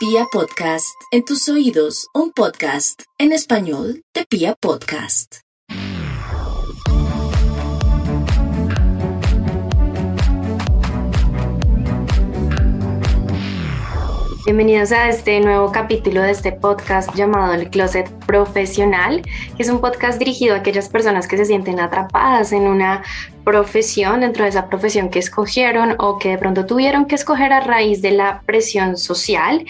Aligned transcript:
Pia 0.00 0.24
Podcast, 0.32 0.96
en 1.10 1.26
tus 1.26 1.46
oídos, 1.50 2.08
un 2.14 2.32
podcast 2.32 3.02
en 3.18 3.32
español 3.32 4.02
de 4.14 4.24
Pia 4.24 4.54
Podcast. 4.58 5.40
Bienvenidos 14.46 14.90
a 14.90 15.10
este 15.10 15.38
nuevo 15.40 15.70
capítulo 15.70 16.22
de 16.22 16.30
este 16.30 16.52
podcast 16.52 17.14
llamado 17.14 17.52
El 17.52 17.68
Closet 17.68 18.08
Profesional, 18.24 19.20
que 19.54 19.62
es 19.62 19.68
un 19.68 19.82
podcast 19.82 20.18
dirigido 20.18 20.54
a 20.54 20.58
aquellas 20.60 20.88
personas 20.88 21.28
que 21.28 21.36
se 21.36 21.44
sienten 21.44 21.78
atrapadas 21.78 22.52
en 22.52 22.62
una 22.62 23.02
profesión, 23.44 24.20
dentro 24.20 24.44
de 24.44 24.50
esa 24.50 24.68
profesión 24.68 25.10
que 25.10 25.18
escogieron 25.18 25.94
o 25.98 26.18
que 26.18 26.30
de 26.30 26.38
pronto 26.38 26.66
tuvieron 26.66 27.06
que 27.06 27.14
escoger 27.14 27.52
a 27.52 27.60
raíz 27.60 28.02
de 28.02 28.12
la 28.12 28.42
presión 28.46 28.96
social. 28.96 29.64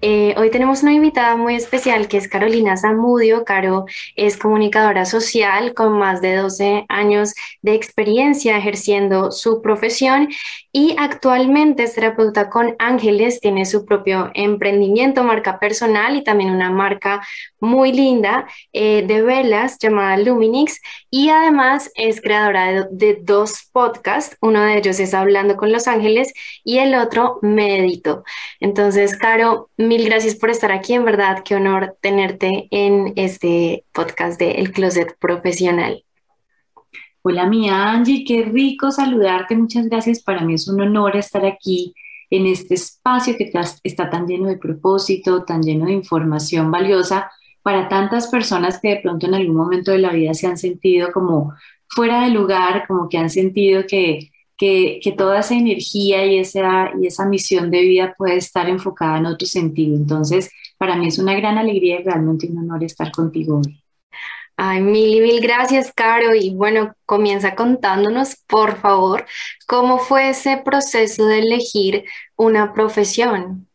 Eh, 0.00 0.34
hoy 0.36 0.50
tenemos 0.50 0.82
una 0.82 0.92
invitada 0.92 1.36
muy 1.36 1.54
especial 1.54 2.08
que 2.08 2.18
es 2.18 2.28
Carolina 2.28 2.76
Zamudio. 2.76 3.44
Caro 3.44 3.86
es 4.16 4.36
comunicadora 4.36 5.04
social 5.04 5.74
con 5.74 5.98
más 5.98 6.20
de 6.20 6.36
12 6.36 6.84
años 6.88 7.34
de 7.62 7.74
experiencia 7.74 8.56
ejerciendo 8.58 9.30
su 9.30 9.62
profesión 9.62 10.28
y 10.72 10.96
actualmente 10.98 11.84
es 11.84 11.94
terapeuta 11.94 12.50
con 12.50 12.74
Ángeles, 12.78 13.40
tiene 13.40 13.64
su 13.64 13.84
propio 13.84 14.30
emprendimiento, 14.34 15.22
marca 15.22 15.58
personal 15.58 16.16
y 16.16 16.24
también 16.24 16.50
una 16.50 16.70
marca 16.70 17.24
muy 17.60 17.92
linda 17.92 18.46
eh, 18.72 19.04
de 19.06 19.22
velas 19.22 19.78
llamada 19.78 20.16
Luminix 20.18 20.80
y 21.10 21.30
además 21.30 21.90
es 21.94 22.20
creadora 22.20 22.88
de 22.90 23.13
dos 23.22 23.68
podcasts. 23.72 24.36
Uno 24.40 24.62
de 24.62 24.78
ellos 24.78 25.00
es 25.00 25.14
Hablando 25.14 25.56
con 25.56 25.72
los 25.72 25.88
Ángeles 25.88 26.32
y 26.64 26.78
el 26.78 26.94
otro 26.94 27.38
Medito. 27.42 28.24
Entonces, 28.60 29.16
Caro, 29.16 29.70
mil 29.76 30.04
gracias 30.04 30.34
por 30.34 30.50
estar 30.50 30.72
aquí. 30.72 30.94
En 30.94 31.04
verdad, 31.04 31.42
qué 31.44 31.56
honor 31.56 31.96
tenerte 32.00 32.68
en 32.70 33.12
este 33.16 33.84
podcast 33.92 34.38
de 34.38 34.52
El 34.52 34.72
Closet 34.72 35.16
Profesional. 35.18 36.04
Hola, 37.22 37.46
mi 37.46 37.70
Angie, 37.70 38.24
qué 38.26 38.44
rico 38.44 38.90
saludarte. 38.90 39.56
Muchas 39.56 39.88
gracias. 39.88 40.22
Para 40.22 40.42
mí 40.42 40.54
es 40.54 40.68
un 40.68 40.80
honor 40.80 41.16
estar 41.16 41.46
aquí 41.46 41.94
en 42.30 42.46
este 42.46 42.74
espacio 42.74 43.36
que 43.36 43.50
está 43.82 44.10
tan 44.10 44.26
lleno 44.26 44.48
de 44.48 44.58
propósito, 44.58 45.44
tan 45.44 45.62
lleno 45.62 45.86
de 45.86 45.92
información 45.92 46.70
valiosa 46.70 47.30
para 47.62 47.88
tantas 47.88 48.28
personas 48.28 48.78
que 48.78 48.88
de 48.90 49.00
pronto 49.00 49.26
en 49.26 49.34
algún 49.34 49.56
momento 49.56 49.90
de 49.90 49.98
la 49.98 50.12
vida 50.12 50.34
se 50.34 50.46
han 50.46 50.58
sentido 50.58 51.12
como 51.12 51.54
fuera 51.94 52.24
de 52.24 52.30
lugar, 52.30 52.86
como 52.86 53.08
que 53.08 53.18
han 53.18 53.30
sentido 53.30 53.84
que, 53.86 54.30
que, 54.56 55.14
toda 55.16 55.40
esa 55.40 55.54
energía 55.54 56.24
y 56.26 56.38
esa, 56.38 56.90
y 57.00 57.06
esa 57.06 57.26
misión 57.26 57.70
de 57.70 57.82
vida 57.82 58.14
puede 58.16 58.36
estar 58.36 58.68
enfocada 58.68 59.18
en 59.18 59.26
otro 59.26 59.46
sentido. 59.46 59.96
Entonces, 59.96 60.50
para 60.78 60.96
mí 60.96 61.08
es 61.08 61.18
una 61.18 61.34
gran 61.34 61.58
alegría 61.58 62.00
y 62.00 62.04
realmente 62.04 62.48
un 62.48 62.58
honor 62.58 62.84
estar 62.84 63.12
contigo 63.12 63.60
hoy. 63.64 63.80
Ay, 64.56 64.80
mil 64.82 65.14
y 65.14 65.20
mil 65.20 65.40
gracias, 65.40 65.92
Caro. 65.92 66.34
Y 66.34 66.54
bueno, 66.54 66.94
comienza 67.06 67.54
contándonos, 67.56 68.36
por 68.46 68.76
favor, 68.76 69.26
cómo 69.66 69.98
fue 69.98 70.30
ese 70.30 70.58
proceso 70.64 71.26
de 71.26 71.40
elegir 71.40 72.04
una 72.36 72.72
profesión. 72.72 73.68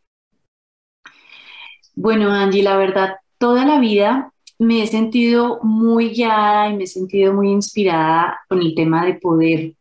Bueno, 1.96 2.32
Angie, 2.32 2.64
la 2.64 2.78
verdad, 2.78 3.18
toda 3.38 3.66
la 3.66 3.78
vida 3.78 4.32
me 4.60 4.84
he 4.84 4.88
sentido 4.88 5.60
muy 5.64 6.10
guiada 6.10 6.70
y 6.70 6.76
me 6.76 6.84
he 6.84 6.88
sentido 6.88 7.34
muy 7.34 7.50
inspirada 7.50 8.40
con 8.50 8.60
el 8.60 8.76
tema 8.76 9.06
de 9.06 9.16
poder 9.16 9.74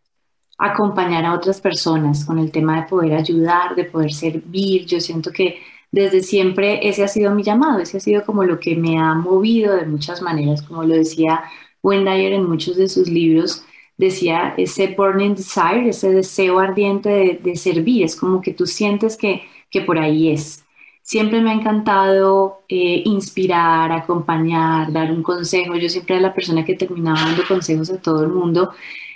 acompañar 0.56 1.24
a 1.24 1.34
otras 1.34 1.60
personas, 1.60 2.24
con 2.24 2.38
el 2.38 2.50
tema 2.52 2.80
de 2.80 2.88
poder 2.88 3.14
ayudar, 3.14 3.74
de 3.74 3.84
poder 3.84 4.12
servir. 4.12 4.86
Yo 4.86 5.00
siento 5.00 5.30
que 5.32 5.58
desde 5.90 6.22
siempre 6.22 6.86
ese 6.88 7.04
ha 7.04 7.08
sido 7.08 7.34
mi 7.34 7.42
llamado, 7.42 7.80
ese 7.80 7.96
ha 7.96 8.00
sido 8.00 8.24
como 8.24 8.44
lo 8.44 8.60
que 8.60 8.76
me 8.76 8.98
ha 8.98 9.14
movido 9.14 9.74
de 9.74 9.86
muchas 9.86 10.22
maneras, 10.22 10.62
como 10.62 10.84
lo 10.84 10.94
decía 10.94 11.44
Wendy 11.82 12.26
en 12.26 12.48
muchos 12.48 12.76
de 12.76 12.88
sus 12.88 13.08
libros, 13.08 13.64
decía 13.96 14.54
ese 14.56 14.94
burning 14.96 15.34
desire, 15.34 15.88
ese 15.88 16.12
deseo 16.12 16.58
ardiente 16.60 17.08
de, 17.08 17.40
de 17.42 17.56
servir, 17.56 18.04
es 18.04 18.14
como 18.14 18.40
que 18.40 18.52
tú 18.52 18.66
sientes 18.66 19.16
que, 19.16 19.42
que 19.70 19.80
por 19.80 19.98
ahí 19.98 20.30
es. 20.30 20.64
Siempre 21.08 21.40
me 21.40 21.48
ha 21.50 21.54
encantado 21.54 22.64
eh, 22.68 23.00
inspirar, 23.06 23.90
acompañar, 23.92 24.92
dar 24.92 25.10
un 25.10 25.22
consejo. 25.22 25.74
Yo 25.74 25.88
siempre 25.88 26.16
era 26.16 26.28
la 26.28 26.34
persona 26.34 26.66
que 26.66 26.74
terminaba 26.74 27.18
dando 27.22 27.44
consejos 27.48 27.88
a 27.88 27.96
todo 27.96 28.24
el 28.24 28.28
mundo. 28.28 28.72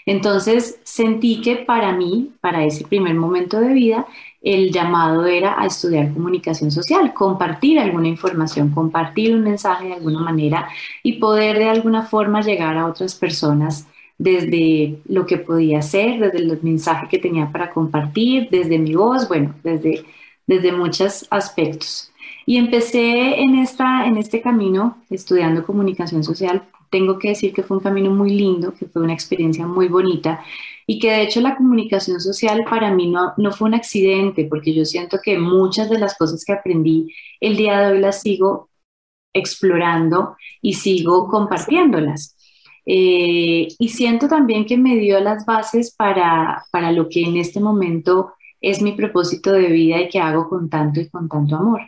Entonces 0.06 0.80
sentí 0.84 1.42
que 1.42 1.56
para 1.56 1.92
mí, 1.92 2.32
para 2.40 2.64
ese 2.64 2.86
primer 2.86 3.14
momento 3.14 3.60
de 3.60 3.74
vida, 3.74 4.06
el 4.40 4.72
llamado 4.72 5.26
era 5.26 5.60
a 5.60 5.66
estudiar 5.66 6.14
comunicación 6.14 6.70
social, 6.70 7.12
compartir 7.12 7.78
alguna 7.78 8.08
información, 8.08 8.70
compartir 8.70 9.34
un 9.34 9.42
mensaje 9.42 9.88
de 9.88 9.92
alguna 9.92 10.20
manera 10.20 10.70
y 11.02 11.18
poder 11.18 11.58
de 11.58 11.68
alguna 11.68 12.04
forma 12.04 12.40
llegar 12.40 12.78
a 12.78 12.86
otras 12.86 13.14
personas 13.16 13.86
desde 14.16 14.98
lo 15.04 15.26
que 15.26 15.36
podía 15.36 15.82
ser, 15.82 16.20
desde 16.20 16.38
el 16.38 16.58
mensaje 16.62 17.06
que 17.10 17.18
tenía 17.18 17.52
para 17.52 17.70
compartir, 17.70 18.48
desde 18.50 18.78
mi 18.78 18.94
voz, 18.94 19.28
bueno, 19.28 19.54
desde 19.62 20.06
desde 20.46 20.72
muchos 20.72 21.26
aspectos. 21.30 22.12
Y 22.44 22.56
empecé 22.56 23.40
en, 23.40 23.56
esta, 23.56 24.06
en 24.06 24.16
este 24.16 24.40
camino 24.40 24.98
estudiando 25.10 25.64
comunicación 25.64 26.24
social. 26.24 26.64
Tengo 26.90 27.18
que 27.18 27.28
decir 27.28 27.52
que 27.52 27.62
fue 27.62 27.76
un 27.76 27.82
camino 27.82 28.10
muy 28.10 28.30
lindo, 28.30 28.74
que 28.74 28.86
fue 28.86 29.02
una 29.02 29.12
experiencia 29.12 29.66
muy 29.66 29.88
bonita 29.88 30.44
y 30.86 30.98
que 30.98 31.10
de 31.10 31.22
hecho 31.22 31.40
la 31.40 31.56
comunicación 31.56 32.20
social 32.20 32.64
para 32.68 32.92
mí 32.92 33.08
no, 33.08 33.32
no 33.36 33.52
fue 33.52 33.68
un 33.68 33.74
accidente, 33.74 34.44
porque 34.44 34.74
yo 34.74 34.84
siento 34.84 35.18
que 35.22 35.38
muchas 35.38 35.88
de 35.88 35.98
las 35.98 36.16
cosas 36.18 36.44
que 36.44 36.52
aprendí 36.52 37.14
el 37.40 37.56
día 37.56 37.80
de 37.80 37.92
hoy 37.92 38.00
las 38.00 38.20
sigo 38.20 38.68
explorando 39.32 40.36
y 40.60 40.74
sigo 40.74 41.28
compartiéndolas. 41.28 42.36
Eh, 42.84 43.68
y 43.78 43.88
siento 43.90 44.26
también 44.26 44.66
que 44.66 44.76
me 44.76 44.96
dio 44.96 45.20
las 45.20 45.46
bases 45.46 45.94
para, 45.94 46.64
para 46.72 46.90
lo 46.90 47.08
que 47.08 47.22
en 47.22 47.36
este 47.36 47.60
momento 47.60 48.32
es 48.62 48.80
mi 48.80 48.92
propósito 48.92 49.52
de 49.52 49.68
vida 49.68 50.00
y 50.00 50.08
que 50.08 50.20
hago 50.20 50.48
con 50.48 50.70
tanto 50.70 51.00
y 51.00 51.10
con 51.10 51.28
tanto 51.28 51.56
amor. 51.56 51.82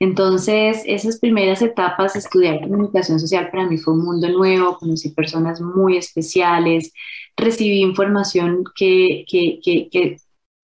Entonces, 0.00 0.82
esas 0.86 1.18
primeras 1.20 1.62
etapas, 1.62 2.16
estudiar 2.16 2.60
comunicación 2.60 3.20
social 3.20 3.50
para 3.50 3.66
mí 3.66 3.78
fue 3.78 3.94
un 3.94 4.04
mundo 4.04 4.28
nuevo, 4.28 4.76
conocí 4.78 5.10
personas 5.10 5.60
muy 5.60 5.96
especiales, 5.96 6.92
recibí 7.36 7.80
información 7.80 8.64
que, 8.74 9.24
que, 9.28 9.60
que, 9.62 9.88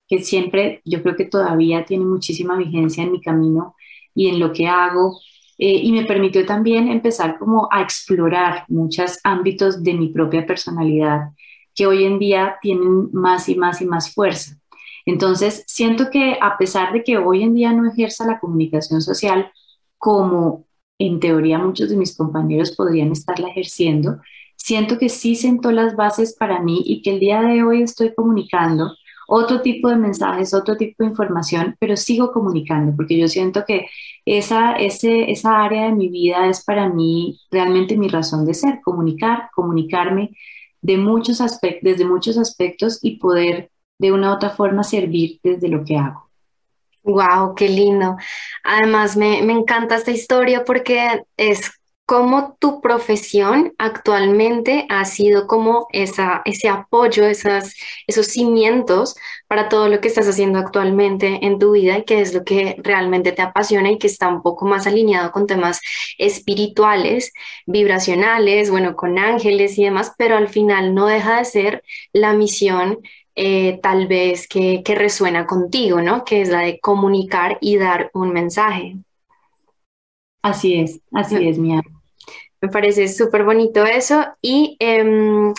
que, 0.08 0.22
siempre, 0.22 0.82
yo 0.84 1.02
creo 1.02 1.16
que 1.16 1.24
todavía 1.26 1.84
tiene 1.84 2.04
muchísima 2.04 2.56
vigencia 2.56 3.04
en 3.04 3.12
mi 3.12 3.20
camino 3.20 3.76
y 4.14 4.28
en 4.28 4.40
lo 4.40 4.52
que 4.52 4.66
hago. 4.66 5.20
Eh, 5.58 5.80
y 5.84 5.92
me 5.92 6.04
permitió 6.06 6.44
también 6.46 6.88
empezar 6.88 7.38
como 7.38 7.68
a 7.70 7.82
explorar 7.82 8.64
muchos 8.68 9.18
ámbitos 9.24 9.82
de 9.82 9.94
mi 9.94 10.08
propia 10.08 10.46
personalidad 10.46 11.30
que 11.74 11.86
hoy 11.86 12.04
en 12.04 12.18
día 12.18 12.56
tienen 12.62 13.10
más 13.12 13.48
y 13.48 13.56
más 13.56 13.80
y 13.80 13.86
más 13.86 14.12
fuerza. 14.12 14.59
Entonces, 15.06 15.64
siento 15.66 16.10
que 16.10 16.38
a 16.40 16.56
pesar 16.58 16.92
de 16.92 17.02
que 17.02 17.18
hoy 17.18 17.42
en 17.42 17.54
día 17.54 17.72
no 17.72 17.90
ejerza 17.90 18.26
la 18.26 18.40
comunicación 18.40 19.00
social 19.00 19.50
como 19.98 20.66
en 20.98 21.20
teoría 21.20 21.58
muchos 21.58 21.88
de 21.90 21.96
mis 21.96 22.16
compañeros 22.16 22.72
podrían 22.76 23.12
estarla 23.12 23.48
ejerciendo, 23.48 24.20
siento 24.56 24.98
que 24.98 25.08
sí 25.08 25.36
sentó 25.36 25.72
las 25.72 25.96
bases 25.96 26.36
para 26.38 26.60
mí 26.60 26.82
y 26.84 27.02
que 27.02 27.10
el 27.10 27.20
día 27.20 27.40
de 27.42 27.62
hoy 27.62 27.82
estoy 27.82 28.14
comunicando 28.14 28.92
otro 29.32 29.62
tipo 29.62 29.88
de 29.88 29.96
mensajes, 29.96 30.52
otro 30.54 30.76
tipo 30.76 31.04
de 31.04 31.10
información, 31.10 31.76
pero 31.78 31.96
sigo 31.96 32.32
comunicando 32.32 32.94
porque 32.96 33.16
yo 33.16 33.28
siento 33.28 33.64
que 33.64 33.86
esa, 34.24 34.72
ese, 34.72 35.30
esa 35.30 35.62
área 35.62 35.84
de 35.84 35.92
mi 35.92 36.08
vida 36.08 36.48
es 36.48 36.64
para 36.64 36.88
mí 36.88 37.38
realmente 37.50 37.96
mi 37.96 38.08
razón 38.08 38.44
de 38.44 38.54
ser, 38.54 38.80
comunicar, 38.82 39.48
comunicarme 39.54 40.30
de 40.82 40.96
muchos 40.98 41.40
aspectos, 41.40 41.82
desde 41.84 42.04
muchos 42.04 42.38
aspectos 42.38 42.98
y 43.02 43.18
poder 43.18 43.70
de 44.00 44.12
una 44.12 44.30
u 44.30 44.34
otra 44.34 44.48
forma 44.48 44.82
servir 44.82 45.38
desde 45.42 45.68
lo 45.68 45.84
que 45.84 45.96
hago. 45.96 46.30
Wow, 47.04 47.54
qué 47.54 47.68
lindo. 47.68 48.16
Además, 48.64 49.16
me, 49.16 49.42
me 49.42 49.52
encanta 49.52 49.96
esta 49.96 50.10
historia 50.10 50.64
porque 50.64 51.22
es 51.36 51.70
como 52.10 52.56
tu 52.58 52.80
profesión 52.80 53.72
actualmente 53.78 54.84
ha 54.88 55.04
sido 55.04 55.46
como 55.46 55.86
esa, 55.92 56.42
ese 56.44 56.68
apoyo, 56.68 57.24
esas, 57.24 57.76
esos 58.08 58.26
cimientos 58.26 59.14
para 59.46 59.68
todo 59.68 59.88
lo 59.88 60.00
que 60.00 60.08
estás 60.08 60.26
haciendo 60.26 60.58
actualmente 60.58 61.38
en 61.46 61.60
tu 61.60 61.70
vida 61.70 61.98
y 61.98 62.04
que 62.04 62.20
es 62.20 62.34
lo 62.34 62.42
que 62.42 62.74
realmente 62.82 63.30
te 63.30 63.42
apasiona 63.42 63.92
y 63.92 63.98
que 63.98 64.08
está 64.08 64.26
un 64.26 64.42
poco 64.42 64.66
más 64.66 64.88
alineado 64.88 65.30
con 65.30 65.46
temas 65.46 65.80
espirituales, 66.18 67.32
vibracionales, 67.66 68.72
bueno, 68.72 68.96
con 68.96 69.16
ángeles 69.16 69.78
y 69.78 69.84
demás, 69.84 70.12
pero 70.18 70.36
al 70.36 70.48
final 70.48 70.96
no 70.96 71.06
deja 71.06 71.38
de 71.38 71.44
ser 71.44 71.84
la 72.12 72.32
misión 72.32 72.98
eh, 73.34 73.78
tal 73.82 74.06
vez 74.06 74.48
que, 74.48 74.82
resuena 74.86 75.46
contigo, 75.46 76.00
¿no? 76.00 76.24
Que 76.24 76.42
es 76.42 76.48
la 76.48 76.60
de 76.60 76.80
comunicar 76.80 77.58
y 77.60 77.76
dar 77.76 78.10
un 78.14 78.32
mensaje. 78.32 78.96
Así 80.42 80.80
es, 80.80 81.00
así 81.12 81.48
es, 81.48 81.58
Mía. 81.58 81.82
Me 82.60 82.68
parece 82.68 83.08
súper 83.08 83.44
bonito 83.44 83.84
eso. 83.84 84.24
Y 84.42 84.76
em, 84.80 85.52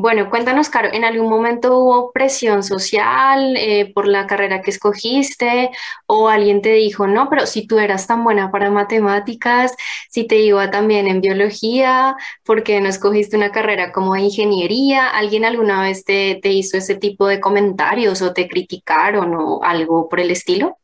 Bueno, 0.00 0.30
cuéntanos, 0.30 0.68
Caro, 0.68 0.90
¿en 0.92 1.02
algún 1.04 1.28
momento 1.28 1.76
hubo 1.76 2.12
presión 2.12 2.62
social 2.62 3.56
eh, 3.56 3.90
por 3.92 4.06
la 4.06 4.28
carrera 4.28 4.62
que 4.62 4.70
escogiste 4.70 5.70
o 6.06 6.28
alguien 6.28 6.62
te 6.62 6.72
dijo, 6.74 7.08
no, 7.08 7.28
pero 7.28 7.46
si 7.46 7.66
tú 7.66 7.80
eras 7.80 8.06
tan 8.06 8.22
buena 8.22 8.52
para 8.52 8.70
matemáticas, 8.70 9.74
si 10.08 10.24
te 10.24 10.36
iba 10.38 10.70
también 10.70 11.08
en 11.08 11.20
biología, 11.20 12.14
¿por 12.44 12.62
qué 12.62 12.80
no 12.80 12.88
escogiste 12.88 13.36
una 13.36 13.50
carrera 13.50 13.90
como 13.90 14.14
ingeniería? 14.14 15.08
¿Alguien 15.08 15.44
alguna 15.44 15.82
vez 15.82 16.04
te, 16.04 16.38
te 16.40 16.52
hizo 16.52 16.76
ese 16.76 16.94
tipo 16.94 17.26
de 17.26 17.40
comentarios 17.40 18.22
o 18.22 18.32
te 18.32 18.46
criticaron 18.46 19.34
o 19.34 19.64
algo 19.64 20.08
por 20.08 20.20
el 20.20 20.30
estilo? 20.30 20.76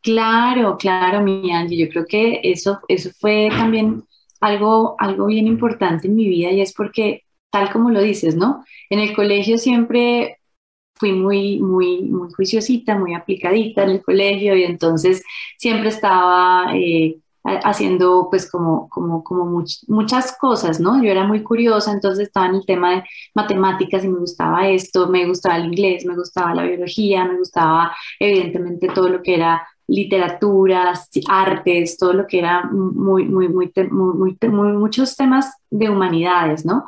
Claro, 0.00 0.78
claro, 0.78 1.20
mi 1.20 1.52
Angie, 1.52 1.84
yo 1.84 1.90
creo 1.90 2.06
que 2.06 2.40
eso, 2.44 2.78
eso 2.88 3.10
fue 3.20 3.50
también 3.50 4.04
algo, 4.40 4.96
algo 4.98 5.26
bien 5.26 5.46
importante 5.46 6.08
en 6.08 6.16
mi 6.16 6.26
vida 6.26 6.50
y 6.50 6.62
es 6.62 6.72
porque 6.72 7.25
como 7.72 7.90
lo 7.90 8.00
dices, 8.00 8.36
¿no? 8.36 8.64
En 8.90 9.00
el 9.00 9.14
colegio 9.14 9.58
siempre 9.58 10.38
fui 10.94 11.12
muy, 11.12 11.60
muy, 11.60 12.02
muy 12.02 12.32
juiciosita, 12.32 12.98
muy 12.98 13.14
aplicadita 13.14 13.82
en 13.82 13.90
el 13.90 14.02
colegio 14.02 14.56
y 14.56 14.64
entonces 14.64 15.22
siempre 15.58 15.90
estaba 15.90 16.72
eh, 16.74 17.18
haciendo 17.64 18.28
pues 18.30 18.50
como, 18.50 18.88
como, 18.88 19.22
como 19.22 19.64
muchas 19.88 20.36
cosas, 20.38 20.80
¿no? 20.80 21.02
Yo 21.02 21.10
era 21.10 21.24
muy 21.26 21.42
curiosa, 21.42 21.92
entonces 21.92 22.28
estaba 22.28 22.46
en 22.46 22.56
el 22.56 22.66
tema 22.66 22.96
de 22.96 23.04
matemáticas 23.34 24.04
y 24.04 24.08
me 24.08 24.18
gustaba 24.18 24.68
esto, 24.68 25.08
me 25.08 25.26
gustaba 25.26 25.56
el 25.56 25.66
inglés, 25.66 26.04
me 26.04 26.16
gustaba 26.16 26.54
la 26.54 26.64
biología, 26.64 27.24
me 27.24 27.38
gustaba 27.38 27.94
evidentemente 28.18 28.88
todo 28.88 29.08
lo 29.08 29.22
que 29.22 29.34
era 29.34 29.66
literaturas, 29.88 31.08
artes, 31.28 31.96
todo 31.96 32.12
lo 32.12 32.26
que 32.26 32.38
era 32.38 32.64
muy, 32.64 33.24
muy, 33.24 33.48
muy, 33.48 33.72
muy, 33.90 34.36
muchos 34.72 35.16
temas 35.16 35.54
de 35.70 35.88
humanidades, 35.90 36.64
¿no? 36.64 36.84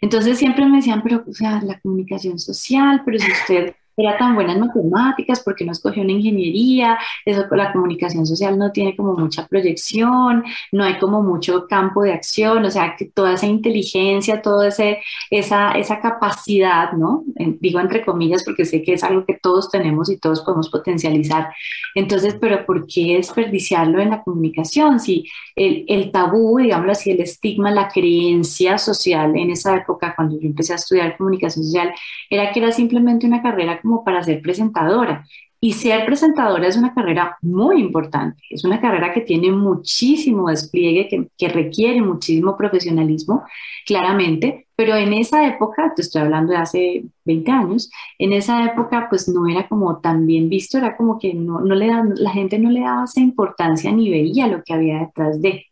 Entonces 0.00 0.38
siempre 0.38 0.66
me 0.66 0.76
decían, 0.76 1.02
pero, 1.02 1.24
o 1.26 1.32
sea, 1.32 1.60
la 1.62 1.80
comunicación 1.80 2.38
social, 2.38 3.02
pero 3.04 3.18
si 3.18 3.30
usted 3.30 3.74
era 3.96 4.16
tan 4.16 4.34
buena 4.34 4.52
en 4.52 4.60
matemáticas, 4.60 5.42
porque 5.44 5.64
no 5.64 5.72
escogió 5.72 6.02
una 6.02 6.12
ingeniería? 6.12 6.98
Eso 7.24 7.46
la 7.50 7.72
comunicación 7.72 8.26
social 8.26 8.58
no 8.58 8.72
tiene 8.72 8.96
como 8.96 9.14
mucha 9.14 9.46
proyección, 9.46 10.44
no 10.72 10.84
hay 10.84 10.98
como 10.98 11.22
mucho 11.22 11.66
campo 11.68 12.02
de 12.02 12.12
acción, 12.12 12.64
o 12.64 12.70
sea, 12.70 12.96
que 12.96 13.06
toda 13.06 13.34
esa 13.34 13.46
inteligencia, 13.46 14.42
toda 14.42 14.68
esa, 14.68 15.72
esa 15.72 16.00
capacidad, 16.00 16.92
¿no? 16.92 17.24
Digo 17.60 17.80
entre 17.80 18.04
comillas 18.04 18.44
porque 18.44 18.64
sé 18.64 18.82
que 18.82 18.94
es 18.94 19.04
algo 19.04 19.24
que 19.24 19.34
todos 19.34 19.70
tenemos 19.70 20.10
y 20.10 20.18
todos 20.18 20.40
podemos 20.40 20.70
potencializar. 20.70 21.50
Entonces, 21.94 22.36
pero 22.40 22.64
¿por 22.64 22.86
qué 22.86 23.16
desperdiciarlo 23.16 24.00
en 24.00 24.10
la 24.10 24.22
comunicación? 24.22 25.00
Si 25.00 25.28
el, 25.56 25.84
el 25.88 26.10
tabú, 26.10 26.58
digámoslo 26.58 26.92
así, 26.92 27.10
el 27.10 27.20
estigma, 27.20 27.70
la 27.70 27.88
creencia 27.88 28.78
social 28.78 29.36
en 29.36 29.50
esa 29.50 29.76
época, 29.76 30.14
cuando 30.16 30.38
yo 30.40 30.46
empecé 30.46 30.72
a 30.72 30.76
estudiar 30.76 31.16
comunicación 31.16 31.64
social, 31.64 31.92
era 32.30 32.52
que 32.52 32.60
era 32.60 32.72
simplemente 32.72 33.26
una 33.26 33.42
carrera 33.42 33.80
como 33.82 34.04
para 34.04 34.22
ser 34.22 34.40
presentadora. 34.40 35.26
Y 35.64 35.74
ser 35.74 36.04
presentadora 36.04 36.66
es 36.66 36.76
una 36.76 36.92
carrera 36.92 37.36
muy 37.40 37.80
importante, 37.80 38.42
es 38.50 38.64
una 38.64 38.80
carrera 38.80 39.12
que 39.12 39.20
tiene 39.20 39.52
muchísimo 39.52 40.48
despliegue, 40.48 41.08
que, 41.08 41.28
que, 41.38 41.48
requiere 41.48 42.02
muchísimo 42.02 42.56
profesionalismo, 42.56 43.44
claramente, 43.86 44.66
pero 44.74 44.96
en 44.96 45.12
esa 45.12 45.46
época, 45.46 45.92
te 45.94 46.02
estoy 46.02 46.22
hablando 46.22 46.52
de 46.52 46.58
hace 46.58 47.04
20 47.24 47.50
años, 47.52 47.90
en 48.18 48.32
esa 48.32 48.64
época 48.64 49.06
pues 49.08 49.28
no 49.28 49.46
era 49.46 49.68
como 49.68 50.00
tan 50.00 50.26
bien 50.26 50.48
visto, 50.48 50.78
era 50.78 50.96
como 50.96 51.20
que 51.20 51.32
no, 51.32 51.60
no 51.60 51.76
le 51.76 51.86
da, 51.86 52.02
la 52.16 52.32
gente 52.32 52.58
no 52.58 52.68
le 52.68 52.80
daba 52.80 53.04
esa 53.04 53.20
importancia 53.20 53.92
ni 53.92 54.10
veía 54.10 54.48
lo 54.48 54.64
que 54.64 54.74
había 54.74 54.98
detrás 54.98 55.40
de. 55.40 55.66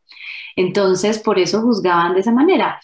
Entonces, 0.54 1.18
por 1.18 1.40
eso 1.40 1.62
juzgaban 1.62 2.14
de 2.14 2.20
esa 2.20 2.32
manera 2.32 2.78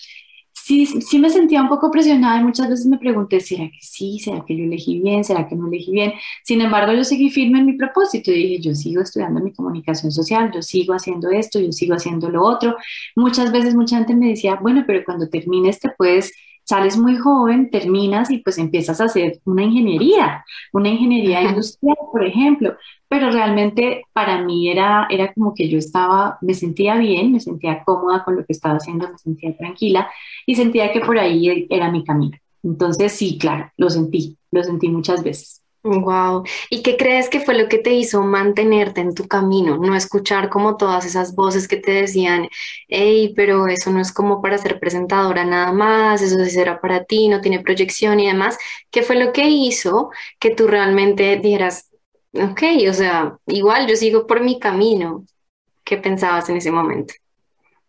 sí, 0.66 0.86
sí 0.86 1.18
me 1.20 1.30
sentía 1.30 1.62
un 1.62 1.68
poco 1.68 1.90
presionada 1.92 2.40
y 2.40 2.44
muchas 2.44 2.68
veces 2.68 2.86
me 2.86 2.98
pregunté, 2.98 3.38
¿será 3.40 3.66
que 3.70 3.78
sí? 3.80 4.18
¿Será 4.18 4.44
que 4.44 4.56
yo 4.56 4.64
elegí 4.64 5.00
bien? 5.00 5.22
¿Será 5.22 5.46
que 5.46 5.54
no 5.54 5.68
elegí 5.68 5.92
bien? 5.92 6.12
Sin 6.42 6.60
embargo, 6.60 6.92
yo 6.92 7.04
seguí 7.04 7.30
firme 7.30 7.60
en 7.60 7.66
mi 7.66 7.74
propósito 7.74 8.32
y 8.32 8.34
dije, 8.34 8.60
yo 8.60 8.74
sigo 8.74 9.00
estudiando 9.02 9.40
mi 9.40 9.52
comunicación 9.52 10.10
social, 10.10 10.50
yo 10.52 10.62
sigo 10.62 10.92
haciendo 10.94 11.30
esto, 11.30 11.60
yo 11.60 11.70
sigo 11.70 11.94
haciendo 11.94 12.30
lo 12.30 12.42
otro. 12.44 12.76
Muchas 13.14 13.52
veces 13.52 13.76
mucha 13.76 13.98
gente 13.98 14.16
me 14.16 14.30
decía, 14.30 14.56
bueno, 14.56 14.82
pero 14.86 15.04
cuando 15.04 15.28
termines 15.28 15.78
te 15.78 15.90
puedes 15.96 16.32
sales 16.64 16.96
muy 16.96 17.16
joven, 17.16 17.70
terminas 17.70 18.28
y 18.30 18.38
pues 18.38 18.58
empiezas 18.58 19.00
a 19.00 19.04
hacer 19.04 19.40
una 19.44 19.62
ingeniería, 19.62 20.44
una 20.72 20.88
ingeniería 20.88 21.42
industrial, 21.42 21.96
por 22.10 22.24
ejemplo, 22.24 22.76
pero 23.08 23.30
realmente 23.30 24.04
para 24.12 24.42
mí 24.42 24.70
era, 24.70 25.06
era 25.10 25.32
como 25.32 25.54
que 25.54 25.68
yo 25.68 25.78
estaba, 25.78 26.38
me 26.40 26.54
sentía 26.54 26.96
bien, 26.96 27.32
me 27.32 27.40
sentía 27.40 27.82
cómoda 27.84 28.24
con 28.24 28.36
lo 28.36 28.44
que 28.44 28.52
estaba 28.52 28.76
haciendo, 28.76 29.10
me 29.10 29.18
sentía 29.18 29.56
tranquila 29.56 30.10
y 30.44 30.54
sentía 30.54 30.92
que 30.92 31.00
por 31.00 31.18
ahí 31.18 31.66
era 31.70 31.90
mi 31.90 32.04
camino. 32.04 32.36
Entonces 32.62 33.12
sí, 33.12 33.38
claro, 33.38 33.70
lo 33.76 33.90
sentí, 33.90 34.36
lo 34.50 34.62
sentí 34.62 34.88
muchas 34.88 35.22
veces. 35.22 35.62
Wow. 35.86 36.42
¿Y 36.68 36.82
qué 36.82 36.96
crees 36.96 37.28
que 37.28 37.38
fue 37.38 37.54
lo 37.54 37.68
que 37.68 37.78
te 37.78 37.92
hizo 37.94 38.22
mantenerte 38.22 39.00
en 39.00 39.14
tu 39.14 39.28
camino? 39.28 39.76
No 39.76 39.94
escuchar 39.94 40.48
como 40.48 40.76
todas 40.76 41.06
esas 41.06 41.36
voces 41.36 41.68
que 41.68 41.76
te 41.76 41.92
decían, 41.92 42.48
hey, 42.88 43.32
pero 43.36 43.68
eso 43.68 43.92
no 43.92 44.00
es 44.00 44.12
como 44.12 44.42
para 44.42 44.58
ser 44.58 44.80
presentadora 44.80 45.44
nada 45.44 45.72
más, 45.72 46.22
eso 46.22 46.44
sí 46.44 46.50
será 46.50 46.80
para 46.80 47.04
ti, 47.04 47.28
no 47.28 47.40
tiene 47.40 47.60
proyección 47.60 48.18
y 48.18 48.26
demás. 48.26 48.58
¿Qué 48.90 49.02
fue 49.02 49.14
lo 49.16 49.32
que 49.32 49.48
hizo 49.48 50.10
que 50.40 50.50
tú 50.50 50.66
realmente 50.66 51.36
dijeras, 51.36 51.88
ok, 52.42 52.62
o 52.88 52.92
sea, 52.92 53.36
igual 53.46 53.86
yo 53.86 53.96
sigo 53.96 54.26
por 54.26 54.40
mi 54.40 54.58
camino? 54.58 55.24
¿Qué 55.84 55.96
pensabas 55.96 56.48
en 56.48 56.56
ese 56.56 56.70
momento? 56.70 57.14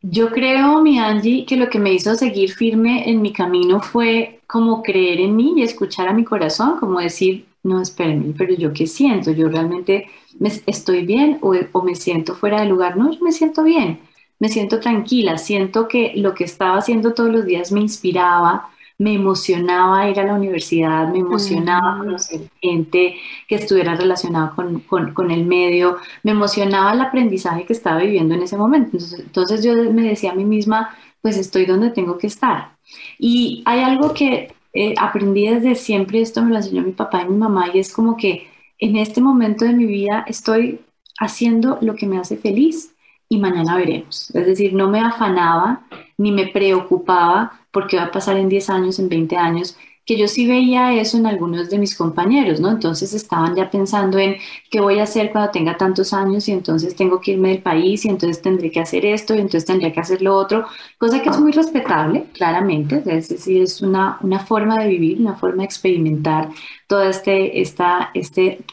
Yo 0.02 0.30
creo, 0.30 0.82
mi 0.82 1.00
Angie, 1.00 1.46
que 1.46 1.58
lo 1.58 1.70
que 1.70 1.80
me 1.80 1.94
hizo 1.94 2.14
seguir 2.16 2.52
firme 2.52 3.10
en 3.10 3.22
mi 3.22 3.34
camino 3.34 3.82
fue 3.82 4.42
como 4.48 4.84
creer 4.84 5.20
en 5.20 5.36
mí 5.36 5.54
y 5.58 5.64
escuchar 5.64 6.08
a 6.08 6.14
mi 6.14 6.24
corazón, 6.24 6.80
como 6.80 7.00
decir, 7.00 7.46
no, 7.64 7.82
espérenme, 7.82 8.34
pero 8.38 8.54
yo 8.54 8.72
qué 8.72 8.88
siento, 8.88 9.32
yo 9.32 9.50
realmente 9.50 10.10
me, 10.40 10.50
estoy 10.68 11.06
bien 11.06 11.40
o, 11.42 11.54
o, 11.72 11.82
me 11.84 11.96
siento 11.96 12.36
fuera 12.36 12.62
de 12.62 12.68
lugar. 12.68 12.96
No, 12.96 13.12
yo 13.12 13.20
me 13.22 13.32
siento 13.32 13.64
bien, 13.64 14.00
me 14.40 14.50
siento 14.50 14.80
tranquila, 14.80 15.38
siento 15.38 15.88
que 15.88 16.14
lo 16.16 16.34
que 16.34 16.44
estaba 16.44 16.78
haciendo 16.78 17.14
todos 17.14 17.32
los 17.32 17.46
días 17.46 17.72
me 17.72 17.82
inspiraba, 17.82 18.70
me 19.00 19.14
emocionaba 19.14 20.10
ir 20.10 20.20
a 20.20 20.26
la 20.26 20.34
universidad, 20.34 21.08
me 21.10 21.20
emocionaba 21.20 22.00
conocer 22.00 22.42
gente 22.62 23.16
que 23.48 23.56
estuviera 23.56 23.96
relacionada 23.96 24.52
con, 24.56 24.80
con, 24.82 25.14
con, 25.14 25.30
el 25.30 25.46
medio, 25.46 25.98
me 26.24 26.32
emocionaba 26.32 26.94
el 26.94 27.02
aprendizaje 27.02 27.66
que 27.66 27.74
estaba 27.74 28.00
viviendo 28.00 28.34
en 28.34 28.42
ese 28.42 28.58
momento. 28.58 28.98
Entonces, 28.98 29.20
entonces 29.20 29.64
yo 29.64 29.74
me 29.92 30.02
decía 30.02 30.32
a 30.32 30.36
mí 30.36 30.46
misma, 30.46 30.96
pues 31.22 31.38
estoy 31.38 31.66
donde 31.66 31.92
tengo 31.92 32.18
que 32.18 32.28
estar. 32.28 32.76
Y 33.20 33.62
hay 33.66 33.82
algo 33.82 34.14
que 34.14 34.54
eh, 34.74 34.94
aprendí 34.98 35.48
desde 35.48 35.76
siempre, 35.76 36.22
esto 36.22 36.42
me 36.42 36.52
lo 36.52 36.58
enseñó 36.58 36.82
mi 36.82 36.92
papá 36.92 37.22
y 37.22 37.30
mi 37.30 37.38
mamá, 37.38 37.68
y 37.74 37.80
es 37.80 37.94
como 37.94 38.18
que 38.18 38.48
en 38.80 38.96
este 38.96 39.22
momento 39.22 39.66
de 39.66 39.74
mi 39.74 39.86
vida 39.86 40.24
estoy 40.28 40.82
haciendo 41.20 41.78
lo 41.82 41.96
que 41.96 42.08
me 42.08 42.18
hace 42.18 42.38
feliz 42.38 42.94
y 43.30 43.40
mañana 43.40 43.76
veremos. 43.76 44.34
Es 44.36 44.46
decir, 44.46 44.74
no 44.74 44.90
me 44.90 45.00
afanaba 45.02 45.82
ni 46.18 46.32
me 46.32 46.48
preocupaba 46.48 47.60
porque 47.78 47.98
va 47.98 48.06
a 48.06 48.12
pasar 48.12 48.38
en 48.38 48.50
10 48.50 48.72
años, 48.72 48.98
en 48.98 49.08
20 49.08 49.38
años, 49.38 49.78
que 50.04 50.18
yo 50.18 50.28
sí 50.28 50.48
veía 50.48 50.94
eso 51.00 51.16
en 51.18 51.28
algunos 51.28 51.70
de 51.70 51.78
mis 51.78 51.96
compañeros, 51.96 52.60
¿no? 52.60 52.72
Entonces 52.72 53.14
estaban 53.14 53.56
ya 53.56 53.70
pensando 53.70 54.18
en 54.18 54.38
qué 54.72 54.80
voy 54.82 54.98
a 54.98 55.04
hacer 55.04 55.32
cuando 55.32 55.52
tenga 55.52 55.78
tantos 55.78 56.12
años 56.12 56.48
y 56.48 56.54
entonces 56.54 56.96
tengo 56.96 57.22
que 57.22 57.34
irme 57.34 57.50
del 57.50 57.62
país 57.62 58.04
y 58.04 58.10
entonces 58.10 58.42
tendré 58.42 58.72
que 58.72 58.80
hacer 58.80 59.06
esto 59.06 59.36
y 59.36 59.40
entonces 59.40 59.66
tendría 59.66 59.94
que 59.94 60.00
hacer 60.00 60.24
lo 60.24 60.34
otro, 60.36 60.66
cosa 60.98 61.22
que 61.22 61.30
es 61.30 61.40
muy 61.40 61.52
respetable, 61.52 62.26
claramente, 62.34 63.04
es 63.06 63.30
decir, 63.30 63.62
es 63.62 63.80
una, 63.84 64.18
una 64.22 64.40
forma 64.40 64.80
de 64.80 64.88
vivir, 64.88 65.20
una 65.20 65.36
forma 65.36 65.58
de 65.58 65.66
experimentar 65.66 66.50
todo 66.88 67.04
este, 67.04 67.62
esta, 67.62 68.10
este 68.16 68.66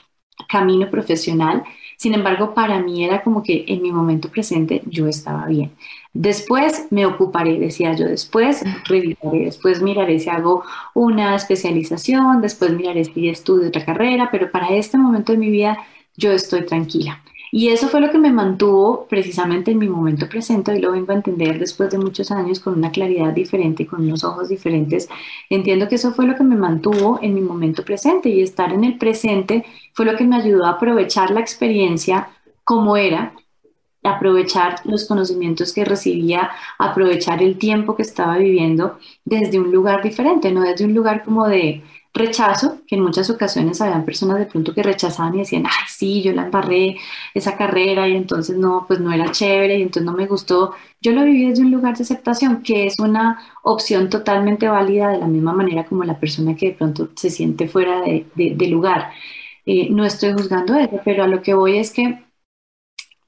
camino 0.49 0.91
profesional. 0.91 1.63
Sin 1.97 2.15
embargo, 2.15 2.55
para 2.55 2.81
mí 2.81 3.05
era 3.05 3.23
como 3.23 3.43
que 3.43 3.65
en 3.69 3.83
mi 3.83 3.93
momento 3.93 4.29
presente 4.29 4.83
yo 4.87 5.07
estaba 5.07 5.47
bien. 5.47 5.73
Después 6.13 6.87
me 6.91 7.07
ocuparé, 7.07 7.59
decía 7.59 7.95
yo, 7.95 8.07
después 8.07 8.63
revisaré, 8.87 9.47
después 9.47 9.83
miraré 9.83 10.21
si 10.21 10.31
hago 10.31 10.63
una 10.95 11.35
especialización, 11.35 12.41
después 12.41 12.73
miraré 12.73 13.05
si 13.05 13.29
estudio 13.29 13.69
otra 13.69 13.85
carrera, 13.85 14.29
pero 14.31 14.51
para 14.51 14.69
este 14.69 14.97
momento 14.97 15.33
de 15.33 15.39
mi 15.39 15.51
vida 15.51 15.79
yo 16.17 16.31
estoy 16.31 16.65
tranquila. 16.67 17.21
Y 17.57 17.69
eso 17.69 17.87
fue 17.87 18.01
lo 18.01 18.11
que 18.11 18.19
me 18.19 18.33
mantuvo 18.33 19.07
precisamente 19.09 19.71
en 19.71 19.79
mi 19.79 19.89
momento 19.89 20.29
presente 20.29 20.77
y 20.77 20.81
lo 20.81 20.91
vengo 20.91 21.13
a 21.13 21.15
entender 21.15 21.57
después 21.61 21.89
de 21.89 21.99
muchos 21.99 22.33
años 22.33 22.59
con 22.59 22.75
una 22.77 22.91
claridad 22.91 23.33
diferente, 23.33 23.87
con 23.87 24.01
unos 24.01 24.25
ojos 24.25 24.49
diferentes. 24.49 25.09
Entiendo 25.49 25.87
que 25.87 25.95
eso 25.95 26.13
fue 26.13 26.27
lo 26.27 26.35
que 26.35 26.43
me 26.43 26.57
mantuvo 26.57 27.21
en 27.23 27.33
mi 27.33 27.41
momento 27.41 27.85
presente 27.85 28.29
y 28.29 28.43
estar 28.43 28.73
en 28.73 28.83
el 28.83 28.99
presente 28.99 29.65
fue 29.93 30.05
lo 30.05 30.17
que 30.17 30.25
me 30.25 30.35
ayudó 30.35 30.65
a 30.65 30.71
aprovechar 30.71 31.31
la 31.31 31.39
experiencia 31.39 32.29
como 32.65 32.97
era 32.97 33.35
aprovechar 34.03 34.81
los 34.85 35.07
conocimientos 35.07 35.73
que 35.73 35.85
recibía, 35.85 36.51
aprovechar 36.79 37.43
el 37.43 37.57
tiempo 37.57 37.97
que 37.97 38.03
estaba 38.03 38.37
viviendo 38.37 38.99
desde 39.25 39.59
un 39.59 39.73
lugar 39.73 40.03
diferente, 40.03 40.53
no 40.53 40.63
desde 40.63 40.85
un 40.85 40.93
lugar 40.95 41.25
como 41.25 41.49
de, 41.49 41.83
rechazo, 42.15 42.79
que 42.87 42.95
en 42.95 43.03
muchas 43.03 43.29
ocasiones 43.29 43.81
habían 43.81 44.05
personas 44.05 44.39
de 44.39 44.47
pronto 44.47 44.73
que 44.73 44.85
rechazaban 44.85 45.35
y 45.35 45.39
decían, 45.39 45.67
ay, 45.67 45.85
sí, 45.89 46.23
yo 46.23 46.33
la 46.33 46.45
embarré 46.45 46.97
esa 47.35 47.57
carrera 47.57 48.09
y 48.09 48.17
entonces 48.17 48.57
no, 48.57 48.85
pues 48.87 49.01
no 49.01 49.13
era 49.13 49.33
chévere 49.33 49.79
y 49.79 49.83
entonces 49.83 50.05
no 50.05 50.13
me 50.17 50.27
gustó. 50.27 50.75
Yo 51.01 51.13
lo 51.13 51.25
viví 51.25 51.49
desde 51.49 51.63
un 51.63 51.73
lugar 51.73 51.97
de 51.97 52.05
aceptación, 52.05 52.63
que 52.63 52.87
es 52.87 52.99
una 53.01 53.41
opción 53.65 54.09
totalmente 54.09 54.69
válida 54.69 55.11
de 55.11 55.19
la 55.19 55.27
misma 55.27 55.53
manera 55.53 55.85
como 55.85 56.05
la 56.05 56.19
persona 56.21 56.55
que 56.55 56.69
de 56.69 56.75
pronto 56.75 57.11
se 57.17 57.31
siente 57.31 57.69
fuera 57.69 58.03
de, 58.03 58.69
lugar. 58.69 59.11
Eh, 59.67 59.89
no 59.91 60.05
estoy 60.05 60.33
juzgando 60.33 60.75
eso, 60.77 61.01
pero 61.05 61.25
a 61.25 61.27
lo 61.29 61.43
que 61.43 61.55
voy 61.55 61.79
es 61.79 61.93
que 61.93 62.25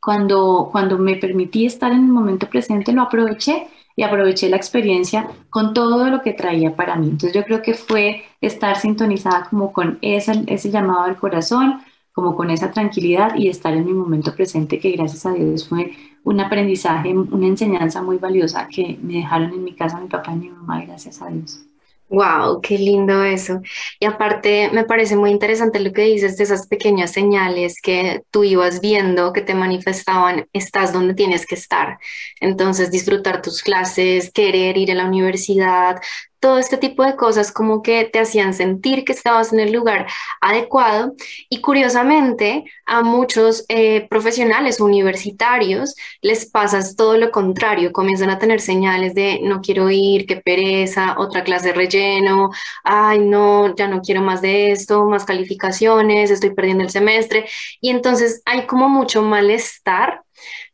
cuando, 0.01 0.69
cuando 0.71 0.99
me 0.99 1.17
permití 1.17 1.67
estar 1.67 1.91
en 1.93 1.99
el 1.99 2.09
momento 2.09 2.49
presente, 2.49 2.93
lo 2.93 3.03
aproveché 3.03 3.67
y 3.97 4.03
aproveché 4.03 4.51
la 4.51 4.57
experiencia 4.57 5.29
con 5.49 5.73
todo 5.73 6.11
lo 6.11 6.21
que 6.21 6.35
traía 6.35 6.77
para 6.77 6.97
mí. 6.97 7.09
Entonces 7.09 7.33
yo 7.33 7.45
creo 7.45 7.63
que 7.63 7.75
fue 7.75 8.25
estar 8.41 8.77
sintonizada 8.77 9.49
como 9.49 9.73
con 9.73 9.99
ese, 10.03 10.45
llamado 10.71 11.01
al 11.01 11.17
corazón, 11.17 11.81
como 12.13 12.37
con 12.37 12.51
esa 12.51 12.71
tranquilidad 12.71 13.35
y 13.37 13.49
estar 13.49 13.75
en 13.75 13.87
mi 13.87 13.93
momento 13.95 14.35
presente, 14.35 14.79
que 14.79 14.93
gracias 14.93 15.25
a 15.27 15.33
Dios 15.33 15.69
fue 15.69 15.93
un 16.25 16.41
aprendizaje, 16.41 17.17
una 17.17 17.47
enseñanza 17.47 18.03
muy 18.03 18.19
valiosa 18.19 18.69
que 18.69 18.99
me 19.03 19.15
dejaron 19.15 19.53
en 19.53 19.65
mi 19.65 19.75
casa 19.75 20.01
mi 20.01 20.09
papá 20.09 20.33
y 20.33 20.37
mi 20.37 20.49
mamá, 20.51 20.85
gracias 20.85 21.23
a 21.23 21.29
Dios. 21.29 21.67
Wow, 22.09 22.61
qué 22.61 22.79
lindo 22.79 23.25
eso. 23.25 23.61
Y 23.99 24.07
aparte, 24.07 24.71
me 24.73 24.85
parece 24.85 25.17
muy 25.17 25.31
interesante 25.31 25.81
lo 25.81 25.93
que 25.93 26.03
dices 26.03 26.37
de 26.37 26.45
esas 26.45 26.69
pequeñas 26.69 27.11
señales 27.11 27.81
que 27.83 28.23
tú 28.31 28.45
ibas 28.45 28.81
viendo 28.81 29.33
que 29.33 29.41
te 29.41 29.55
manifestaban, 29.57 30.47
estás 30.53 30.93
donde 30.93 31.15
tienes 31.15 31.47
que 31.47 31.57
estar. 31.57 31.99
Entonces, 32.41 32.93
disfrutar 32.93 33.43
tus 33.43 33.61
clases, 33.63 34.31
querer 34.33 34.77
ir 34.79 34.93
a 34.93 34.95
la 34.95 35.07
universidad, 35.07 35.97
todo 36.41 36.59
este 36.59 36.77
tipo 36.77 37.05
de 37.05 37.17
cosas 37.17 37.53
como 37.53 37.83
que 37.83 38.05
te 38.05 38.19
hacían 38.19 38.55
sentir 38.55 39.05
que 39.05 39.13
estabas 39.13 39.53
en 39.53 39.61
el 39.61 39.73
lugar 39.73 40.07
adecuado. 40.41 41.15
Y 41.49 41.61
curiosamente 41.61 42.65
a 42.87 43.03
muchos 43.03 43.65
eh, 43.69 44.07
profesionales 44.09 44.81
universitarios 44.81 45.95
les 46.21 46.51
pasa 46.51 46.81
todo 46.97 47.17
lo 47.17 47.31
contrario, 47.31 47.93
comienzan 47.93 48.31
a 48.31 48.39
tener 48.39 48.61
señales 48.61 49.15
de 49.15 49.41
no 49.43 49.61
quiero 49.61 49.91
ir, 49.91 50.27
qué 50.27 50.37
pereza, 50.37 51.17
otra 51.19 51.45
clase 51.45 51.69
de 51.69 51.75
relleno, 51.75 52.51
ay 52.85 53.19
no, 53.21 53.75
ya 53.75 53.89
no 53.89 54.01
quiero 54.01 54.23
más 54.23 54.41
de 54.43 54.73
esto, 54.73 55.05
más 55.07 55.25
calificaciones, 55.25 56.31
estoy 56.31 56.55
perdiendo 56.55 56.85
el 56.85 56.91
semestre 56.91 57.47
y 57.81 57.91
entonces 57.91 58.43
hay 58.45 58.67
como 58.67 58.89
mucho 58.89 59.23
malestar, 59.23 60.23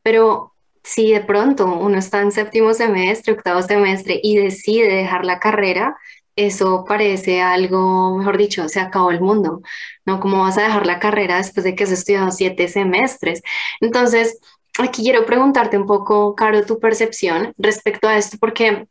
pero 0.03 0.52
si 0.83 1.13
de 1.13 1.21
pronto 1.21 1.67
uno 1.67 1.99
está 1.99 2.21
en 2.21 2.33
séptimo 2.33 2.75
semestre, 2.75 3.35
octavo 3.35 3.63
semestre 3.63 4.21
y 4.23 4.37
decide 4.37 4.95
dejar 4.95 5.25
la 5.25 5.39
carrera, 5.39 5.97
eso 6.37 6.85
parece 6.89 7.43
algo, 7.43 8.17
mejor 8.17 8.39
dicho, 8.39 8.69
se 8.69 8.81
acabó 8.81 9.11
el 9.11 9.21
mundo, 9.21 9.61
¿no? 10.07 10.19
¿Cómo 10.21 10.41
vas 10.43 10.59
a 10.59 10.63
dejar 10.63 10.87
la 10.87 10.99
carrera 10.99 11.37
después 11.37 11.65
de 11.65 11.75
que 11.75 11.85
has 11.85 11.93
estudiado 11.93 12.31
siete 12.31 12.69
semestres? 12.69 13.43
Entonces, 13.81 14.39
aquí 14.79 15.03
quiero 15.03 15.27
preguntarte 15.27 15.77
un 15.79 15.87
poco, 15.87 16.35
Caro, 16.35 16.65
tu 16.65 16.79
percepción 16.81 17.53
respecto 17.59 18.09
a 18.09 18.17
esto, 18.17 18.39
porque 18.41 18.87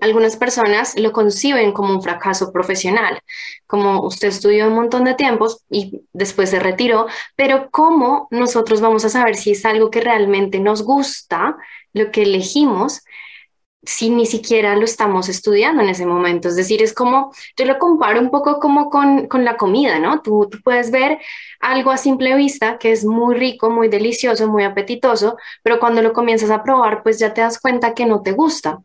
algunas 0.00 0.36
personas 0.36 0.98
lo 0.98 1.12
conciben 1.12 1.72
como 1.72 1.94
un 1.94 2.02
fracaso 2.02 2.52
profesional, 2.52 3.20
como 3.66 4.02
usted 4.02 4.28
estudió 4.28 4.66
un 4.68 4.74
montón 4.74 5.04
de 5.04 5.14
tiempos 5.14 5.64
y 5.70 6.02
después 6.12 6.50
se 6.50 6.60
retiró, 6.60 7.06
pero 7.36 7.70
¿cómo 7.70 8.28
nosotros 8.30 8.80
vamos 8.80 9.04
a 9.04 9.08
saber 9.08 9.36
si 9.36 9.52
es 9.52 9.64
algo 9.64 9.90
que 9.90 10.00
realmente 10.00 10.58
nos 10.60 10.82
gusta, 10.82 11.56
lo 11.92 12.10
que 12.10 12.22
elegimos, 12.22 13.02
si 13.82 14.10
ni 14.10 14.26
siquiera 14.26 14.76
lo 14.76 14.84
estamos 14.84 15.28
estudiando 15.28 15.82
en 15.82 15.88
ese 15.88 16.04
momento? 16.04 16.48
Es 16.48 16.56
decir, 16.56 16.82
es 16.82 16.92
como, 16.92 17.32
yo 17.56 17.64
lo 17.64 17.78
comparo 17.78 18.20
un 18.20 18.30
poco 18.30 18.58
como 18.60 18.90
con, 18.90 19.26
con 19.28 19.44
la 19.44 19.56
comida, 19.56 19.98
¿no? 19.98 20.20
Tú, 20.20 20.48
tú 20.50 20.58
puedes 20.62 20.90
ver 20.90 21.18
algo 21.60 21.90
a 21.90 21.96
simple 21.96 22.34
vista 22.36 22.78
que 22.78 22.92
es 22.92 23.04
muy 23.04 23.34
rico, 23.36 23.70
muy 23.70 23.88
delicioso, 23.88 24.48
muy 24.48 24.64
apetitoso, 24.64 25.36
pero 25.62 25.78
cuando 25.80 26.02
lo 26.02 26.12
comienzas 26.12 26.50
a 26.50 26.62
probar, 26.62 27.02
pues 27.02 27.18
ya 27.18 27.32
te 27.32 27.40
das 27.40 27.58
cuenta 27.58 27.94
que 27.94 28.06
no 28.06 28.22
te 28.22 28.32
gusta. 28.32 28.80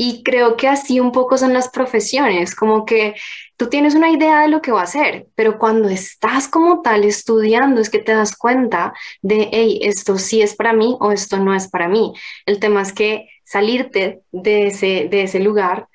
Y 0.00 0.22
creo 0.22 0.56
que 0.56 0.68
así 0.68 1.00
un 1.00 1.10
poco 1.10 1.36
son 1.36 1.52
las 1.52 1.68
profesiones, 1.70 2.54
como 2.54 2.84
que 2.86 3.16
tú 3.56 3.68
tienes 3.68 3.96
una 3.96 4.10
idea 4.10 4.42
de 4.42 4.48
lo 4.48 4.62
que 4.62 4.70
va 4.70 4.80
a 4.82 4.84
hacer, 4.84 5.26
pero 5.34 5.58
cuando 5.58 5.88
estás 5.88 6.46
como 6.46 6.82
tal 6.82 7.02
estudiando 7.04 7.80
es 7.80 7.90
que 7.90 7.98
te 7.98 8.12
das 8.12 8.36
cuenta 8.36 8.92
de, 9.22 9.48
hey, 9.52 9.80
esto 9.82 10.16
sí 10.16 10.40
es 10.40 10.54
para 10.54 10.72
mí 10.72 10.96
o 11.00 11.10
esto 11.10 11.38
no 11.38 11.52
es 11.52 11.68
para 11.68 11.88
mí. 11.88 12.12
El 12.46 12.60
tema 12.60 12.82
es 12.82 12.92
que 12.92 13.28
salirte 13.44 14.22
de 14.30 14.68
ese, 14.68 15.08
de 15.10 15.24
ese 15.24 15.40
lugar 15.40 15.88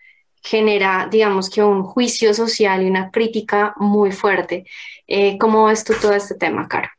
genera, 0.43 1.07
digamos 1.09 1.49
que 1.49 1.63
un 1.63 1.83
juicio 1.83 2.33
social 2.33 2.83
y 2.83 2.89
una 2.89 3.09
crítica 3.09 3.73
muy 3.77 4.11
fuerte. 4.11 4.65
Eh, 5.07 5.37
¿Cómo 5.37 5.65
ves 5.65 5.85
tú 5.85 5.93
todo 6.01 6.13
este 6.13 6.35
tema, 6.35 6.67
Caro? 6.67 6.89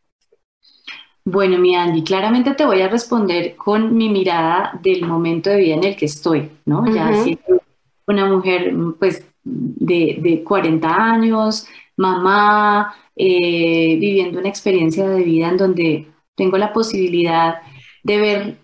Bueno, 1.27 1.59
mi 1.59 1.75
Andy, 1.75 2.05
claramente 2.05 2.55
te 2.55 2.67
voy 2.67 2.83
a 2.83 2.89
responder 2.89 3.57
con 3.57 3.97
mi 3.97 4.11
mirada 4.11 4.79
del 4.83 5.07
momento 5.07 5.49
de 5.49 5.57
vida 5.57 5.75
en 5.75 5.85
el 5.85 5.97
que 5.97 6.05
estoy, 6.05 6.51
¿no? 6.67 6.85
Ya 6.95 7.15
siendo 7.23 7.63
una 8.07 8.27
mujer, 8.27 8.75
pues, 8.99 9.27
de, 9.43 10.43
40 10.45 10.89
años, 10.89 11.67
mamá, 11.97 12.95
eh, 13.17 13.97
viviendo 13.99 14.39
una 14.39 14.51
experiencia 14.51 15.09
de 15.09 15.23
vida 15.23 15.49
en 15.49 15.57
donde 15.57 16.09
tengo 16.35 16.59
la 16.59 16.73
posibilidad 16.73 17.63
de 18.03 18.19
ver 18.19 18.59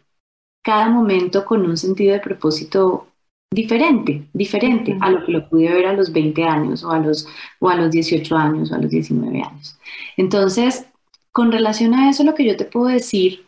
cada 0.62 0.88
momento 0.90 1.46
con 1.46 1.64
un 1.64 1.78
sentido 1.78 2.12
de 2.12 2.20
propósito 2.20 3.06
diferente, 3.50 4.28
diferente 4.34 4.96
a 5.00 5.10
lo 5.10 5.24
que 5.24 5.32
lo 5.32 5.48
pude 5.48 5.72
ver 5.72 5.86
a 5.86 5.92
los 5.94 6.12
20 6.12 6.44
años 6.44 6.84
o 6.84 6.90
a 6.90 6.98
los, 6.98 7.26
o 7.58 7.70
a 7.70 7.74
los 7.74 7.90
18 7.90 8.36
años 8.36 8.70
o 8.70 8.74
a 8.74 8.78
los 8.78 8.90
19 8.90 9.42
años. 9.42 9.78
Entonces, 10.16 10.86
con 11.32 11.52
relación 11.52 11.94
a 11.94 12.10
eso, 12.10 12.24
lo 12.24 12.34
que 12.34 12.44
yo 12.46 12.56
te 12.56 12.64
puedo 12.64 12.86
decir 12.86 13.44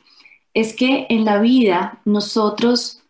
es 0.55 0.75
que 0.75 1.07
en 1.09 1.25
la 1.25 1.41
vida 1.41 2.01
nosotros 2.05 3.03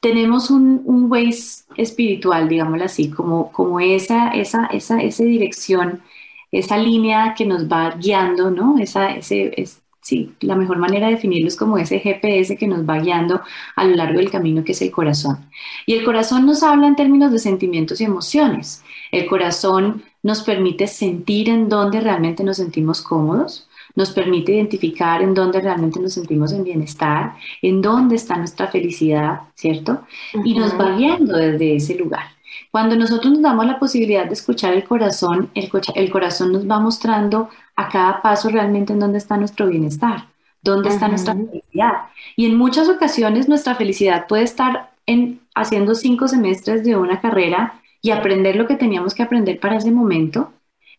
tenemos 0.00 0.50
un, 0.50 0.82
un 0.84 1.10
Waze 1.10 1.64
espiritual, 1.76 2.48
digámoslo 2.48 2.84
así, 2.84 3.10
como, 3.10 3.52
como 3.52 3.80
esa, 3.80 4.30
esa, 4.30 4.66
esa, 4.66 5.00
esa 5.00 5.24
dirección, 5.24 6.02
esa 6.50 6.76
línea 6.76 7.34
que 7.36 7.46
nos 7.46 7.68
va 7.68 7.90
guiando, 7.92 8.50
¿no? 8.50 8.78
Esa, 8.78 9.14
ese, 9.14 9.52
es, 9.60 9.82
sí, 10.00 10.34
la 10.40 10.56
mejor 10.56 10.78
manera 10.78 11.06
de 11.06 11.14
definirlo 11.14 11.46
es 11.48 11.56
como 11.56 11.78
ese 11.78 12.00
GPS 12.00 12.56
que 12.56 12.66
nos 12.66 12.88
va 12.88 12.98
guiando 12.98 13.42
a 13.76 13.84
lo 13.84 13.94
largo 13.94 14.18
del 14.18 14.30
camino 14.30 14.64
que 14.64 14.72
es 14.72 14.82
el 14.82 14.90
corazón. 14.90 15.48
Y 15.86 15.94
el 15.94 16.04
corazón 16.04 16.46
nos 16.46 16.62
habla 16.64 16.88
en 16.88 16.96
términos 16.96 17.30
de 17.32 17.38
sentimientos 17.38 18.00
y 18.00 18.04
emociones. 18.04 18.82
El 19.12 19.26
corazón 19.26 20.02
nos 20.22 20.42
permite 20.42 20.88
sentir 20.88 21.48
en 21.48 21.68
dónde 21.68 22.00
realmente 22.00 22.42
nos 22.44 22.56
sentimos 22.56 23.02
cómodos, 23.02 23.68
nos 23.94 24.10
permite 24.12 24.52
identificar 24.52 25.22
en 25.22 25.34
dónde 25.34 25.60
realmente 25.60 26.00
nos 26.00 26.14
sentimos 26.14 26.52
en 26.52 26.64
bienestar, 26.64 27.34
en 27.60 27.82
dónde 27.82 28.16
está 28.16 28.36
nuestra 28.36 28.68
felicidad, 28.68 29.40
¿cierto? 29.54 30.02
Y 30.44 30.54
nos 30.54 30.78
va 30.78 30.96
guiando 30.96 31.36
desde 31.36 31.76
ese 31.76 31.94
lugar. 31.94 32.24
Cuando 32.70 32.96
nosotros 32.96 33.32
nos 33.32 33.42
damos 33.42 33.66
la 33.66 33.78
posibilidad 33.78 34.26
de 34.26 34.32
escuchar 34.32 34.72
el 34.72 34.84
corazón, 34.84 35.50
el, 35.54 35.70
el 35.94 36.10
corazón 36.10 36.52
nos 36.52 36.68
va 36.68 36.80
mostrando 36.80 37.50
a 37.76 37.88
cada 37.88 38.22
paso 38.22 38.48
realmente 38.48 38.92
en 38.92 39.00
dónde 39.00 39.18
está 39.18 39.36
nuestro 39.36 39.66
bienestar, 39.66 40.26
dónde 40.62 40.88
está 40.88 41.08
nuestra 41.08 41.34
felicidad. 41.34 41.92
Y 42.36 42.46
en 42.46 42.56
muchas 42.56 42.88
ocasiones 42.88 43.48
nuestra 43.48 43.74
felicidad 43.74 44.26
puede 44.26 44.44
estar 44.44 44.90
en 45.06 45.40
haciendo 45.54 45.94
cinco 45.94 46.28
semestres 46.28 46.84
de 46.84 46.96
una 46.96 47.20
carrera 47.20 47.80
y 48.00 48.10
aprender 48.10 48.56
lo 48.56 48.66
que 48.66 48.76
teníamos 48.76 49.14
que 49.14 49.22
aprender 49.22 49.60
para 49.60 49.76
ese 49.76 49.90
momento, 49.90 50.52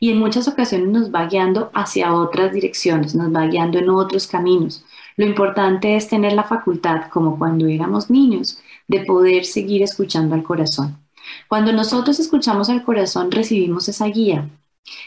y 0.04 0.12
en 0.12 0.20
muchas 0.20 0.50
ocasiones 0.50 0.90
nos 0.90 1.16
va 1.16 1.28
guiando 1.28 1.72
hacia 1.74 2.14
otras 2.14 2.52
direcciones, 2.52 3.16
nos 3.16 3.34
va 3.34 3.48
guiando 3.48 3.80
en 3.80 3.90
otros 3.90 4.28
caminos. 4.28 4.84
Lo 5.16 5.26
importante 5.26 5.96
es 5.96 6.10
tener 6.10 6.34
la 6.34 6.44
facultad, 6.44 7.04
como 7.10 7.40
cuando 7.40 7.68
éramos 7.68 8.10
niños, 8.10 8.60
de 8.86 9.06
poder 9.06 9.46
seguir 9.46 9.82
escuchando 9.82 10.36
al 10.36 10.44
corazón. 10.44 10.98
Cuando 11.48 11.72
nosotros 11.72 12.20
escuchamos 12.20 12.68
al 12.70 12.84
corazón, 12.84 13.32
recibimos 13.32 13.88
esa 13.88 14.08
guía. 14.08 14.50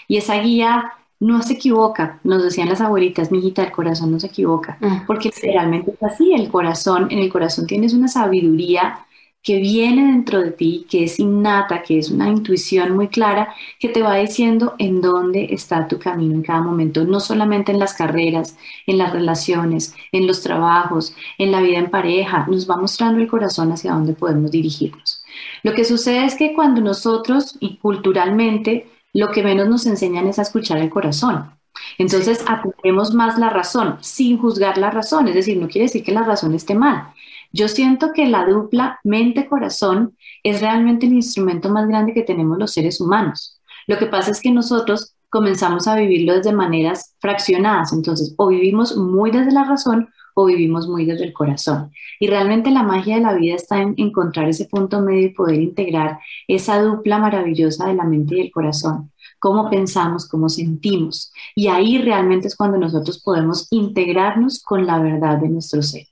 Y 0.08 0.16
esa 0.16 0.40
guía 0.40 0.92
no 1.20 1.42
se 1.42 1.52
equivoca, 1.52 2.18
nos 2.24 2.42
decían 2.42 2.70
las 2.70 2.80
abuelitas, 2.80 3.30
mi 3.30 3.40
hijita, 3.40 3.64
el 3.64 3.72
corazón 3.72 4.10
no 4.12 4.18
se 4.18 4.28
equivoca, 4.28 4.78
mm, 4.80 5.04
porque 5.06 5.30
realmente 5.42 5.90
es 5.90 6.02
así, 6.02 6.32
el 6.32 6.48
corazón, 6.48 7.08
en 7.10 7.18
el 7.18 7.30
corazón 7.30 7.66
tienes 7.66 7.92
una 7.92 8.08
sabiduría 8.08 9.05
que 9.46 9.60
viene 9.60 10.10
dentro 10.10 10.40
de 10.40 10.50
ti, 10.50 10.86
que 10.90 11.04
es 11.04 11.20
innata, 11.20 11.82
que 11.82 12.00
es 12.00 12.10
una 12.10 12.28
intuición 12.28 12.96
muy 12.96 13.06
clara, 13.06 13.54
que 13.78 13.88
te 13.88 14.02
va 14.02 14.16
diciendo 14.16 14.74
en 14.78 15.00
dónde 15.00 15.46
está 15.52 15.86
tu 15.86 16.00
camino 16.00 16.34
en 16.34 16.42
cada 16.42 16.62
momento, 16.62 17.04
no 17.04 17.20
solamente 17.20 17.70
en 17.70 17.78
las 17.78 17.94
carreras, 17.94 18.58
en 18.88 18.98
las 18.98 19.12
relaciones, 19.12 19.94
en 20.10 20.26
los 20.26 20.42
trabajos, 20.42 21.14
en 21.38 21.52
la 21.52 21.60
vida 21.60 21.78
en 21.78 21.90
pareja, 21.90 22.44
nos 22.48 22.68
va 22.68 22.76
mostrando 22.76 23.20
el 23.20 23.28
corazón 23.28 23.70
hacia 23.70 23.92
dónde 23.92 24.14
podemos 24.14 24.50
dirigirnos. 24.50 25.24
Lo 25.62 25.74
que 25.74 25.84
sucede 25.84 26.24
es 26.24 26.34
que 26.34 26.52
cuando 26.52 26.80
nosotros 26.80 27.56
y 27.60 27.76
culturalmente 27.76 28.88
lo 29.12 29.30
que 29.30 29.44
menos 29.44 29.68
nos 29.68 29.86
enseñan 29.86 30.26
es 30.26 30.40
a 30.40 30.42
escuchar 30.42 30.78
el 30.78 30.90
corazón. 30.90 31.52
Entonces 31.98 32.44
atendemos 32.48 33.14
más 33.14 33.38
la 33.38 33.50
razón 33.50 33.98
sin 34.00 34.38
juzgar 34.38 34.76
la 34.76 34.90
razón, 34.90 35.28
es 35.28 35.36
decir, 35.36 35.56
no 35.56 35.68
quiere 35.68 35.86
decir 35.86 36.02
que 36.02 36.10
la 36.10 36.24
razón 36.24 36.52
esté 36.52 36.74
mal, 36.74 37.12
yo 37.56 37.68
siento 37.68 38.12
que 38.12 38.26
la 38.26 38.46
dupla 38.46 39.00
mente-corazón 39.02 40.16
es 40.42 40.60
realmente 40.60 41.06
el 41.06 41.14
instrumento 41.14 41.70
más 41.70 41.88
grande 41.88 42.12
que 42.12 42.22
tenemos 42.22 42.58
los 42.58 42.72
seres 42.72 43.00
humanos. 43.00 43.60
Lo 43.86 43.98
que 43.98 44.06
pasa 44.06 44.30
es 44.30 44.40
que 44.40 44.50
nosotros 44.50 45.14
comenzamos 45.30 45.88
a 45.88 45.96
vivirlo 45.96 46.34
desde 46.34 46.52
maneras 46.52 47.16
fraccionadas, 47.20 47.92
entonces 47.92 48.34
o 48.36 48.48
vivimos 48.48 48.96
muy 48.96 49.30
desde 49.30 49.52
la 49.52 49.64
razón 49.64 50.08
o 50.34 50.44
vivimos 50.44 50.86
muy 50.86 51.06
desde 51.06 51.24
el 51.24 51.32
corazón. 51.32 51.90
Y 52.20 52.26
realmente 52.26 52.70
la 52.70 52.82
magia 52.82 53.16
de 53.16 53.22
la 53.22 53.32
vida 53.32 53.54
está 53.54 53.80
en 53.80 53.94
encontrar 53.96 54.48
ese 54.48 54.66
punto 54.66 55.00
medio 55.00 55.28
y 55.28 55.34
poder 55.34 55.60
integrar 55.60 56.18
esa 56.46 56.80
dupla 56.80 57.18
maravillosa 57.18 57.86
de 57.86 57.94
la 57.94 58.04
mente 58.04 58.36
y 58.36 58.40
el 58.42 58.50
corazón 58.50 59.10
cómo 59.38 59.70
pensamos, 59.70 60.28
cómo 60.28 60.48
sentimos. 60.48 61.32
Y 61.54 61.68
ahí 61.68 61.98
realmente 61.98 62.48
es 62.48 62.56
cuando 62.56 62.78
nosotros 62.78 63.22
podemos 63.22 63.68
integrarnos 63.70 64.62
con 64.62 64.86
la 64.86 64.98
verdad 64.98 65.38
de 65.38 65.48
nuestro 65.48 65.82
ser. 65.82 66.06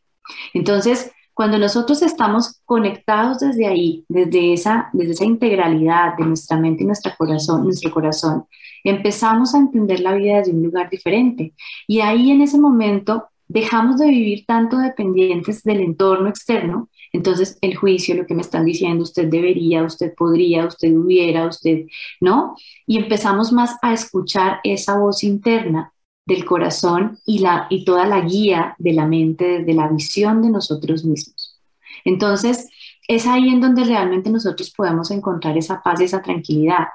Entonces, 0.53 1.11
cuando 1.35 1.59
nosotros 1.59 2.00
estamos 2.03 2.61
conectados 2.64 3.41
desde 3.41 3.67
ahí, 3.67 4.05
desde 4.09 4.53
esa, 4.53 4.88
desde 4.93 5.12
esa 5.12 5.25
integralidad 5.25 6.17
de 6.17 6.26
nuestra 6.26 6.57
mente 6.57 6.85
y 6.85 6.87
nuestro 6.87 7.12
corazón, 7.19 7.64
nuestro 7.64 7.91
corazón, 7.91 8.47
empezamos 8.85 9.55
a 9.55 9.59
entender 9.59 10.00
la 10.00 10.14
vida 10.14 10.38
desde 10.38 10.53
un 10.53 10.62
lugar 10.62 10.88
diferente. 10.88 11.53
Y 11.88 12.00
ahí 12.00 12.31
en 12.31 12.41
ese 12.41 12.59
momento 12.59 13.25
dejamos 13.49 13.99
de 13.99 14.09
vivir 14.09 14.45
tanto 14.47 14.79
dependientes 14.79 15.62
del 15.64 15.81
entorno 15.81 16.29
externo. 16.29 16.88
Entonces, 17.12 17.59
el 17.61 17.76
juicio, 17.76 18.14
lo 18.14 18.26
que 18.26 18.35
me 18.35 18.43
están 18.43 18.64
diciendo, 18.64 19.03
usted 19.03 19.26
debería, 19.26 19.83
usted 19.83 20.14
podría, 20.14 20.67
usted 20.67 20.95
hubiera, 20.97 21.47
usted, 21.47 21.87
¿no? 22.21 22.57
Y 22.87 22.99
empezamos 22.99 23.53
más 23.53 23.76
a 23.83 23.93
escuchar 23.93 24.61
esa 24.64 24.99
voz 24.99 25.25
interna 25.25 25.94
del 26.26 26.45
corazón 26.45 27.19
y, 27.26 27.38
la, 27.40 27.66
y 27.71 27.85
toda 27.85 28.07
la 28.07 28.21
guía 28.21 28.75
de 28.78 28.93
la 28.93 29.07
mente, 29.07 29.64
de 29.64 29.75
la 29.75 29.88
visión 29.88 30.43
de 30.43 30.50
nosotros 30.50 31.04
mismos. 31.04 31.61
Entonces, 32.04 32.69
es 33.07 33.26
ahí 33.26 33.49
en 33.49 33.61
donde 33.61 33.85
realmente 33.85 34.31
nosotros 34.31 34.71
podemos 34.71 35.11
encontrar 35.11 35.57
esa 35.59 35.83
paz 35.83 36.00
y 36.00 36.04
esa 36.04 36.23
tranquilidad. 36.23 36.87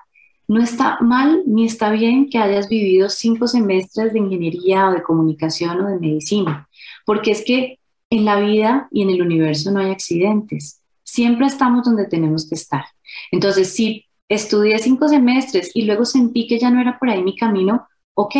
No 0.47 0.61
está 0.61 0.97
mal 1.01 1.43
ni 1.45 1.65
está 1.65 1.91
bien 1.91 2.29
que 2.29 2.39
hayas 2.39 2.67
vivido 2.67 3.09
cinco 3.09 3.47
semestres 3.47 4.13
de 4.13 4.19
ingeniería 4.19 4.89
o 4.89 4.93
de 4.93 5.03
comunicación 5.03 5.79
o 5.81 5.87
de 5.87 5.99
medicina, 5.99 6.67
porque 7.05 7.31
es 7.31 7.43
que 7.45 7.79
en 8.09 8.25
la 8.25 8.39
vida 8.39 8.87
y 8.91 9.03
en 9.03 9.11
el 9.11 9.21
universo 9.21 9.69
no 9.71 9.79
hay 9.79 9.91
accidentes. 9.91 10.81
Siempre 11.03 11.45
estamos 11.45 11.85
donde 11.85 12.05
tenemos 12.05 12.49
que 12.49 12.55
estar. 12.55 12.85
Entonces, 13.31 13.73
si 13.73 14.05
estudié 14.27 14.79
cinco 14.79 15.07
semestres 15.07 15.71
y 15.75 15.83
luego 15.83 16.05
sentí 16.05 16.47
que 16.47 16.59
ya 16.59 16.71
no 16.71 16.81
era 16.81 16.97
por 16.97 17.09
ahí 17.09 17.23
mi 17.23 17.35
camino, 17.35 17.87
ok, 18.15 18.35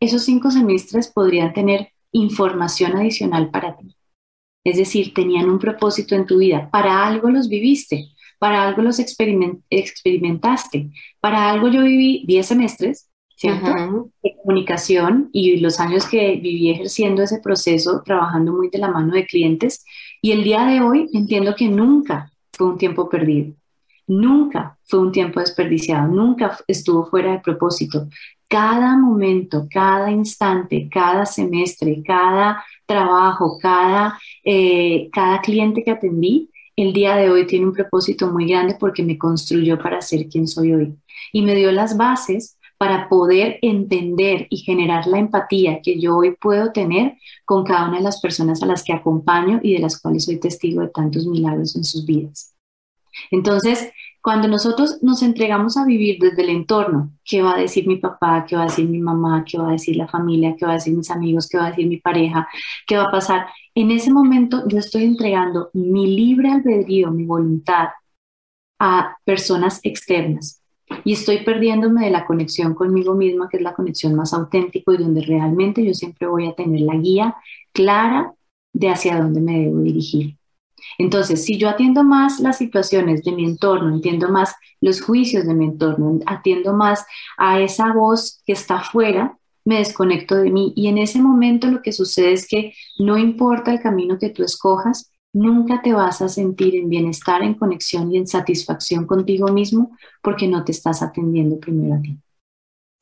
esos 0.00 0.24
cinco 0.24 0.50
semestres 0.50 1.08
podrían 1.08 1.52
tener 1.52 1.92
información 2.12 2.96
adicional 2.96 3.50
para 3.50 3.76
ti. 3.76 3.94
Es 4.64 4.76
decir, 4.76 5.14
tenían 5.14 5.48
un 5.48 5.58
propósito 5.58 6.14
en 6.14 6.26
tu 6.26 6.38
vida. 6.38 6.68
Para 6.70 7.06
algo 7.06 7.30
los 7.30 7.48
viviste 7.48 8.14
para 8.40 8.66
algo 8.66 8.80
los 8.80 8.98
experimentaste, 8.98 10.90
para 11.20 11.50
algo 11.50 11.68
yo 11.68 11.82
viví 11.82 12.24
10 12.26 12.46
semestres, 12.46 13.10
¿cierto? 13.36 14.10
De 14.22 14.34
comunicación 14.42 15.28
y 15.30 15.58
los 15.58 15.78
años 15.78 16.06
que 16.06 16.36
viví 16.36 16.70
ejerciendo 16.70 17.22
ese 17.22 17.40
proceso, 17.40 18.02
trabajando 18.02 18.54
muy 18.54 18.70
de 18.70 18.78
la 18.78 18.88
mano 18.88 19.12
de 19.12 19.26
clientes, 19.26 19.84
y 20.22 20.32
el 20.32 20.42
día 20.42 20.64
de 20.64 20.80
hoy 20.80 21.10
entiendo 21.12 21.54
que 21.54 21.68
nunca 21.68 22.32
fue 22.50 22.68
un 22.68 22.78
tiempo 22.78 23.10
perdido, 23.10 23.52
nunca 24.06 24.78
fue 24.84 25.00
un 25.00 25.12
tiempo 25.12 25.40
desperdiciado, 25.40 26.08
nunca 26.08 26.58
estuvo 26.66 27.04
fuera 27.04 27.32
de 27.32 27.40
propósito. 27.40 28.08
Cada 28.50 28.96
momento, 28.96 29.68
cada 29.70 30.10
instante, 30.10 30.88
cada 30.90 31.24
semestre, 31.24 32.02
cada 32.04 32.64
trabajo, 32.84 33.58
cada, 33.62 34.18
eh, 34.42 35.08
cada 35.12 35.40
cliente 35.40 35.84
que 35.84 35.92
atendí, 35.92 36.50
el 36.74 36.92
día 36.92 37.14
de 37.14 37.30
hoy 37.30 37.46
tiene 37.46 37.66
un 37.66 37.72
propósito 37.72 38.26
muy 38.26 38.48
grande 38.48 38.76
porque 38.78 39.04
me 39.04 39.16
construyó 39.16 39.78
para 39.78 40.00
ser 40.00 40.28
quien 40.28 40.48
soy 40.48 40.72
hoy 40.72 40.96
y 41.32 41.42
me 41.42 41.54
dio 41.54 41.70
las 41.70 41.96
bases 41.96 42.58
para 42.76 43.08
poder 43.08 43.60
entender 43.62 44.48
y 44.50 44.56
generar 44.56 45.06
la 45.06 45.18
empatía 45.18 45.80
que 45.80 46.00
yo 46.00 46.16
hoy 46.16 46.34
puedo 46.34 46.72
tener 46.72 47.18
con 47.44 47.62
cada 47.62 47.86
una 47.86 47.98
de 47.98 48.04
las 48.04 48.20
personas 48.20 48.64
a 48.64 48.66
las 48.66 48.82
que 48.82 48.94
acompaño 48.94 49.60
y 49.62 49.74
de 49.74 49.78
las 49.78 50.00
cuales 50.00 50.24
soy 50.24 50.40
testigo 50.40 50.80
de 50.80 50.88
tantos 50.88 51.24
milagros 51.24 51.76
en 51.76 51.84
sus 51.84 52.04
vidas. 52.04 52.56
Entonces, 53.30 53.92
cuando 54.22 54.48
nosotros 54.48 54.98
nos 55.02 55.22
entregamos 55.22 55.76
a 55.76 55.84
vivir 55.84 56.18
desde 56.20 56.42
el 56.42 56.50
entorno, 56.50 57.12
¿qué 57.24 57.42
va 57.42 57.54
a 57.54 57.58
decir 57.58 57.86
mi 57.86 57.96
papá? 57.96 58.44
¿Qué 58.46 58.54
va 58.54 58.62
a 58.62 58.66
decir 58.66 58.88
mi 58.88 58.98
mamá? 58.98 59.44
¿Qué 59.46 59.56
va 59.58 59.68
a 59.68 59.72
decir 59.72 59.96
la 59.96 60.08
familia? 60.08 60.54
¿Qué 60.58 60.66
va 60.66 60.72
a 60.72 60.74
decir 60.74 60.94
mis 60.94 61.10
amigos? 61.10 61.48
¿Qué 61.48 61.56
va 61.56 61.66
a 61.66 61.70
decir 61.70 61.86
mi 61.86 61.96
pareja? 61.98 62.46
¿Qué 62.86 62.96
va 62.96 63.04
a 63.04 63.10
pasar? 63.10 63.46
En 63.74 63.90
ese 63.90 64.12
momento 64.12 64.64
yo 64.68 64.78
estoy 64.78 65.04
entregando 65.04 65.70
mi 65.72 66.06
libre 66.16 66.50
albedrío, 66.50 67.10
mi 67.10 67.24
voluntad 67.24 67.88
a 68.78 69.16
personas 69.24 69.80
externas 69.82 70.60
y 71.04 71.12
estoy 71.12 71.44
perdiéndome 71.44 72.04
de 72.04 72.10
la 72.10 72.26
conexión 72.26 72.74
conmigo 72.74 73.14
misma, 73.14 73.48
que 73.48 73.58
es 73.58 73.62
la 73.62 73.74
conexión 73.74 74.14
más 74.14 74.32
auténtica 74.34 74.92
y 74.92 74.96
donde 74.96 75.22
realmente 75.22 75.84
yo 75.84 75.94
siempre 75.94 76.26
voy 76.26 76.46
a 76.46 76.54
tener 76.54 76.80
la 76.80 76.96
guía 76.96 77.36
clara 77.72 78.34
de 78.72 78.90
hacia 78.90 79.18
dónde 79.18 79.40
me 79.40 79.60
debo 79.60 79.80
dirigir. 79.80 80.39
Entonces, 80.98 81.44
si 81.44 81.58
yo 81.58 81.68
atiendo 81.68 82.04
más 82.04 82.40
las 82.40 82.58
situaciones 82.58 83.22
de 83.22 83.32
mi 83.32 83.44
entorno, 83.44 83.94
entiendo 83.94 84.28
más 84.28 84.54
los 84.80 85.00
juicios 85.00 85.46
de 85.46 85.54
mi 85.54 85.66
entorno, 85.66 86.18
atiendo 86.26 86.72
más 86.72 87.04
a 87.36 87.60
esa 87.60 87.92
voz 87.92 88.42
que 88.44 88.52
está 88.52 88.76
afuera, 88.76 89.36
me 89.64 89.78
desconecto 89.78 90.36
de 90.36 90.50
mí 90.50 90.72
y 90.74 90.88
en 90.88 90.98
ese 90.98 91.20
momento 91.20 91.66
lo 91.68 91.82
que 91.82 91.92
sucede 91.92 92.32
es 92.32 92.48
que 92.48 92.72
no 92.98 93.18
importa 93.18 93.72
el 93.72 93.80
camino 93.80 94.18
que 94.18 94.30
tú 94.30 94.42
escojas, 94.42 95.12
nunca 95.32 95.80
te 95.82 95.92
vas 95.92 96.22
a 96.22 96.28
sentir 96.28 96.74
en 96.74 96.88
bienestar, 96.88 97.42
en 97.42 97.54
conexión 97.54 98.12
y 98.12 98.16
en 98.16 98.26
satisfacción 98.26 99.06
contigo 99.06 99.48
mismo 99.48 99.96
porque 100.22 100.48
no 100.48 100.64
te 100.64 100.72
estás 100.72 101.02
atendiendo 101.02 101.58
primero 101.58 101.94
a 101.94 102.00
ti. 102.00 102.18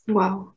Wow. 0.08 0.54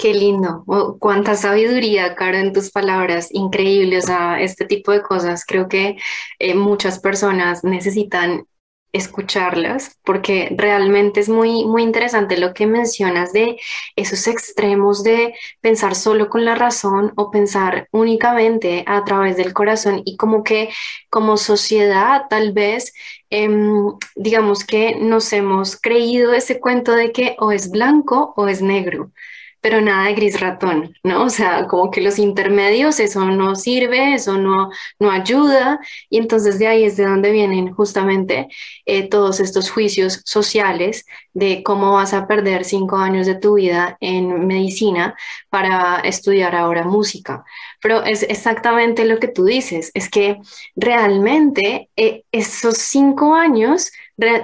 Qué 0.00 0.14
lindo, 0.14 0.64
oh, 0.66 0.96
cuánta 0.98 1.34
sabiduría, 1.34 2.14
Caro, 2.14 2.38
en 2.38 2.54
tus 2.54 2.70
palabras, 2.70 3.28
increíble, 3.32 3.98
o 3.98 4.00
sea, 4.00 4.40
este 4.40 4.64
tipo 4.64 4.92
de 4.92 5.02
cosas. 5.02 5.44
Creo 5.46 5.68
que 5.68 5.98
eh, 6.38 6.54
muchas 6.54 6.98
personas 7.00 7.64
necesitan 7.64 8.46
escucharlas 8.92 9.98
porque 10.02 10.48
realmente 10.56 11.20
es 11.20 11.28
muy 11.28 11.64
muy 11.66 11.82
interesante 11.82 12.38
lo 12.38 12.54
que 12.54 12.66
mencionas 12.66 13.32
de 13.32 13.58
esos 13.94 14.26
extremos 14.26 15.04
de 15.04 15.34
pensar 15.60 15.94
solo 15.94 16.28
con 16.30 16.44
la 16.46 16.54
razón 16.54 17.12
o 17.16 17.30
pensar 17.30 17.86
únicamente 17.92 18.84
a 18.86 19.04
través 19.04 19.36
del 19.36 19.52
corazón. 19.52 20.00
Y 20.06 20.16
como 20.16 20.42
que 20.44 20.70
como 21.10 21.36
sociedad 21.36 22.22
tal 22.30 22.52
vez 22.52 22.94
em, 23.28 23.92
digamos 24.16 24.64
que 24.64 24.96
nos 24.96 25.32
hemos 25.34 25.76
creído 25.78 26.32
ese 26.32 26.58
cuento 26.58 26.92
de 26.92 27.12
que 27.12 27.36
o 27.38 27.52
es 27.52 27.70
blanco 27.70 28.32
o 28.36 28.48
es 28.48 28.62
negro 28.62 29.12
pero 29.60 29.80
nada 29.80 30.06
de 30.06 30.14
gris 30.14 30.40
ratón, 30.40 30.94
¿no? 31.02 31.24
O 31.24 31.30
sea, 31.30 31.66
como 31.66 31.90
que 31.90 32.00
los 32.00 32.18
intermedios, 32.18 33.00
eso 33.00 33.24
no 33.26 33.54
sirve, 33.56 34.14
eso 34.14 34.38
no, 34.38 34.70
no 34.98 35.10
ayuda, 35.10 35.80
y 36.08 36.18
entonces 36.18 36.58
de 36.58 36.66
ahí 36.66 36.84
es 36.84 36.96
de 36.96 37.04
donde 37.04 37.30
vienen 37.30 37.72
justamente 37.74 38.48
eh, 38.86 39.08
todos 39.08 39.40
estos 39.40 39.70
juicios 39.70 40.22
sociales 40.24 41.04
de 41.32 41.62
cómo 41.62 41.92
vas 41.92 42.12
a 42.14 42.26
perder 42.26 42.64
cinco 42.64 42.96
años 42.96 43.26
de 43.26 43.34
tu 43.36 43.54
vida 43.54 43.96
en 44.00 44.46
medicina 44.46 45.14
para 45.48 46.00
estudiar 46.00 46.54
ahora 46.56 46.84
música. 46.84 47.44
Pero 47.82 48.02
es 48.04 48.22
exactamente 48.24 49.04
lo 49.04 49.18
que 49.18 49.28
tú 49.28 49.44
dices, 49.44 49.90
es 49.94 50.08
que 50.08 50.38
realmente 50.76 51.88
eh, 51.96 52.24
esos 52.32 52.78
cinco 52.78 53.34
años 53.34 53.90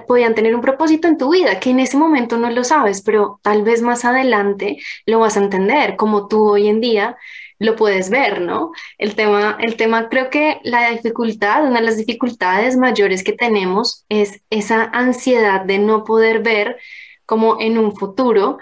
podían 0.07 0.35
tener 0.35 0.55
un 0.55 0.61
propósito 0.61 1.09
en 1.09 1.19
tu 1.19 1.31
vida, 1.31 1.61
que 1.61 1.71
en 1.71 1.81
ese 1.81 1.97
momento 1.97 2.37
no 2.37 2.51
lo 2.51 2.65
sabes, 2.65 3.03
pero 3.03 3.41
tal 3.43 3.62
vez 3.62 3.83
más 3.83 4.05
adelante 4.05 4.79
lo 5.07 5.21
vas 5.21 5.37
a 5.37 5.41
entender, 5.41 5.97
como 5.97 6.29
tú 6.29 6.51
hoy 6.51 6.69
en 6.69 6.81
día 6.81 7.17
lo 7.59 7.77
puedes 7.77 8.11
ver, 8.11 8.41
¿no? 8.41 8.73
El 8.99 9.15
tema, 9.15 9.57
el 9.61 9.77
tema, 9.77 10.09
creo 10.09 10.31
que 10.31 10.61
la 10.62 10.91
dificultad, 10.91 11.65
una 11.67 11.81
de 11.81 11.87
las 11.87 11.97
dificultades 11.97 12.77
mayores 12.77 13.25
que 13.25 13.33
tenemos 13.33 14.05
es 14.09 14.43
esa 14.51 14.85
ansiedad 14.93 15.62
de 15.62 15.79
no 15.79 16.05
poder 16.05 16.43
ver 16.43 16.77
como 17.25 17.61
en 17.61 17.79
un 17.79 17.97
futuro 17.97 18.59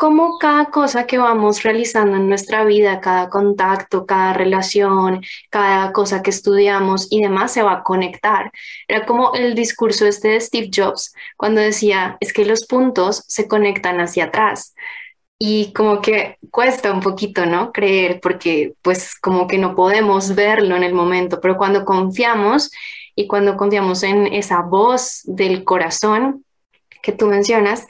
cómo 0.00 0.38
cada 0.38 0.70
cosa 0.70 1.06
que 1.06 1.18
vamos 1.18 1.62
realizando 1.62 2.16
en 2.16 2.26
nuestra 2.26 2.64
vida, 2.64 3.02
cada 3.02 3.28
contacto, 3.28 4.06
cada 4.06 4.32
relación, 4.32 5.20
cada 5.50 5.92
cosa 5.92 6.22
que 6.22 6.30
estudiamos 6.30 7.08
y 7.10 7.20
demás 7.20 7.52
se 7.52 7.62
va 7.62 7.74
a 7.74 7.82
conectar. 7.82 8.50
Era 8.88 9.04
como 9.04 9.34
el 9.34 9.54
discurso 9.54 10.06
este 10.06 10.28
de 10.28 10.40
Steve 10.40 10.70
Jobs 10.74 11.12
cuando 11.36 11.60
decía, 11.60 12.16
es 12.20 12.32
que 12.32 12.46
los 12.46 12.66
puntos 12.66 13.24
se 13.28 13.46
conectan 13.46 14.00
hacia 14.00 14.24
atrás. 14.24 14.74
Y 15.38 15.74
como 15.74 16.00
que 16.00 16.38
cuesta 16.50 16.92
un 16.92 17.00
poquito, 17.00 17.44
¿no? 17.44 17.70
Creer, 17.70 18.20
porque 18.22 18.72
pues 18.80 19.14
como 19.20 19.46
que 19.46 19.58
no 19.58 19.74
podemos 19.74 20.34
verlo 20.34 20.76
en 20.76 20.82
el 20.82 20.94
momento, 20.94 21.42
pero 21.42 21.58
cuando 21.58 21.84
confiamos 21.84 22.70
y 23.14 23.26
cuando 23.26 23.58
confiamos 23.58 24.02
en 24.02 24.28
esa 24.28 24.62
voz 24.62 25.20
del 25.24 25.62
corazón 25.62 26.46
que 27.02 27.12
tú 27.12 27.26
mencionas, 27.26 27.86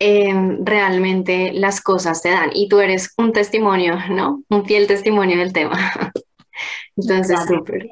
Em, 0.00 0.64
realmente 0.64 1.52
las 1.52 1.80
cosas 1.80 2.20
se 2.22 2.30
dan. 2.30 2.50
Y 2.54 2.68
tú 2.68 2.78
eres 2.78 3.12
un 3.16 3.32
testimonio, 3.32 3.98
¿no? 4.10 4.44
Un 4.48 4.64
fiel 4.64 4.86
testimonio 4.86 5.38
del 5.38 5.52
tema. 5.52 5.76
Entonces, 6.96 7.40
súper. 7.46 7.88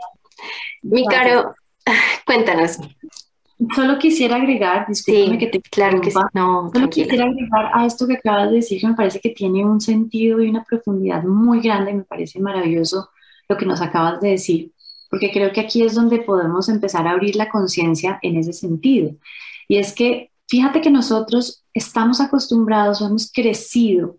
Mi 0.83 1.05
caro, 1.07 1.55
cuéntanos. 2.27 2.79
Solo 3.75 3.99
quisiera 3.99 4.37
agregar, 4.37 4.87
discúlpame 4.87 5.39
que 5.39 5.47
te 5.47 5.61
claro 5.63 6.01
que 6.03 6.11
sí. 6.11 6.19
no, 6.35 6.71
solo 6.75 6.91
quisiera 6.91 7.25
agregar 7.25 7.71
a 7.73 7.87
esto 7.87 8.07
que 8.07 8.15
acabas 8.15 8.51
de 8.51 8.57
decir 8.57 8.79
que 8.79 8.87
me 8.87 8.95
parece 8.95 9.19
que 9.19 9.31
tiene 9.31 9.65
un 9.65 9.81
sentido 9.81 10.43
y 10.43 10.51
una 10.51 10.63
profundidad 10.63 11.23
muy 11.23 11.61
grande, 11.61 11.95
me 11.95 12.03
parece 12.03 12.39
maravilloso 12.39 13.09
lo 13.49 13.57
que 13.57 13.65
nos 13.65 13.81
acabas 13.81 14.21
de 14.21 14.33
decir, 14.33 14.73
porque 15.09 15.33
creo 15.33 15.53
que 15.53 15.61
aquí 15.61 15.83
es 15.83 15.95
donde 15.95 16.19
podemos 16.19 16.69
empezar 16.69 17.07
a 17.07 17.13
abrir 17.13 17.35
la 17.35 17.49
conciencia 17.49 18.19
en 18.21 18.37
ese 18.37 18.53
sentido. 18.53 19.13
Y 19.69 19.79
es 19.79 19.95
que 19.95 20.31
fíjate 20.49 20.81
que 20.81 20.91
nosotros 20.91 21.65
estamos 21.73 22.21
acostumbrados, 22.21 23.01
hemos 23.01 23.31
crecido 23.31 24.19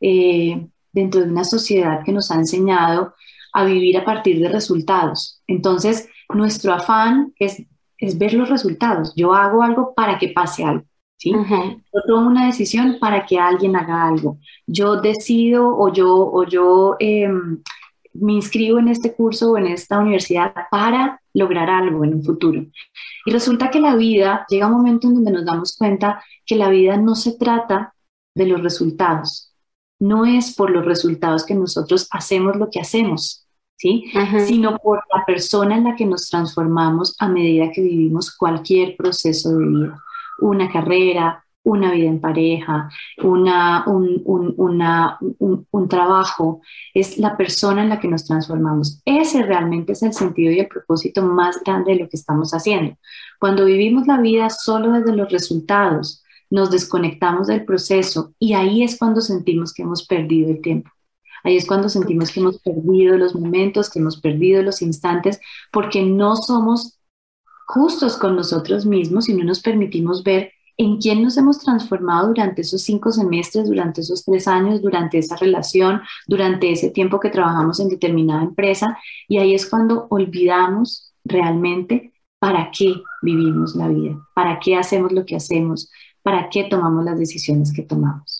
eh, 0.00 0.66
dentro 0.92 1.20
de 1.20 1.30
una 1.30 1.44
sociedad 1.44 2.04
que 2.04 2.12
nos 2.12 2.30
ha 2.30 2.36
enseñado 2.36 3.14
a 3.52 3.64
vivir 3.64 3.96
a 3.96 4.04
partir 4.04 4.40
de 4.40 4.48
resultados. 4.48 5.42
Entonces, 5.46 6.08
nuestro 6.28 6.72
afán 6.74 7.32
es 7.38 7.64
es 7.98 8.16
ver 8.16 8.32
los 8.34 8.48
resultados. 8.48 9.12
Yo 9.16 9.34
hago 9.34 9.62
algo 9.62 9.92
para 9.94 10.18
que 10.18 10.28
pase 10.28 10.64
algo. 10.64 10.84
¿sí? 11.16 11.32
Yo 11.32 12.00
tomo 12.06 12.28
una 12.28 12.46
decisión 12.46 12.98
para 13.00 13.26
que 13.26 13.38
alguien 13.38 13.76
haga 13.76 14.06
algo. 14.06 14.38
Yo 14.66 15.00
decido 15.00 15.76
o 15.76 15.92
yo, 15.92 16.14
o 16.14 16.44
yo 16.44 16.96
em, 17.00 17.60
me 18.14 18.34
inscribo 18.34 18.78
en 18.78 18.88
este 18.88 19.14
curso 19.14 19.52
o 19.52 19.58
en 19.58 19.66
esta 19.66 19.98
universidad 19.98 20.54
para 20.70 21.20
lograr 21.34 21.70
algo 21.70 22.04
en 22.04 22.14
un 22.14 22.24
futuro. 22.24 22.64
Y 23.26 23.30
resulta 23.30 23.70
que 23.70 23.80
la 23.80 23.96
vida 23.96 24.46
llega 24.48 24.66
un 24.66 24.74
momento 24.74 25.08
en 25.08 25.14
donde 25.14 25.32
nos 25.32 25.44
damos 25.44 25.76
cuenta 25.76 26.22
que 26.44 26.56
la 26.56 26.68
vida 26.68 26.96
no 26.96 27.14
se 27.14 27.36
trata 27.36 27.94
de 28.34 28.46
los 28.46 28.62
resultados. 28.62 29.52
No 30.00 30.24
es 30.24 30.54
por 30.54 30.70
los 30.70 30.84
resultados 30.84 31.44
que 31.44 31.54
nosotros 31.54 32.08
hacemos 32.10 32.56
lo 32.56 32.70
que 32.70 32.80
hacemos, 32.80 33.46
¿sí? 33.76 34.04
Sino 34.46 34.78
por 34.78 35.02
la 35.12 35.24
persona 35.26 35.76
en 35.76 35.84
la 35.84 35.96
que 35.96 36.06
nos 36.06 36.28
transformamos 36.28 37.16
a 37.18 37.28
medida 37.28 37.72
que 37.72 37.82
vivimos 37.82 38.34
cualquier 38.36 38.96
proceso 38.96 39.56
de 39.56 39.66
vida, 39.66 40.02
una 40.40 40.70
carrera, 40.70 41.44
una 41.68 41.92
vida 41.92 42.08
en 42.08 42.20
pareja, 42.20 42.90
una, 43.18 43.84
un, 43.86 44.22
un, 44.24 45.66
un, 45.70 45.88
trabajo, 45.88 46.60
es 46.94 47.18
la 47.18 47.36
persona 47.36 47.82
en 47.82 47.90
la 47.90 48.00
que 48.00 48.08
nos 48.08 48.24
transformamos. 48.24 49.00
Ese 49.04 49.42
realmente 49.42 49.92
es 49.92 50.02
el 50.02 50.12
sentido 50.12 50.50
y 50.52 50.60
el 50.60 50.68
propósito 50.68 51.22
más 51.22 51.62
grande 51.64 51.92
de 51.92 52.00
lo 52.00 52.08
que 52.08 52.16
estamos 52.16 52.52
haciendo. 52.52 52.96
Cuando 53.38 53.64
vivimos 53.64 54.06
la 54.06 54.20
vida 54.20 54.50
solo 54.50 54.92
desde 54.92 55.14
los 55.14 55.30
resultados, 55.30 56.24
nos 56.50 56.70
desconectamos 56.70 57.46
del 57.46 57.64
proceso 57.64 58.32
y 58.38 58.54
ahí 58.54 58.82
es 58.82 58.98
cuando 58.98 59.20
sentimos 59.20 59.74
que 59.74 59.82
hemos 59.82 60.06
perdido 60.06 60.50
el 60.50 60.62
tiempo. 60.62 60.90
Ahí 61.44 61.56
es 61.56 61.66
cuando 61.66 61.88
sentimos 61.88 62.32
que 62.32 62.40
hemos 62.40 62.58
perdido 62.60 63.16
los 63.16 63.34
momentos, 63.34 63.90
que 63.90 64.00
hemos 64.00 64.20
perdido 64.20 64.62
los 64.62 64.82
instantes, 64.82 65.38
porque 65.70 66.02
no 66.02 66.36
somos 66.36 66.98
justos 67.66 68.16
con 68.16 68.34
nosotros 68.34 68.86
mismos 68.86 69.28
y 69.28 69.34
no 69.34 69.44
nos 69.44 69.60
permitimos 69.60 70.24
ver 70.24 70.52
en 70.78 70.98
quién 70.98 71.22
nos 71.22 71.36
hemos 71.36 71.58
transformado 71.58 72.28
durante 72.28 72.62
esos 72.62 72.82
cinco 72.82 73.10
semestres, 73.10 73.66
durante 73.66 74.00
esos 74.00 74.24
tres 74.24 74.46
años, 74.46 74.80
durante 74.80 75.18
esa 75.18 75.36
relación, 75.36 76.00
durante 76.26 76.70
ese 76.70 76.90
tiempo 76.90 77.18
que 77.18 77.30
trabajamos 77.30 77.80
en 77.80 77.88
determinada 77.88 78.44
empresa. 78.44 78.96
Y 79.26 79.38
ahí 79.38 79.54
es 79.54 79.68
cuando 79.68 80.06
olvidamos 80.08 81.12
realmente 81.24 82.12
para 82.38 82.70
qué 82.70 82.94
vivimos 83.22 83.74
la 83.74 83.88
vida, 83.88 84.16
para 84.34 84.60
qué 84.60 84.76
hacemos 84.76 85.10
lo 85.10 85.26
que 85.26 85.34
hacemos, 85.34 85.90
para 86.22 86.48
qué 86.48 86.64
tomamos 86.64 87.04
las 87.04 87.18
decisiones 87.18 87.72
que 87.72 87.82
tomamos. 87.82 88.37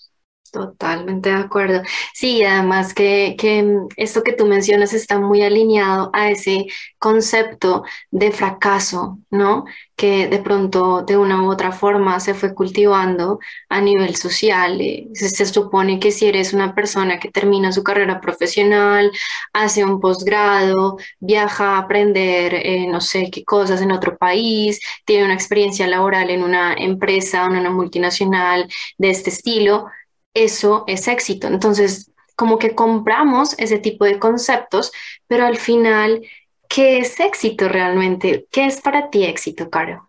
Totalmente 0.50 1.28
de 1.28 1.36
acuerdo. 1.36 1.82
Sí, 2.14 2.42
además 2.42 2.94
que, 2.94 3.36
que, 3.38 3.78
esto 3.96 4.22
que 4.22 4.32
tú 4.32 4.46
mencionas 4.46 4.94
está 4.94 5.18
muy 5.18 5.42
alineado 5.42 6.10
a 6.14 6.30
ese 6.30 6.66
concepto 6.98 7.84
de 8.10 8.32
fracaso, 8.32 9.18
¿no? 9.30 9.64
Que 9.94 10.26
de 10.28 10.38
pronto 10.38 11.02
de 11.02 11.16
una 11.16 11.42
u 11.42 11.50
otra 11.50 11.72
forma 11.72 12.18
se 12.20 12.34
fue 12.34 12.54
cultivando 12.54 13.40
a 13.68 13.80
nivel 13.80 14.16
social. 14.16 14.80
Eh, 14.80 15.08
se, 15.12 15.44
supone 15.46 16.00
que 16.00 16.12
si 16.12 16.26
eres 16.26 16.52
una 16.54 16.74
persona 16.74 17.18
que 17.18 17.30
termina 17.30 17.72
su 17.72 17.82
carrera 17.84 18.20
profesional, 18.20 19.10
hace 19.52 19.84
un 19.84 20.00
posgrado, 20.00 20.96
viaja 21.20 21.76
a 21.76 21.78
aprender 21.78 22.54
eh, 22.54 22.86
no 22.88 23.00
sé 23.00 23.30
qué 23.30 23.44
cosas 23.44 23.82
en 23.82 23.92
otro 23.92 24.16
país, 24.16 24.80
tiene 25.04 25.24
una 25.24 25.34
experiencia 25.34 25.86
laboral 25.86 26.30
en 26.30 26.42
una 26.42 26.74
empresa, 26.74 27.44
en 27.46 27.56
una 27.56 27.70
multinacional 27.70 28.68
de 28.96 29.10
este 29.10 29.30
estilo, 29.30 29.86
eso 30.44 30.84
es 30.86 31.08
éxito. 31.08 31.46
Entonces, 31.46 32.12
como 32.36 32.58
que 32.58 32.74
compramos 32.74 33.58
ese 33.58 33.78
tipo 33.78 34.04
de 34.04 34.18
conceptos, 34.18 34.92
pero 35.26 35.46
al 35.46 35.56
final, 35.56 36.22
¿qué 36.68 36.98
es 36.98 37.18
éxito 37.18 37.68
realmente? 37.68 38.46
¿Qué 38.50 38.66
es 38.66 38.80
para 38.80 39.10
ti 39.10 39.24
éxito, 39.24 39.70
Caro? 39.70 40.08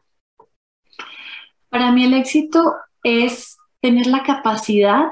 Para 1.70 1.92
mí 1.92 2.06
el 2.06 2.14
éxito 2.14 2.76
es 3.04 3.58
tener 3.82 4.08
la 4.08 4.24
capacidad 4.24 5.08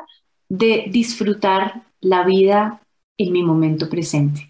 de 0.50 0.86
disfrutar 0.90 1.84
la 2.00 2.24
vida 2.24 2.82
en 3.18 3.32
mi 3.32 3.44
momento 3.44 3.90
presente. 3.90 4.47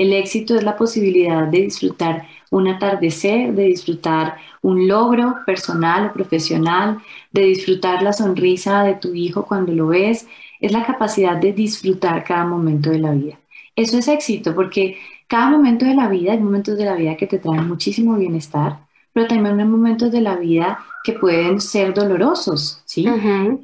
El 0.00 0.14
éxito 0.14 0.54
es 0.54 0.62
la 0.62 0.78
posibilidad 0.78 1.46
de 1.46 1.60
disfrutar 1.60 2.26
un 2.50 2.68
atardecer, 2.68 3.52
de 3.52 3.64
disfrutar 3.64 4.36
un 4.62 4.88
logro 4.88 5.34
personal 5.44 6.06
o 6.06 6.12
profesional, 6.14 7.00
de 7.30 7.42
disfrutar 7.42 8.02
la 8.02 8.14
sonrisa 8.14 8.82
de 8.82 8.94
tu 8.94 9.12
hijo 9.12 9.44
cuando 9.44 9.74
lo 9.74 9.88
ves, 9.88 10.26
es 10.58 10.72
la 10.72 10.86
capacidad 10.86 11.36
de 11.36 11.52
disfrutar 11.52 12.24
cada 12.24 12.46
momento 12.46 12.88
de 12.88 12.98
la 12.98 13.10
vida. 13.10 13.38
Eso 13.76 13.98
es 13.98 14.08
éxito 14.08 14.54
porque 14.54 14.96
cada 15.26 15.50
momento 15.50 15.84
de 15.84 15.94
la 15.94 16.08
vida, 16.08 16.32
hay 16.32 16.40
momentos 16.40 16.78
de 16.78 16.86
la 16.86 16.94
vida 16.94 17.18
que 17.18 17.26
te 17.26 17.38
traen 17.38 17.68
muchísimo 17.68 18.16
bienestar, 18.16 18.78
pero 19.12 19.26
también 19.26 19.60
hay 19.60 19.66
momentos 19.66 20.10
de 20.10 20.22
la 20.22 20.34
vida 20.36 20.78
que 21.04 21.12
pueden 21.12 21.60
ser 21.60 21.92
dolorosos, 21.92 22.80
¿sí? 22.86 23.06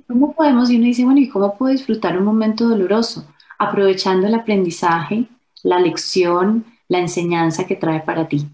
¿Cómo 0.06 0.34
podemos, 0.34 0.70
y 0.70 0.76
uno 0.76 0.84
dice, 0.84 1.02
bueno, 1.02 1.20
¿y 1.20 1.30
cómo 1.30 1.56
puedo 1.56 1.72
disfrutar 1.72 2.18
un 2.18 2.26
momento 2.26 2.68
doloroso? 2.68 3.24
Aprovechando 3.58 4.26
el 4.26 4.34
aprendizaje, 4.34 5.24
la 5.62 5.80
lección, 5.80 6.64
la 6.88 6.98
enseñanza 7.00 7.66
que 7.66 7.76
trae 7.76 8.00
para 8.00 8.28
ti. 8.28 8.46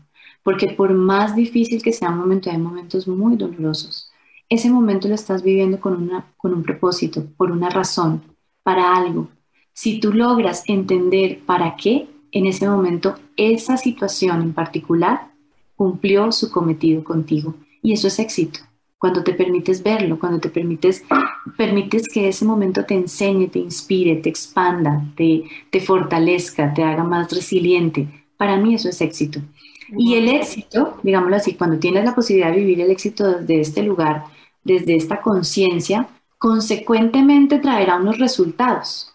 Porque 0.43 0.69
por 0.69 0.93
más 0.93 1.37
difícil 1.37 1.83
que 1.83 1.93
sea 1.93 2.11
un 2.11 2.19
momento, 2.19 2.51
hay 2.51 2.59
momentos 2.59 3.07
muy 3.07 3.37
dolorosos. 3.37 4.11
Ese 4.49 4.71
momento 4.71 5.09
lo 5.09 5.15
estás 5.15 5.43
viviendo 5.43 5.81
con, 5.81 5.95
una, 5.95 6.27
con 6.37 6.53
un 6.53 6.63
propósito, 6.63 7.25
por 7.37 7.51
una 7.51 7.71
razón, 7.71 8.23
para 8.63 8.97
algo. 8.97 9.29
Si 9.73 10.01
tú 10.01 10.13
logras 10.13 10.65
entender 10.67 11.41
para 11.47 11.77
qué, 11.77 12.09
en 12.33 12.47
ese 12.47 12.69
momento 12.69 13.15
esa 13.37 13.77
situación 13.77 14.43
en 14.43 14.53
particular 14.53 15.31
cumplió 15.77 16.33
su 16.33 16.51
cometido 16.51 17.05
contigo. 17.05 17.55
Y 17.83 17.93
eso 17.93 18.09
es 18.09 18.19
éxito. 18.19 18.61
Cuando 19.03 19.25
te 19.25 19.35
permites 19.35 19.83
verlo, 19.83 20.17
cuando 20.17 20.39
te 20.39 20.49
permites, 20.49 21.03
permites 21.57 22.09
que 22.09 22.29
ese 22.29 22.45
momento 22.45 22.85
te 22.85 22.95
enseñe, 22.95 23.49
te 23.49 23.59
inspire, 23.59 24.15
te 24.15 24.29
expanda, 24.29 25.03
te, 25.17 25.43
te 25.71 25.81
fortalezca, 25.81 26.73
te 26.73 26.85
haga 26.85 27.03
más 27.03 27.33
resiliente. 27.33 28.07
Para 28.37 28.59
mí 28.59 28.77
eso 28.77 28.89
es 28.89 29.01
éxito. 29.01 29.41
Y 29.99 30.15
el 30.15 30.29
éxito, 30.29 30.99
digámoslo 31.03 31.35
así, 31.35 31.55
cuando 31.55 31.81
tienes 31.81 32.05
la 32.05 32.15
posibilidad 32.15 32.53
de 32.53 32.59
vivir 32.59 32.81
el 32.81 32.93
éxito 32.93 33.41
desde 33.41 33.61
este 33.61 33.83
lugar, 33.83 34.27
desde 34.63 34.95
esta 34.95 35.21
conciencia, 35.21 36.07
consecuentemente 36.39 37.59
traerá 37.59 37.97
unos 37.97 38.21
resultados. 38.21 39.13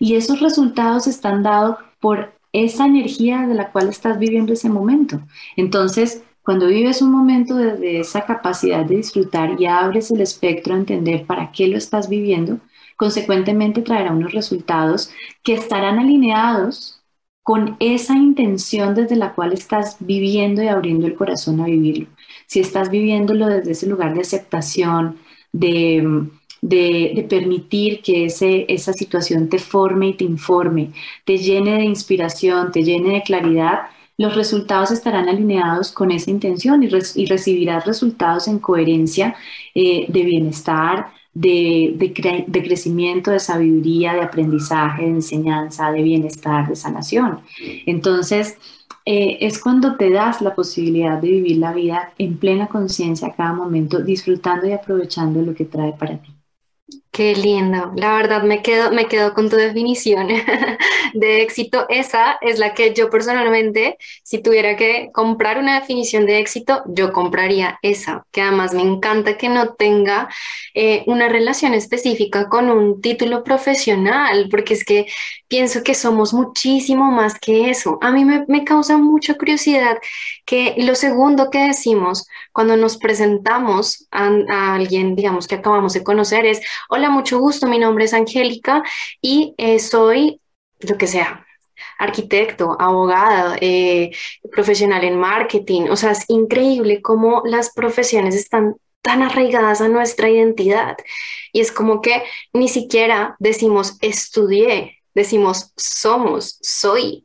Y 0.00 0.16
esos 0.16 0.40
resultados 0.40 1.06
están 1.06 1.44
dados 1.44 1.76
por 2.00 2.32
esa 2.52 2.86
energía 2.86 3.46
de 3.46 3.54
la 3.54 3.70
cual 3.70 3.90
estás 3.90 4.18
viviendo 4.18 4.54
ese 4.54 4.68
momento. 4.68 5.20
Entonces, 5.56 6.24
cuando 6.42 6.66
vives 6.66 7.02
un 7.02 7.12
momento 7.12 7.54
desde 7.54 8.00
esa 8.00 8.24
capacidad 8.24 8.84
de 8.84 8.96
disfrutar 8.96 9.60
y 9.60 9.66
abres 9.66 10.10
el 10.10 10.20
espectro 10.20 10.74
a 10.74 10.78
entender 10.78 11.26
para 11.26 11.52
qué 11.52 11.68
lo 11.68 11.76
estás 11.76 12.08
viviendo, 12.08 12.58
consecuentemente 12.96 13.82
traerá 13.82 14.12
unos 14.12 14.32
resultados 14.32 15.10
que 15.42 15.54
estarán 15.54 15.98
alineados 15.98 17.00
con 17.42 17.76
esa 17.80 18.14
intención 18.14 18.94
desde 18.94 19.16
la 19.16 19.34
cual 19.34 19.52
estás 19.52 19.96
viviendo 20.00 20.62
y 20.62 20.68
abriendo 20.68 21.06
el 21.06 21.14
corazón 21.14 21.60
a 21.60 21.66
vivirlo. 21.66 22.06
Si 22.46 22.60
estás 22.60 22.90
viviéndolo 22.90 23.46
desde 23.46 23.72
ese 23.72 23.86
lugar 23.86 24.14
de 24.14 24.20
aceptación, 24.20 25.18
de, 25.52 26.28
de, 26.62 27.26
permitir 27.28 28.02
que 28.02 28.26
ese, 28.26 28.66
esa 28.68 28.92
situación 28.92 29.48
te 29.48 29.58
forme 29.58 30.08
y 30.08 30.14
te 30.14 30.24
informe, 30.24 30.92
te 31.24 31.38
llene 31.38 31.78
de 31.78 31.84
inspiración, 31.84 32.70
te 32.72 32.82
llene 32.84 33.14
de 33.14 33.22
claridad, 33.22 33.80
los 34.20 34.36
resultados 34.36 34.90
estarán 34.90 35.30
alineados 35.30 35.92
con 35.92 36.10
esa 36.10 36.30
intención 36.30 36.82
y, 36.82 36.88
recibirás 36.88 37.86
resultados 37.86 38.48
en 38.48 38.58
coherencia 38.58 39.34
eh, 39.74 40.04
de 40.08 40.22
bienestar, 40.24 41.06
de, 41.32 41.94
de, 41.96 42.62
crecimiento, 42.62 43.30
de 43.30 43.38
sabiduría, 43.40 44.12
de 44.12 44.20
aprendizaje, 44.20 45.04
de 45.04 45.08
enseñanza, 45.08 45.90
de 45.90 46.02
bienestar, 46.02 46.68
de 46.68 46.76
sanación. 46.76 47.40
Entonces, 47.86 48.58
eh, 49.06 49.38
es 49.40 49.58
cuando 49.58 49.96
te 49.96 50.10
das 50.10 50.42
la 50.42 50.54
posibilidad 50.54 51.16
de 51.18 51.28
vivir 51.28 51.56
la 51.56 51.72
vida 51.72 52.12
en 52.18 52.36
plena 52.36 52.66
conciencia 52.66 53.28
a 53.28 53.34
cada 53.34 53.54
momento, 53.54 54.00
disfrutando 54.00 54.66
y 54.66 54.72
aprovechando 54.72 55.40
lo 55.40 55.54
que 55.54 55.64
trae 55.64 55.94
para 55.94 56.18
ti. 56.18 56.39
Qué 57.20 57.34
lindo. 57.34 57.92
La 57.96 58.16
verdad 58.16 58.44
me 58.44 58.62
quedo, 58.62 58.92
me 58.92 59.04
quedo 59.04 59.34
con 59.34 59.50
tu 59.50 59.56
definición 59.56 60.28
de 61.12 61.42
éxito. 61.42 61.84
Esa 61.90 62.38
es 62.40 62.58
la 62.58 62.72
que 62.72 62.94
yo 62.94 63.10
personalmente, 63.10 63.98
si 64.22 64.40
tuviera 64.40 64.74
que 64.74 65.10
comprar 65.12 65.58
una 65.58 65.78
definición 65.78 66.24
de 66.24 66.38
éxito, 66.38 66.82
yo 66.86 67.12
compraría 67.12 67.78
esa, 67.82 68.26
que 68.32 68.40
además 68.40 68.72
me 68.72 68.80
encanta 68.80 69.36
que 69.36 69.50
no 69.50 69.74
tenga 69.74 70.30
eh, 70.72 71.04
una 71.08 71.28
relación 71.28 71.74
específica 71.74 72.48
con 72.48 72.70
un 72.70 73.02
título 73.02 73.44
profesional, 73.44 74.48
porque 74.50 74.72
es 74.72 74.82
que 74.86 75.06
pienso 75.50 75.82
que 75.82 75.94
somos 75.94 76.32
muchísimo 76.32 77.10
más 77.10 77.38
que 77.38 77.70
eso. 77.70 77.98
A 78.00 78.12
mí 78.12 78.24
me, 78.24 78.64
causa 78.64 78.96
mucha 78.98 79.34
curiosidad 79.34 79.98
que 80.46 80.76
lo 80.78 80.94
segundo 80.94 81.50
que 81.50 81.58
decimos 81.58 82.26
cuando 82.52 82.76
nos 82.76 82.96
presentamos 82.96 84.06
a, 84.12 84.30
a 84.48 84.74
alguien, 84.76 85.16
digamos, 85.16 85.48
que 85.48 85.56
acabamos 85.56 85.92
de 85.92 86.04
conocer 86.04 86.46
es, 86.46 86.60
Hola, 86.88 87.10
mucho 87.10 87.40
gusto, 87.40 87.66
mi 87.66 87.78
nombre 87.78 88.04
es 88.04 88.14
Angélica 88.14 88.82
y 89.20 89.54
eh, 89.58 89.80
soy 89.80 90.40
lo 90.80 90.96
que 90.96 91.08
sea, 91.08 91.44
arquitecto, 91.98 92.76
abogada, 92.80 93.56
eh, 93.60 94.12
profesional 94.52 95.02
en 95.02 95.18
marketing. 95.18 95.88
O 95.90 95.96
sea, 95.96 96.12
es 96.12 96.24
increíble 96.28 97.02
cómo 97.02 97.42
las 97.44 97.72
profesiones 97.72 98.36
están 98.36 98.76
tan 99.02 99.22
arraigadas 99.22 99.80
a 99.80 99.88
nuestra 99.88 100.30
identidad. 100.30 100.96
Y 101.52 101.60
es 101.60 101.72
como 101.72 102.00
que 102.00 102.22
ni 102.52 102.68
siquiera 102.68 103.34
decimos 103.40 103.98
estudié, 104.00 104.99
decimos 105.14 105.72
somos, 105.76 106.58
soy. 106.62 107.24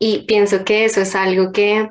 Y 0.00 0.20
pienso 0.26 0.64
que 0.64 0.84
eso 0.84 1.00
es 1.00 1.16
algo 1.16 1.50
que, 1.50 1.88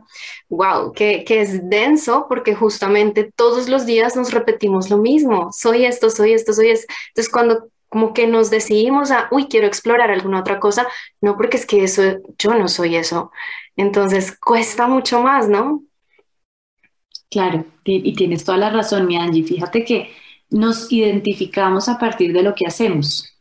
wow, 0.47 0.93
que, 0.93 1.25
que, 1.25 1.41
es 1.41 1.69
denso 1.69 2.25
porque 2.29 2.55
justamente 2.55 3.31
todos 3.35 3.67
los 3.67 3.85
días 3.85 4.15
nos 4.15 4.31
repetimos 4.31 4.89
lo 4.89 4.97
mismo. 4.97 5.49
Soy 5.51 5.85
esto, 5.85 6.09
soy 6.09 6.33
esto, 6.33 6.53
soy 6.53 6.69
esto. 6.69 6.93
Entonces 7.09 7.31
cuando 7.31 7.69
como 7.89 8.13
que 8.13 8.27
nos 8.27 8.49
decidimos 8.49 9.11
a, 9.11 9.27
uy, 9.31 9.47
quiero 9.47 9.67
explorar 9.67 10.11
alguna 10.11 10.41
otra 10.41 10.59
cosa, 10.59 10.87
no 11.21 11.37
porque 11.37 11.57
es 11.57 11.65
que 11.65 11.83
eso, 11.83 12.01
yo 12.37 12.53
no 12.53 12.67
soy 12.67 12.95
eso. 12.95 13.31
Entonces 13.75 14.37
cuesta 14.37 14.87
mucho 14.87 15.21
más, 15.21 15.47
¿no? 15.47 15.83
Claro, 17.29 17.65
y 17.83 18.13
tienes 18.15 18.45
toda 18.45 18.57
la 18.57 18.69
razón, 18.69 19.05
mi 19.05 19.17
Angie. 19.17 19.43
Fíjate 19.43 19.83
que 19.83 20.13
nos 20.49 20.91
identificamos 20.91 21.89
a 21.89 21.99
partir 21.99 22.33
de 22.33 22.41
lo 22.41 22.55
que 22.55 22.65
hacemos, 22.65 23.36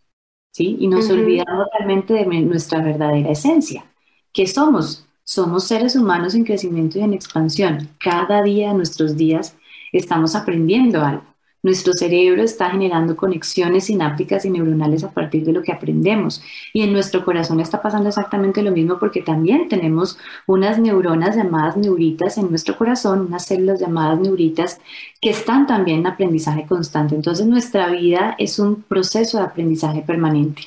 ¿sí? 0.57 0.79
Y 0.81 0.89
nos 0.89 1.05
uh 1.05 1.09
-huh. 1.11 1.21
olvidamos 1.21 1.67
realmente 1.75 2.15
de 2.15 2.25
nuestra 2.25 2.81
verdadera 2.81 3.31
esencia. 3.31 3.85
¿Qué 4.33 4.47
somos? 4.47 5.07
Somos 5.23 5.65
seres 5.65 5.97
humanos 5.97 6.35
en 6.35 6.45
crecimiento 6.45 6.99
y 6.99 7.03
en 7.03 7.13
expansión. 7.13 7.91
Cada 7.99 8.43
día 8.43 8.69
de 8.69 8.75
nuestros 8.75 9.19
días 9.19 9.55
estamos 9.93 10.35
aprendiendo 10.35 11.05
algo. 11.05 11.25
Nuestro 11.67 11.95
cerebro 11.95 12.45
está 12.45 12.71
generando 12.71 13.17
conexiones 13.17 13.87
sinápticas 13.87 14.45
y 14.45 14.51
neuronales 14.51 15.03
a 15.03 15.11
partir 15.11 15.45
de 15.45 15.53
lo 15.53 15.63
que 15.63 15.73
aprendemos. 15.73 16.41
Y 16.73 16.83
en 16.83 16.93
nuestro 16.93 17.25
corazón 17.25 17.59
está 17.59 17.83
pasando 17.83 18.09
exactamente 18.09 18.63
lo 18.63 18.71
mismo 18.71 19.01
porque 19.01 19.21
también 19.21 19.69
tenemos 19.69 20.17
unas 20.47 20.79
neuronas 20.79 21.35
llamadas 21.35 21.77
neuritas 21.77 22.39
en 22.39 22.51
nuestro 22.51 22.79
corazón, 22.79 23.27
unas 23.27 23.47
células 23.47 23.81
llamadas 23.81 24.21
neuritas 24.21 24.81
que 25.21 25.31
están 25.31 25.67
también 25.67 25.99
en 25.99 26.07
aprendizaje 26.07 26.67
constante. 26.67 27.17
Entonces 27.17 27.45
nuestra 27.49 27.89
vida 27.89 28.37
es 28.39 28.61
un 28.61 28.85
proceso 28.85 29.39
de 29.39 29.45
aprendizaje 29.47 30.03
permanente. 30.03 30.63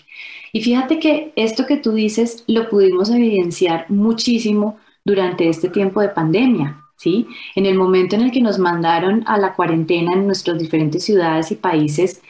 Y 0.52 0.62
fíjate 0.62 1.00
que 1.00 1.32
esto 1.38 1.66
que 1.66 1.78
tú 1.78 1.94
dices 1.94 2.44
lo 2.48 2.70
pudimos 2.70 3.10
evidenciar 3.10 3.86
muchísimo 3.88 4.78
durante 5.06 5.48
este 5.48 5.70
tiempo 5.70 6.02
de 6.02 6.10
pandemia. 6.10 6.88
¿Sí? 7.00 7.28
En 7.56 7.66
el 7.66 7.78
momento 7.78 8.16
en 8.16 8.24
el 8.24 8.32
que 8.32 8.42
nos 8.42 8.60
mandaron 8.60 9.24
a 9.26 9.38
la 9.38 9.54
cuarentena 9.54 10.14
en 10.14 10.28
nuestras 10.28 10.60
diferentes 10.60 11.04
ciudades 11.04 11.50
y 11.52 11.56
países, 11.56 12.22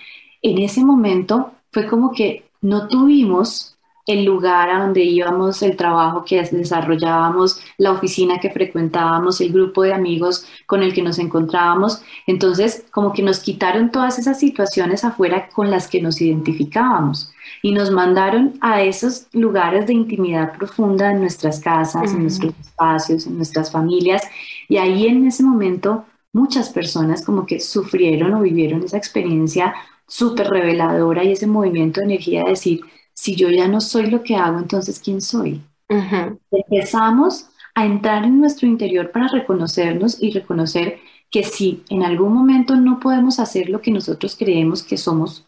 en 0.44 0.60
ese 0.60 0.86
momento 0.86 1.52
fue 1.72 1.88
como 1.88 2.12
que 2.12 2.46
no 2.62 2.88
tuvimos 2.88 3.76
el 4.10 4.26
lugar 4.26 4.72
a 4.72 4.80
donde 4.80 5.04
íbamos, 5.04 5.62
el 5.62 5.76
trabajo 5.76 6.26
que 6.26 6.42
desarrollábamos, 6.42 7.62
la 7.78 7.92
oficina 7.92 8.40
que 8.40 8.50
frecuentábamos, 8.50 9.40
el 9.40 9.54
grupo 9.54 9.84
de 9.84 9.94
amigos 9.94 10.48
con 10.66 10.82
el 10.82 10.96
que 10.96 11.04
nos 11.04 11.20
encontrábamos. 11.20 12.02
Entonces, 12.26 12.86
como 12.90 13.14
que 13.14 13.22
nos 13.22 13.40
quitaron 13.40 13.92
todas 13.92 14.18
esas 14.18 14.40
situaciones 14.40 15.04
afuera 15.04 15.50
con 15.50 15.70
las 15.70 15.88
que 15.88 16.02
nos 16.02 16.20
identificábamos 16.22 17.32
y 17.62 17.72
nos 17.72 17.92
mandaron 17.92 18.54
a 18.62 18.82
esos 18.82 19.28
lugares 19.32 19.86
de 19.86 19.94
intimidad 19.94 20.58
profunda 20.58 21.12
en 21.12 21.20
nuestras 21.20 21.60
casas, 21.60 22.10
uh 22.10 22.14
-huh. 22.14 22.16
en 22.16 22.22
nuestros 22.24 22.54
espacios, 22.60 23.28
en 23.28 23.38
nuestras 23.38 23.72
familias. 23.72 24.24
Y 24.68 24.78
ahí 24.78 25.06
en 25.06 25.28
ese 25.28 25.44
momento 25.44 26.06
muchas 26.34 26.70
personas 26.72 27.24
como 27.24 27.46
que 27.46 27.60
sufrieron 27.60 28.34
o 28.34 28.42
vivieron 28.42 28.82
esa 28.84 28.98
experiencia 28.98 29.76
súper 30.08 30.48
reveladora 30.48 31.24
y 31.24 31.34
ese 31.34 31.46
movimiento 31.46 32.02
de 32.02 32.08
energía 32.08 32.44
de 32.44 32.50
decir, 32.50 32.82
si 33.20 33.36
yo 33.36 33.50
ya 33.50 33.68
no 33.68 33.82
soy 33.82 34.10
lo 34.10 34.24
que 34.24 34.38
hago, 34.38 34.60
entonces 34.60 35.02
¿quién 35.02 35.20
soy? 35.20 35.62
Uh 35.90 35.96
-huh. 35.96 36.40
Empezamos 36.52 37.50
a 37.76 37.86
entrar 37.86 38.24
en 38.24 38.40
nuestro 38.40 38.66
interior 38.66 39.12
para 39.12 39.28
reconocernos 39.28 40.24
y 40.24 40.32
reconocer 40.32 41.00
que 41.30 41.44
si 41.44 41.84
en 41.90 42.04
algún 42.04 42.32
momento 42.34 42.78
no 42.78 43.02
podemos 43.02 43.42
hacer 43.42 43.70
lo 43.70 43.82
que 43.82 43.92
nosotros 43.92 44.38
creemos 44.38 44.84
que 44.84 44.96
somos, 44.96 45.46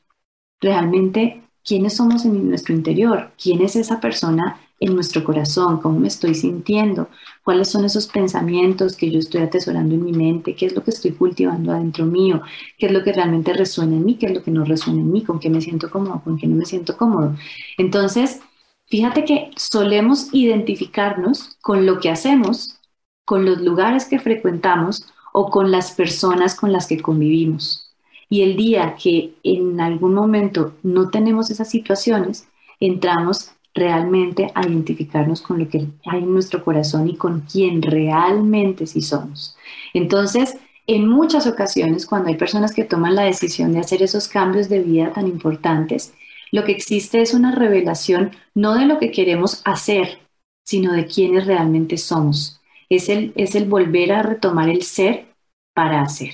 realmente 0.60 1.44
quiénes 1.65 1.95
somos 1.95 2.26
en 2.26 2.50
nuestro 2.50 2.74
interior, 2.74 3.32
quién 3.41 3.62
es 3.62 3.76
esa 3.76 4.00
persona 4.00 4.60
en 4.82 4.95
nuestro 4.95 5.24
corazón, 5.24 5.80
cómo 5.80 6.00
me 6.00 6.08
estoy 6.08 6.34
sintiendo, 6.34 7.08
cuáles 7.43 7.69
son 7.69 7.86
esos 7.86 8.08
pensamientos 8.08 8.97
que 8.97 9.12
yo 9.12 9.19
estoy 9.19 9.41
atesorando 9.41 9.93
en 9.93 10.04
mi 10.04 10.12
mente, 10.12 10.56
qué 10.56 10.65
es 10.65 10.76
lo 10.76 10.84
que 10.84 10.89
estoy 10.89 11.12
cultivando 11.12 11.71
adentro 11.71 12.06
mío, 12.06 12.41
qué 12.80 12.88
es 12.88 12.91
lo 12.91 13.04
que 13.04 13.13
realmente 13.13 13.54
resuena 13.54 13.95
en 13.95 14.04
mí, 14.04 14.15
qué 14.15 14.26
es 14.26 14.34
lo 14.34 14.43
que 14.43 14.50
no 14.50 14.65
resuena 14.65 15.02
en 15.02 15.12
mí, 15.12 15.24
con 15.24 15.39
qué 15.39 15.52
me 15.52 15.62
siento 15.62 15.91
cómodo, 15.91 16.21
con 16.24 16.38
qué 16.38 16.47
no 16.47 16.56
me 16.56 16.65
siento 16.65 16.97
cómodo. 16.97 17.36
Entonces, 17.78 18.41
fíjate 18.88 19.24
que 19.24 19.52
solemos 19.56 20.34
identificarnos 20.34 21.58
con 21.62 21.86
lo 21.86 22.00
que 22.00 22.10
hacemos, 22.10 22.80
con 23.24 23.45
los 23.45 23.62
lugares 23.62 24.06
que 24.06 24.19
frecuentamos 24.19 25.06
o 25.32 25.52
con 25.52 25.69
las 25.69 25.91
personas 25.91 26.56
con 26.56 26.71
las 26.71 26.88
que 26.88 27.00
convivimos. 27.00 27.90
Y 28.32 28.44
el 28.44 28.56
día 28.56 28.96
que 28.96 29.34
en 29.44 29.82
algún 29.82 30.13
momento 30.13 30.76
no 30.84 31.10
tenemos 31.10 31.50
esas 31.52 31.70
situaciones, 31.70 32.48
entramos 32.80 33.52
realmente 33.74 34.50
a 34.56 34.65
identificarnos 34.65 35.41
con 35.41 35.60
lo 35.60 35.67
que 35.67 35.89
hay 36.06 36.20
en 36.20 36.34
nuestro 36.34 36.63
corazón 36.63 37.10
y 37.10 37.17
con 37.17 37.41
quién 37.41 37.82
realmente 37.82 38.88
sí 38.88 39.02
somos. 39.02 39.58
Entonces, 39.94 40.58
en 40.88 41.10
muchas 41.10 41.46
ocasiones, 41.46 42.06
cuando 42.06 42.30
hay 42.30 42.38
personas 42.38 42.74
que 42.74 42.86
toman 42.86 43.15
la 43.15 43.24
decisión 43.24 43.74
de 43.74 43.80
hacer 43.80 44.02
esos 44.02 44.30
cambios 44.30 44.70
de 44.70 44.80
vida 44.80 45.12
tan 45.12 45.28
importantes, 45.28 46.13
lo 46.54 46.63
que 46.63 46.72
existe 46.72 47.22
es 47.22 47.34
una 47.34 47.54
revelación 47.54 48.32
no 48.56 48.76
de 48.76 48.86
lo 48.86 48.98
que 48.98 49.12
queremos 49.12 49.62
hacer, 49.65 50.20
sino 50.63 50.94
de 50.94 51.06
quiénes 51.06 51.48
realmente 51.48 51.98
somos. 51.98 52.62
Es 52.88 53.10
el, 53.10 53.34
es 53.36 53.56
el 53.56 53.65
volver 53.65 54.13
a 54.13 54.24
retomar 54.24 54.70
el 54.70 54.84
ser 54.84 55.26
para 55.74 56.02
hacer. 56.02 56.32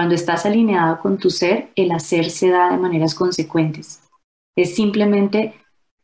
Cuando 0.00 0.14
estás 0.14 0.46
alineado 0.46 0.98
con 0.98 1.18
tu 1.18 1.28
ser, 1.28 1.68
el 1.76 1.92
hacer 1.92 2.30
se 2.30 2.48
da 2.48 2.70
de 2.70 2.78
maneras 2.78 3.14
consecuentes. 3.14 4.00
Es 4.56 4.74
simplemente 4.74 5.52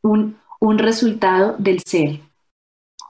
un, 0.03 0.37
un 0.61 0.79
resultado 0.79 1.57
del 1.59 1.81
ser. 1.81 2.21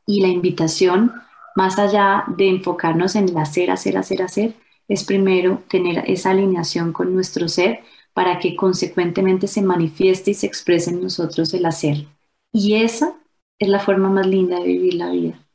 Y 0.07 0.21
la 0.21 0.29
invitación, 0.29 1.13
más 1.57 1.81
allá 1.81 2.23
de 2.29 2.51
enfocarnos 2.51 3.17
en 3.17 3.29
el 3.29 3.37
hacer, 3.37 3.73
hacer, 3.73 3.99
hacer, 3.99 4.23
hacer, 4.23 4.55
es 4.87 5.03
primero 5.03 5.65
tener 5.69 6.09
esa 6.09 6.31
alineación 6.31 6.93
con 6.93 7.13
nuestro 7.13 7.49
ser 7.49 7.81
para 8.15 8.39
que 8.39 8.55
consecuentemente 8.55 9.49
se 9.49 9.63
manifieste 9.63 10.31
y 10.31 10.35
se 10.35 10.47
exprese 10.47 10.91
en 10.91 11.03
nosotros 11.03 11.53
el 11.53 11.67
hacer. 11.67 12.07
Y 12.53 12.77
esa 12.77 13.13
es 13.59 13.69
la 13.69 13.81
forma 13.81 14.09
más 14.09 14.29
linda 14.29 14.61
de 14.61 14.67
vivir 14.67 14.95
la 14.95 15.11
vida 15.11 15.46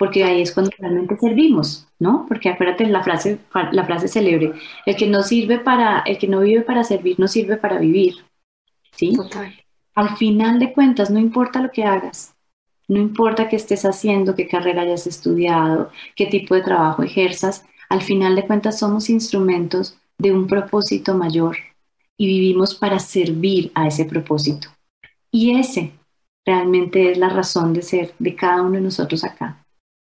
porque 0.00 0.24
ahí 0.24 0.40
es 0.40 0.52
cuando 0.52 0.70
realmente 0.78 1.18
servimos, 1.18 1.86
¿no? 1.98 2.24
Porque 2.26 2.48
acuérdate 2.48 2.86
la 2.86 3.02
frase, 3.02 3.38
la 3.70 3.84
frase 3.84 4.08
célebre, 4.08 4.54
el 4.86 4.96
que 4.96 5.06
no 5.06 5.22
sirve 5.22 5.58
para, 5.58 5.98
el 6.06 6.16
que 6.16 6.26
no 6.26 6.40
vive 6.40 6.62
para 6.62 6.84
servir, 6.84 7.20
no 7.20 7.28
sirve 7.28 7.58
para 7.58 7.78
vivir, 7.78 8.14
¿sí? 8.92 9.12
Total. 9.14 9.54
Al 9.94 10.16
final 10.16 10.58
de 10.58 10.72
cuentas, 10.72 11.10
no 11.10 11.18
importa 11.18 11.60
lo 11.60 11.70
que 11.70 11.84
hagas, 11.84 12.34
no 12.88 12.98
importa 12.98 13.50
qué 13.50 13.56
estés 13.56 13.84
haciendo, 13.84 14.34
qué 14.34 14.48
carrera 14.48 14.80
hayas 14.80 15.06
estudiado, 15.06 15.90
qué 16.16 16.24
tipo 16.24 16.54
de 16.54 16.62
trabajo 16.62 17.02
ejerzas, 17.02 17.66
al 17.90 18.00
final 18.00 18.36
de 18.36 18.46
cuentas 18.46 18.78
somos 18.78 19.10
instrumentos 19.10 19.98
de 20.16 20.32
un 20.32 20.46
propósito 20.46 21.14
mayor 21.14 21.58
y 22.16 22.26
vivimos 22.26 22.74
para 22.74 22.98
servir 23.00 23.70
a 23.74 23.86
ese 23.86 24.06
propósito. 24.06 24.68
Y 25.30 25.60
ese 25.60 25.92
realmente 26.46 27.12
es 27.12 27.18
la 27.18 27.28
razón 27.28 27.74
de 27.74 27.82
ser 27.82 28.14
de 28.18 28.34
cada 28.34 28.62
uno 28.62 28.76
de 28.76 28.80
nosotros 28.80 29.24
acá. 29.24 29.59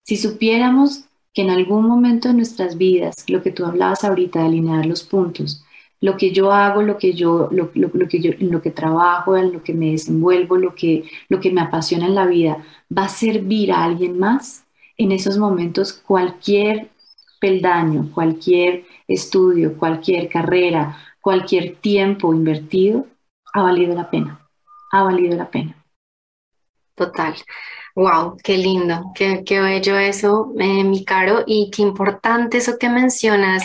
Si 0.04 0.16
supiéramos 0.16 1.04
que 1.32 1.42
en 1.42 1.50
algún 1.50 1.86
momento 1.86 2.28
de 2.28 2.34
nuestras 2.34 2.76
vidas, 2.76 3.24
lo 3.28 3.42
que 3.42 3.50
tú 3.50 3.64
hablabas 3.64 4.04
ahorita 4.04 4.40
de 4.40 4.46
alinear 4.46 4.86
los 4.86 5.02
puntos, 5.02 5.64
lo 6.00 6.18
que 6.18 6.30
yo 6.30 6.52
hago, 6.52 6.82
lo 6.82 6.98
que 6.98 7.14
yo, 7.14 7.48
lo, 7.50 7.70
lo, 7.74 7.90
lo, 7.92 8.06
que 8.06 8.20
yo, 8.20 8.32
en 8.38 8.50
lo 8.50 8.60
que 8.60 8.70
trabajo, 8.70 9.36
en 9.36 9.52
lo 9.52 9.62
que 9.62 9.72
me 9.72 9.92
desenvuelvo, 9.92 10.58
lo 10.58 10.74
que, 10.74 11.04
lo 11.30 11.40
que 11.40 11.50
me 11.50 11.62
apasiona 11.62 12.06
en 12.06 12.14
la 12.14 12.26
vida, 12.26 12.62
va 12.96 13.04
a 13.04 13.08
servir 13.08 13.72
a 13.72 13.82
alguien 13.82 14.18
más, 14.18 14.66
en 14.98 15.10
esos 15.10 15.38
momentos 15.38 15.94
cualquier 15.94 16.90
peldaño, 17.40 18.10
cualquier 18.12 18.84
estudio, 19.08 19.78
cualquier 19.78 20.28
carrera, 20.28 20.98
cualquier 21.20 21.76
tiempo 21.76 22.34
invertido 22.34 23.06
ha 23.54 23.62
valido 23.62 23.94
la 23.94 24.10
pena, 24.10 24.46
ha 24.92 25.02
valido 25.02 25.34
la 25.36 25.50
pena. 25.50 25.82
Total. 26.94 27.34
Wow, 27.96 28.36
qué 28.42 28.56
lindo, 28.58 29.12
qué, 29.14 29.44
qué 29.44 29.60
bello 29.60 29.96
eso, 29.98 30.52
eh, 30.58 30.82
mi 30.82 31.04
caro, 31.04 31.44
y 31.46 31.70
qué 31.70 31.82
importante 31.82 32.58
eso 32.58 32.76
que 32.76 32.88
mencionas 32.88 33.62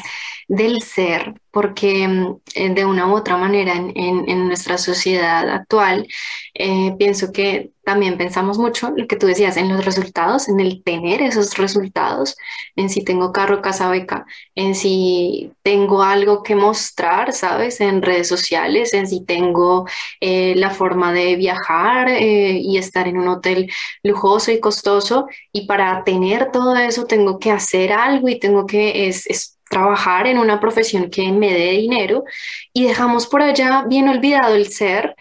del 0.47 0.81
ser, 0.83 1.33
porque 1.51 2.07
mm, 2.07 2.35
eh, 2.55 2.69
de 2.73 2.85
una 2.85 3.07
u 3.07 3.15
otra 3.15 3.37
manera 3.37 3.73
en, 3.75 4.47
nuestra 4.47 4.77
sociedad 4.77 5.49
actual, 5.49 6.07
eh, 6.53 6.93
pienso 6.97 7.31
que 7.31 7.71
también 7.83 8.17
pensamos 8.17 8.57
mucho 8.59 8.91
lo 8.95 9.07
que 9.07 9.15
tú 9.15 9.27
decías 9.27 9.57
en 9.57 9.69
los 9.69 9.83
resultados, 9.83 10.47
en 10.47 10.59
el 10.59 10.83
tener 10.83 11.21
esos 11.21 11.57
resultados, 11.57 12.35
en 12.75 12.89
si 12.89 13.03
tengo 13.03 13.31
carro, 13.31 13.61
casa, 13.61 13.89
beca, 13.89 14.25
en 14.55 14.75
si 14.75 15.51
tengo 15.63 16.03
algo 16.03 16.43
que 16.43 16.55
mostrar, 16.55 17.33
¿sabes? 17.33 17.81
En 17.81 18.01
redes 18.03 18.27
sociales, 18.27 18.93
en 18.93 19.07
si 19.07 19.25
tengo 19.25 19.87
eh, 20.21 20.53
la 20.55 20.69
forma 20.69 21.13
de 21.13 21.35
viajar 21.35 22.09
y 22.21 22.77
estar 22.77 23.07
en 23.07 23.17
un 23.17 23.27
hotel 23.27 23.71
lujoso 24.03 24.51
y 24.51 24.59
costoso. 24.59 25.27
Y 25.51 25.65
para 25.65 26.03
tener 26.03 26.51
todo 26.51 26.75
eso 26.75 27.05
tengo 27.05 27.39
que 27.39 27.51
hacer 27.51 27.91
algo 27.91 28.29
y 28.29 28.39
tengo 28.39 28.65
que 28.67 29.07
es 29.07 29.58
trabajar 29.69 30.27
en 30.27 30.37
una 30.39 30.59
profesión 30.59 31.09
que 31.09 31.31
me 31.31 31.53
dé 31.53 31.71
dinero 31.71 32.23
y 32.73 32.85
dejamos 32.85 33.27
por 33.27 33.41
allá 33.41 33.83
bien 33.87 34.09
olvidado 34.09 34.55
el 34.55 34.67
ser 34.69 35.15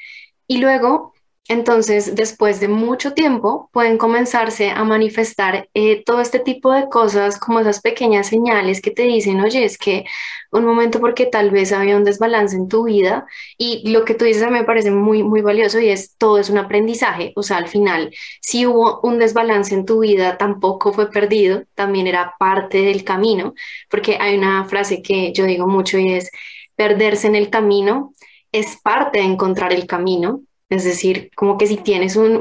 y 0.47 0.59
luego 0.59 1.15
entonces, 1.49 2.15
después 2.15 2.61
de 2.61 2.69
mucho 2.69 3.15
tiempo, 3.15 3.71
pueden 3.73 3.97
comenzarse 3.97 4.71
a 4.71 4.85
manifestar 4.85 5.69
eh, 5.73 6.05
todo 6.05 6.21
este 6.21 6.41
tipo 6.41 6.73
de 6.73 6.91
cosas, 6.91 7.39
como 7.39 7.61
esas 7.61 7.81
pequeñas 7.81 8.27
señales 8.29 8.83
que 8.83 8.91
te 8.91 9.05
dicen, 9.05 9.41
oye, 9.41 9.65
es 9.65 9.79
que 9.79 10.05
un 10.51 10.65
momento 10.67 11.01
porque 11.01 11.25
tal 11.25 11.51
vez 11.51 11.73
había 11.73 11.97
un 11.97 12.05
desbalance 12.05 12.55
en 12.55 12.69
tu 12.69 12.85
vida 12.85 13.27
y 13.57 13.91
lo 13.91 14.05
que 14.05 14.15
tú 14.15 14.27
dices 14.27 14.51
me 14.51 14.65
parece 14.65 14.91
muy, 14.91 15.23
muy 15.23 15.41
valioso 15.41 15.81
y 15.81 15.89
es 15.89 16.17
todo 16.19 16.39
es 16.39 16.51
un 16.51 16.59
aprendizaje. 16.59 17.33
O 17.35 17.43
sea, 17.43 17.57
al 17.57 17.69
final, 17.69 18.13
si 18.43 18.67
hubo 18.67 19.01
un 19.03 19.19
desbalance 19.19 19.75
en 19.75 19.87
tu 19.87 20.01
vida, 20.01 20.37
tampoco 20.37 20.93
fue 20.93 21.11
perdido, 21.11 21.65
también 21.75 22.07
era 22.07 22.35
parte 22.39 22.83
del 22.83 23.05
camino, 23.05 23.55
porque 23.91 24.19
hay 24.21 24.37
una 24.37 24.67
frase 24.67 25.01
que 25.03 25.33
yo 25.33 25.47
digo 25.47 25.67
mucho 25.67 25.99
y 25.99 26.13
es, 26.13 26.31
perderse 26.77 27.27
en 27.27 27.37
el 27.37 27.51
camino 27.51 28.15
es 28.53 28.79
parte 28.83 29.19
de 29.19 29.25
encontrar 29.25 29.73
el 29.73 29.87
camino 29.87 30.43
es 30.71 30.85
decir, 30.85 31.31
como 31.35 31.57
que 31.57 31.67
si 31.67 31.77
tienes 31.79 32.17
un, 32.17 32.39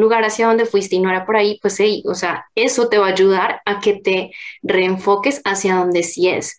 lugar 0.00 0.24
hacia 0.24 0.46
donde 0.46 0.66
fuiste 0.66 0.96
y 0.96 1.00
no 1.00 1.10
era 1.10 1.26
por 1.26 1.36
ahí, 1.36 1.58
pues 1.60 1.74
sí, 1.74 2.02
o 2.06 2.14
sea, 2.14 2.46
eso 2.54 2.88
te 2.88 2.98
va 2.98 3.06
a 3.06 3.12
ayudar 3.12 3.60
a 3.66 3.80
que 3.80 3.94
te 3.94 4.30
reenfoques 4.62 5.42
hacia 5.44 5.76
donde 5.76 6.02
sí 6.02 6.28
es. 6.28 6.58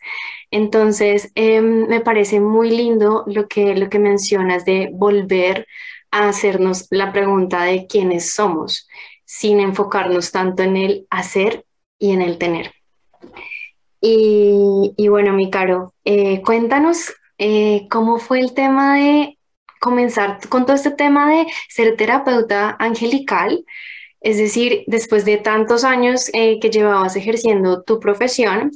Entonces, 0.51 1.31
em, 1.35 1.87
me 1.87 2.01
parece 2.01 2.39
muy 2.41 2.71
lindo 2.71 3.23
lo 3.27 3.47
que, 3.47 3.75
lo 3.75 3.89
que 3.89 3.99
mencionas 3.99 4.65
de 4.65 4.89
volver 4.93 5.65
a 6.11 6.27
hacernos 6.29 6.87
la 6.89 7.13
pregunta 7.13 7.63
de 7.63 7.87
quiénes 7.87 8.33
somos, 8.33 8.87
sin 9.25 9.59
enfocarnos 9.61 10.31
tanto 10.31 10.63
en 10.63 10.75
el 10.77 11.07
hacer 11.09 11.65
y 11.99 12.11
en 12.11 12.21
el 12.21 12.37
tener. 12.37 12.73
Y, 14.01 15.07
bueno, 15.09 15.33
mi 15.33 15.49
caro, 15.49 15.93
eh, 16.05 16.41
cuéntanos 16.41 17.13
eh, 17.37 17.87
cómo 17.89 18.17
fue 18.17 18.39
el 18.39 18.53
tema 18.53 18.95
de 18.97 19.37
comenzar 19.81 20.39
con 20.47 20.65
todo 20.65 20.75
este 20.75 20.91
tema 20.91 21.29
de 21.29 21.47
ser 21.67 21.97
terapeuta 21.97 22.77
angelical, 22.79 23.65
es 24.21 24.37
decir, 24.37 24.83
después 24.87 25.25
de 25.25 25.37
tantos 25.37 25.83
años 25.83 26.29
eh, 26.33 26.59
que 26.59 26.69
llevabas 26.69 27.15
ejerciendo 27.15 27.81
tu 27.81 27.99
profesión 27.99 28.71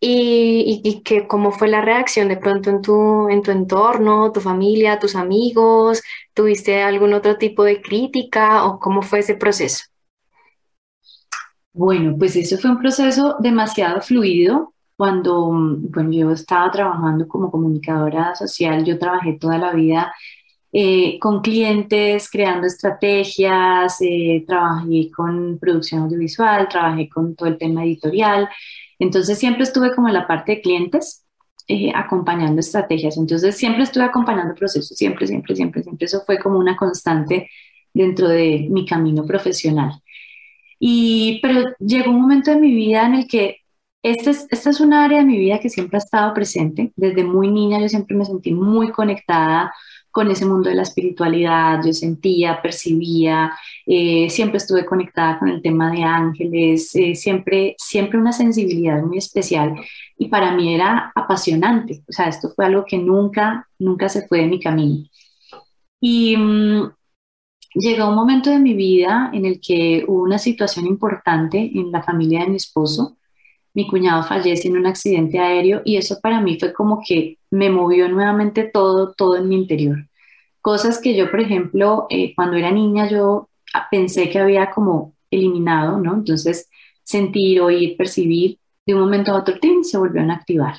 y, 0.00 0.80
y, 0.82 1.02
que 1.02 1.26
cómo 1.28 1.52
fue 1.52 1.68
la 1.68 1.82
reacción 1.82 2.28
de 2.28 2.38
pronto 2.38 2.70
en 2.70 2.80
tu, 2.80 3.28
en 3.28 3.42
tu 3.42 3.50
entorno, 3.50 4.32
tu 4.32 4.40
familia, 4.40 4.98
tus 4.98 5.14
amigos, 5.14 6.02
¿tuviste 6.32 6.82
algún 6.82 7.12
otro 7.12 7.36
tipo 7.36 7.62
de 7.62 7.82
crítica 7.82 8.64
o 8.64 8.80
cómo 8.80 9.02
fue 9.02 9.18
ese 9.18 9.34
proceso? 9.34 9.84
Bueno, 11.74 12.16
pues 12.18 12.34
eso 12.36 12.56
fue 12.56 12.70
un 12.70 12.78
proceso 12.78 13.36
demasiado 13.40 14.00
fluido. 14.00 14.72
Cuando 15.00 15.48
bueno, 15.48 16.10
yo 16.12 16.30
estaba 16.30 16.70
trabajando 16.70 17.26
como 17.26 17.50
comunicadora 17.50 18.34
social, 18.34 18.84
yo 18.84 18.98
trabajé 18.98 19.32
toda 19.32 19.56
la 19.56 19.72
vida 19.72 20.12
eh, 20.74 21.18
con 21.18 21.40
clientes, 21.40 22.28
creando 22.28 22.66
estrategias, 22.66 23.96
eh, 24.02 24.44
trabajé 24.46 25.10
con 25.10 25.58
producción 25.58 26.02
audiovisual, 26.02 26.68
trabajé 26.68 27.08
con 27.08 27.34
todo 27.34 27.48
el 27.48 27.56
tema 27.56 27.82
editorial. 27.82 28.46
Entonces 28.98 29.38
siempre 29.38 29.62
estuve 29.62 29.94
como 29.94 30.08
en 30.08 30.12
la 30.12 30.26
parte 30.26 30.56
de 30.56 30.60
clientes, 30.60 31.24
eh, 31.66 31.92
acompañando 31.94 32.60
estrategias. 32.60 33.16
Entonces 33.16 33.56
siempre 33.56 33.84
estuve 33.84 34.04
acompañando 34.04 34.54
procesos, 34.54 34.94
siempre, 34.98 35.26
siempre, 35.26 35.56
siempre, 35.56 35.82
siempre. 35.82 36.04
Eso 36.04 36.20
fue 36.26 36.38
como 36.38 36.58
una 36.58 36.76
constante 36.76 37.48
dentro 37.94 38.28
de 38.28 38.66
mi 38.68 38.84
camino 38.84 39.24
profesional. 39.24 39.92
Y, 40.78 41.38
pero 41.40 41.70
llegó 41.78 42.10
un 42.10 42.20
momento 42.20 42.50
de 42.50 42.60
mi 42.60 42.74
vida 42.74 43.06
en 43.06 43.14
el 43.14 43.26
que 43.26 43.60
es, 44.02 44.46
esta 44.50 44.70
es 44.70 44.80
una 44.80 45.04
área 45.04 45.18
de 45.18 45.24
mi 45.26 45.38
vida 45.38 45.60
que 45.60 45.68
siempre 45.68 45.96
ha 45.96 46.04
estado 46.04 46.34
presente. 46.34 46.92
Desde 46.96 47.24
muy 47.24 47.50
niña 47.50 47.80
yo 47.80 47.88
siempre 47.88 48.16
me 48.16 48.24
sentí 48.24 48.52
muy 48.52 48.90
conectada 48.92 49.72
con 50.10 50.30
ese 50.30 50.44
mundo 50.44 50.68
de 50.68 50.74
la 50.74 50.82
espiritualidad, 50.82 51.80
yo 51.84 51.92
sentía, 51.92 52.60
percibía, 52.60 53.52
eh, 53.86 54.28
siempre 54.28 54.58
estuve 54.58 54.84
conectada 54.84 55.38
con 55.38 55.48
el 55.48 55.62
tema 55.62 55.92
de 55.92 56.02
ángeles, 56.02 56.94
eh, 56.96 57.14
siempre, 57.14 57.76
siempre 57.78 58.18
una 58.18 58.32
sensibilidad 58.32 59.02
muy 59.02 59.18
especial 59.18 59.74
y 60.18 60.28
para 60.28 60.52
mí 60.52 60.74
era 60.74 61.12
apasionante, 61.14 62.02
o 62.08 62.12
sea, 62.12 62.26
esto 62.28 62.50
fue 62.54 62.66
algo 62.66 62.84
que 62.84 62.98
nunca, 62.98 63.68
nunca 63.78 64.08
se 64.08 64.26
fue 64.26 64.40
de 64.40 64.46
mi 64.48 64.60
camino. 64.60 65.04
Y 66.00 66.36
mm, 66.36 66.90
llegó 67.74 68.08
un 68.08 68.16
momento 68.16 68.50
de 68.50 68.58
mi 68.58 68.74
vida 68.74 69.30
en 69.32 69.44
el 69.44 69.60
que 69.60 70.04
hubo 70.08 70.22
una 70.22 70.38
situación 70.38 70.86
importante 70.86 71.70
en 71.74 71.92
la 71.92 72.02
familia 72.02 72.40
de 72.40 72.48
mi 72.48 72.56
esposo, 72.56 73.16
mi 73.74 73.86
cuñado 73.86 74.22
fallece 74.24 74.68
en 74.68 74.76
un 74.76 74.86
accidente 74.86 75.38
aéreo 75.38 75.82
y 75.84 75.96
eso 75.96 76.18
para 76.20 76.40
mí 76.40 76.58
fue 76.58 76.72
como 76.72 77.02
que 77.06 77.38
me 77.50 77.70
movió 77.70 78.08
nuevamente 78.08 78.64
todo, 78.64 79.12
todo 79.12 79.36
en 79.36 79.48
mi 79.48 79.56
interior. 79.56 80.06
Cosas 80.60 81.00
que 81.00 81.16
yo, 81.16 81.30
por 81.30 81.40
ejemplo, 81.40 82.06
eh, 82.10 82.34
cuando 82.34 82.56
era 82.56 82.70
niña 82.70 83.08
yo 83.08 83.48
pensé 83.90 84.28
que 84.28 84.38
había 84.38 84.70
como 84.70 85.14
eliminado, 85.30 85.98
¿no? 85.98 86.14
Entonces, 86.14 86.68
sentir, 87.02 87.60
oír, 87.60 87.96
percibir, 87.96 88.58
de 88.84 88.94
un 88.94 89.00
momento 89.00 89.32
a 89.32 89.38
otro, 89.38 89.54
se 89.82 89.98
volvieron 89.98 90.30
a 90.30 90.34
activar. 90.34 90.74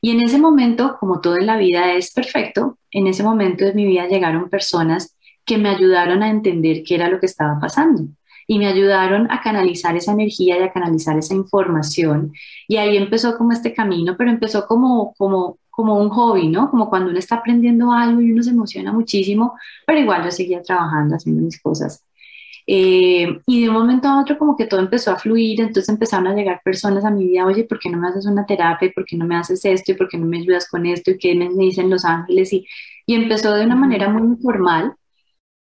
Y 0.00 0.10
en 0.10 0.22
ese 0.22 0.38
momento, 0.38 0.96
como 0.98 1.20
todo 1.20 1.36
en 1.36 1.46
la 1.46 1.56
vida 1.56 1.92
es 1.92 2.12
perfecto, 2.12 2.78
en 2.90 3.06
ese 3.06 3.22
momento 3.22 3.64
de 3.64 3.74
mi 3.74 3.84
vida 3.86 4.08
llegaron 4.08 4.48
personas 4.48 5.16
que 5.44 5.58
me 5.58 5.68
ayudaron 5.68 6.22
a 6.22 6.30
entender 6.30 6.82
qué 6.84 6.94
era 6.94 7.08
lo 7.08 7.20
que 7.20 7.26
estaba 7.26 7.58
pasando 7.60 8.08
y 8.46 8.58
me 8.58 8.66
ayudaron 8.66 9.30
a 9.30 9.40
canalizar 9.40 9.96
esa 9.96 10.12
energía 10.12 10.58
y 10.58 10.62
a 10.62 10.72
canalizar 10.72 11.16
esa 11.18 11.34
información. 11.34 12.32
Y 12.68 12.76
ahí 12.76 12.96
empezó 12.96 13.36
como 13.36 13.52
este 13.52 13.74
camino, 13.74 14.16
pero 14.16 14.30
empezó 14.30 14.66
como, 14.66 15.14
como, 15.14 15.58
como 15.70 15.98
un 15.98 16.10
hobby, 16.10 16.48
¿no? 16.48 16.70
Como 16.70 16.88
cuando 16.90 17.10
uno 17.10 17.18
está 17.18 17.36
aprendiendo 17.36 17.92
algo 17.92 18.20
y 18.20 18.32
uno 18.32 18.42
se 18.42 18.50
emociona 18.50 18.92
muchísimo, 18.92 19.54
pero 19.86 20.00
igual 20.00 20.24
yo 20.24 20.30
seguía 20.30 20.62
trabajando, 20.62 21.16
haciendo 21.16 21.42
mis 21.42 21.60
cosas. 21.60 22.04
Eh, 22.66 23.40
y 23.46 23.62
de 23.62 23.68
un 23.68 23.74
momento 23.74 24.06
a 24.08 24.20
otro 24.20 24.38
como 24.38 24.56
que 24.56 24.66
todo 24.66 24.80
empezó 24.80 25.10
a 25.10 25.18
fluir, 25.18 25.60
entonces 25.60 25.88
empezaron 25.88 26.28
a 26.28 26.34
llegar 26.34 26.60
personas 26.64 27.04
a 27.04 27.10
mi 27.10 27.26
vida, 27.26 27.44
oye, 27.44 27.64
¿por 27.64 27.78
qué 27.80 27.90
no 27.90 27.98
me 27.98 28.08
haces 28.08 28.26
una 28.26 28.46
terapia? 28.46 28.92
¿Por 28.94 29.04
qué 29.04 29.16
no 29.16 29.26
me 29.26 29.36
haces 29.36 29.64
esto? 29.64 29.92
¿Y 29.92 29.94
por 29.96 30.08
qué 30.08 30.16
no 30.18 30.26
me 30.26 30.38
ayudas 30.38 30.68
con 30.68 30.86
esto? 30.86 31.10
¿Y 31.10 31.18
qué 31.18 31.34
me 31.34 31.48
dicen 31.48 31.90
los 31.90 32.04
ángeles? 32.04 32.52
Y, 32.52 32.66
y 33.06 33.14
empezó 33.14 33.52
de 33.54 33.64
una 33.64 33.76
manera 33.76 34.08
muy 34.08 34.22
informal 34.22 34.94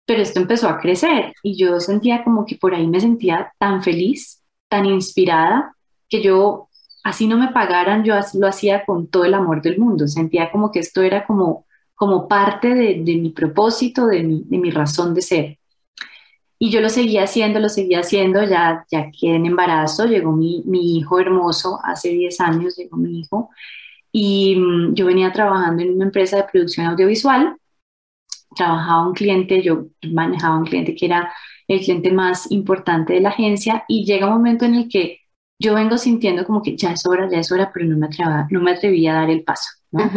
pero 0.07 0.23
esto 0.23 0.41
empezó 0.41 0.69
a 0.69 0.79
crecer 0.79 1.33
y 1.43 1.57
yo 1.57 1.79
sentía 1.81 2.25
como 2.25 2.45
que 2.45 2.57
por 2.57 2.75
ahí 2.75 2.87
me 2.87 3.01
sentía 3.01 3.53
tan 3.59 3.83
feliz, 3.83 4.43
tan 4.69 4.87
inspirada, 4.87 5.75
que 6.09 6.23
yo, 6.23 6.69
así 7.05 7.27
no 7.27 7.38
me 7.38 7.49
pagaran, 7.49 8.05
yo 8.05 8.15
lo 8.35 8.47
hacía 8.47 8.85
con 8.85 9.07
todo 9.09 9.25
el 9.25 9.35
amor 9.35 9.62
del 9.62 9.79
mundo, 9.79 10.09
sentía 10.09 10.51
como 10.51 10.71
que 10.71 10.81
esto 10.81 11.03
era 11.03 11.27
como, 11.27 11.67
como 11.95 12.29
parte 12.29 12.75
de, 12.75 13.17
mi 13.17 13.31
propósito, 13.31 14.07
de 14.07 14.23
mi, 14.23 14.43
de 14.45 14.59
mi, 14.59 14.71
razón 14.71 15.15
de 15.15 15.23
ser. 15.23 15.59
Y 16.59 16.71
yo 16.71 16.81
lo 16.81 16.88
seguía 16.88 17.25
haciendo, 17.25 17.59
lo 17.59 17.69
seguía 17.69 18.01
haciendo, 18.01 18.45
ya, 18.45 18.85
ya 18.91 19.11
quedé 19.11 19.37
en 19.37 19.47
embarazo, 19.47 20.07
llegó 20.07 20.33
mi, 20.33 20.62
mi 20.67 20.97
hijo 20.99 21.19
hermoso, 21.19 21.81
hace 21.83 22.11
10 22.11 22.41
años 22.41 22.77
llegó 22.77 22.97
mi 22.97 23.21
hijo, 23.21 23.51
y 24.12 24.57
mm, 24.57 24.95
yo 24.95 25.07
venía 25.07 25.33
trabajando 25.33 25.83
en 25.83 25.95
una 25.95 26.05
empresa 26.05 26.37
de 26.37 26.45
producción 26.45 26.87
audiovisual 26.87 27.57
trabajaba 28.55 29.07
un 29.07 29.15
cliente, 29.15 29.62
yo 29.62 29.87
manejaba 30.11 30.59
un 30.59 30.65
cliente 30.65 30.95
que 30.95 31.07
era 31.07 31.33
el 31.69 31.81
cliente 31.81 32.12
más 32.12 32.51
importante 32.51 33.15
de 33.15 33.21
la 33.21 33.31
agencia 33.31 33.85
y 33.88 34.05
llega 34.05 34.27
un 34.27 34.35
momento 34.35 34.65
en 34.65 34.75
el 34.75 34.88
que 34.88 35.21
yo 35.59 35.75
vengo 35.75 35.97
sintiendo 35.97 36.45
como 36.45 36.62
que 36.62 36.77
ya 36.77 36.93
es 36.93 37.07
hora, 37.07 37.29
ya 37.31 37.38
es 37.38 37.53
hora, 37.53 37.71
pero 37.73 37.87
no 37.87 37.97
me 37.97 38.07
atrevía, 38.07 38.47
no 38.51 38.61
me 38.61 38.73
atrevía 38.73 39.12
a 39.12 39.21
dar 39.21 39.31
el 39.31 39.45
paso. 39.45 39.71
¿no? 39.93 40.11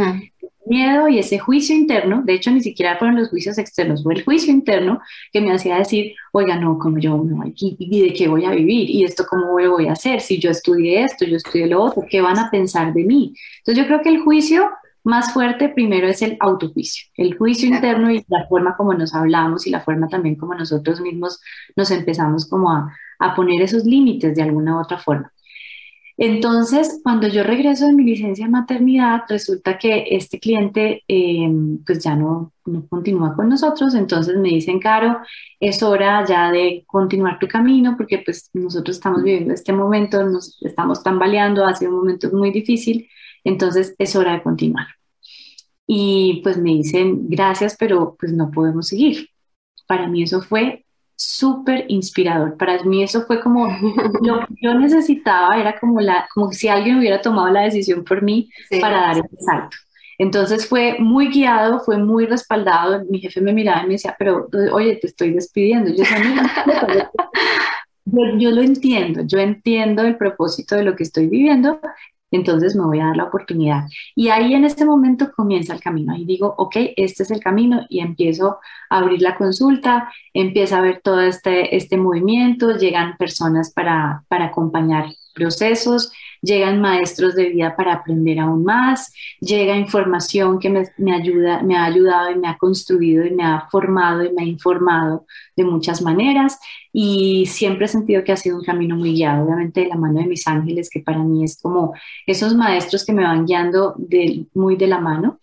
Miedo 0.66 1.08
y 1.08 1.20
ese 1.20 1.38
juicio 1.38 1.76
interno, 1.76 2.24
de 2.26 2.34
hecho 2.34 2.50
ni 2.50 2.60
siquiera 2.60 2.98
fueron 2.98 3.18
los 3.18 3.30
juicios 3.30 3.60
externos, 3.60 4.02
fue 4.02 4.16
el 4.16 4.24
juicio 4.24 4.52
interno 4.52 5.00
que 5.32 5.40
me 5.40 5.54
hacía 5.54 5.78
decir, 5.78 6.16
oiga, 6.32 6.56
no, 6.56 6.80
como 6.80 6.98
yo, 6.98 7.18
no, 7.18 7.44
¿y 7.56 8.02
de 8.02 8.14
qué 8.14 8.28
voy 8.28 8.46
a 8.46 8.50
vivir? 8.50 8.90
¿Y 8.90 9.04
esto 9.04 9.26
cómo 9.30 9.52
voy 9.52 9.88
a 9.88 9.92
hacer? 9.92 10.22
Si 10.22 10.40
yo 10.40 10.50
estudié 10.50 11.04
esto, 11.04 11.24
yo 11.24 11.38
estudié 11.38 11.68
lo 11.68 11.84
otro, 11.84 12.04
¿qué 12.10 12.20
van 12.20 12.40
a 12.40 12.50
pensar 12.50 12.94
de 12.94 13.04
mí? 13.04 13.36
Entonces 13.60 13.84
yo 13.84 13.88
creo 13.88 14.02
que 14.02 14.10
el 14.10 14.22
juicio 14.22 14.72
más 15.06 15.34
fuerte 15.34 15.70
primero 15.70 16.08
es 16.08 16.22
el 16.22 16.36
autojuicio, 16.40 17.08
el 17.16 17.38
juicio 17.38 17.70
interno 17.70 18.12
y 18.12 18.26
la 18.28 18.48
forma 18.48 18.76
como 18.76 18.94
nos 18.94 19.14
hablamos 19.14 19.68
y 19.68 19.70
la 19.70 19.82
forma 19.82 20.08
también 20.08 20.36
como 20.36 20.56
nosotros 20.56 21.00
mismos 21.00 21.40
nos 21.76 21.92
empezamos 21.92 22.50
como 22.50 22.72
a, 22.72 22.92
a 23.20 23.36
poner 23.36 23.62
esos 23.62 23.86
límites 23.86 24.36
de 24.36 24.42
alguna 24.42 24.76
u 24.78 24.82
otra 24.82 24.98
forma. 24.98 25.32
Entonces, 26.18 27.02
cuando 27.04 27.28
yo 27.28 27.44
regreso 27.44 27.88
de 27.88 27.94
mi 27.94 28.06
licencia 28.06 28.46
de 28.46 28.52
maternidad, 28.52 29.24
resulta 29.28 29.78
que 29.78 30.06
este 30.12 30.40
cliente 30.40 31.04
eh, 31.10 31.52
pues 31.86 32.02
ya 32.04 32.16
no, 32.16 32.54
no, 32.66 32.88
continúa 32.88 33.36
con 33.36 33.50
nosotros, 33.50 33.94
entonces 33.96 34.38
me 34.38 34.48
dicen, 34.50 34.80
Caro, 34.80 35.20
es 35.60 35.84
hora 35.84 36.24
ya 36.26 36.52
de 36.52 36.86
continuar 36.88 37.38
tu 37.38 37.50
camino 37.50 37.96
porque 37.98 38.20
pues 38.26 38.50
nosotros 38.54 38.96
estamos 38.96 39.24
viviendo 39.24 39.54
este 39.54 39.74
momento, 39.74 40.24
nos 40.24 40.58
estamos 40.64 41.04
tambaleando, 41.04 41.66
ha 41.66 41.76
sido 41.76 41.92
un 41.92 41.98
momento 41.98 42.32
muy 42.32 42.52
difícil, 42.52 43.10
entonces 43.46 43.96
es 43.98 44.16
hora 44.16 44.34
de 44.34 44.44
continuar. 44.44 44.88
Y 45.88 46.42
pues 46.44 46.58
me 46.58 46.72
dicen, 46.72 47.30
gracias, 47.30 47.78
pero 47.80 48.18
pues 48.20 48.34
no 48.34 48.52
podemos 48.52 48.88
seguir. 48.88 49.30
Para 49.88 50.08
mí 50.08 50.24
eso 50.24 50.42
fue 50.42 50.84
súper 51.16 51.86
inspirador. 51.88 52.58
Para 52.58 52.84
mí 52.84 53.04
eso 53.04 53.26
fue 53.26 53.40
como 53.40 53.68
lo 54.22 54.40
que 54.40 54.56
yo 54.62 54.74
necesitaba, 54.74 55.58
era 55.58 55.80
como, 55.80 56.02
la, 56.02 56.28
como 56.34 56.52
si 56.52 56.68
alguien 56.68 56.98
hubiera 56.98 57.22
tomado 57.22 57.50
la 57.50 57.62
decisión 57.62 58.04
por 58.04 58.22
mí 58.22 58.50
para 58.82 59.02
dar 59.02 59.18
ese 59.20 59.38
salto. 59.40 59.78
Entonces 60.18 60.68
fue 60.68 60.98
muy 61.00 61.28
guiado, 61.28 61.82
fue 61.82 61.98
muy 61.98 62.26
respaldado. 62.26 63.04
Mi 63.10 63.20
jefe 63.20 63.42
me 63.42 63.54
miraba 63.54 63.84
y 63.84 63.88
me 63.88 63.94
decía, 63.94 64.16
pero 64.18 64.48
oye, 64.72 64.96
te 64.96 65.08
estoy 65.08 65.32
despidiendo. 65.32 65.92
Yo, 65.92 66.04
yo, 68.06 68.38
yo 68.38 68.52
lo 68.52 68.62
entiendo, 68.62 69.24
yo 69.26 69.40
entiendo 69.40 70.04
el 70.04 70.16
propósito 70.16 70.76
de 70.76 70.84
lo 70.84 70.96
que 70.96 71.04
estoy 71.04 71.28
viviendo 71.28 71.80
entonces 72.36 72.76
me 72.76 72.86
voy 72.86 73.00
a 73.00 73.08
dar 73.08 73.18
la 73.18 73.26
oportunidad. 73.26 73.86
Y 74.16 74.30
ahí 74.30 74.54
en 74.54 74.66
este 74.66 74.86
momento 74.86 75.32
comienza 75.36 75.74
el 75.74 75.82
camino. 75.82 76.14
Ahí 76.14 76.26
digo, 76.26 76.54
ok, 76.58 76.76
este 76.96 77.24
es 77.24 77.32
el 77.32 77.40
camino 77.40 77.86
y 77.90 78.00
empiezo 78.00 78.60
a 78.90 78.98
abrir 79.00 79.22
la 79.22 79.36
consulta, 79.36 80.12
empiezo 80.34 80.76
a 80.76 80.82
ver 80.82 81.02
todo 81.04 81.22
este, 81.22 81.76
este 81.76 81.98
movimiento, 81.98 82.78
llegan 82.78 83.18
personas 83.18 83.72
para, 83.74 84.24
para 84.28 84.46
acompañar 84.46 85.08
procesos, 85.34 86.12
llegan 86.46 86.80
maestros 86.80 87.36
de 87.36 87.50
vida 87.50 87.76
para 87.76 87.94
aprender 87.94 88.40
aún 88.40 88.64
más, 88.64 89.12
llega 89.40 89.76
información 89.76 90.60
que 90.60 90.70
me, 90.70 91.14
ayuda, 91.14 91.62
me 91.64 91.76
ha 91.76 91.86
ayudado 91.86 92.32
y 92.32 92.36
me 92.36 92.48
ha 92.48 92.58
construido 92.58 93.26
y 93.26 93.32
me 93.32 93.44
ha 93.44 93.68
formado 93.72 94.24
y 94.24 94.32
me 94.32 94.44
ha 94.44 94.46
informado 94.46 95.26
de 95.56 95.64
muchas 95.64 96.02
maneras 96.02 96.60
y 96.94 97.46
siempre 97.48 97.86
he 97.86 97.90
sentido 97.90 98.24
que 98.24 98.32
ha 98.32 98.38
sido 98.38 98.58
un 98.58 98.64
camino 98.64 98.96
muy 98.96 99.14
guiado, 99.14 99.46
obviamente 99.46 99.82
de 99.82 99.88
la 99.88 99.96
mano 99.96 100.20
de 100.20 100.28
mis 100.28 100.48
ángeles, 100.48 100.90
que 100.90 101.02
para 101.02 101.20
mí 101.20 101.44
es 101.44 101.60
como 101.62 101.94
esos 102.26 102.56
maestros 102.56 103.06
que 103.06 103.14
me 103.14 103.24
van 103.24 103.46
guiando 103.46 103.96
de, 103.98 104.46
muy 104.54 104.76
de 104.76 104.88
la 104.88 105.00
mano 105.00 105.40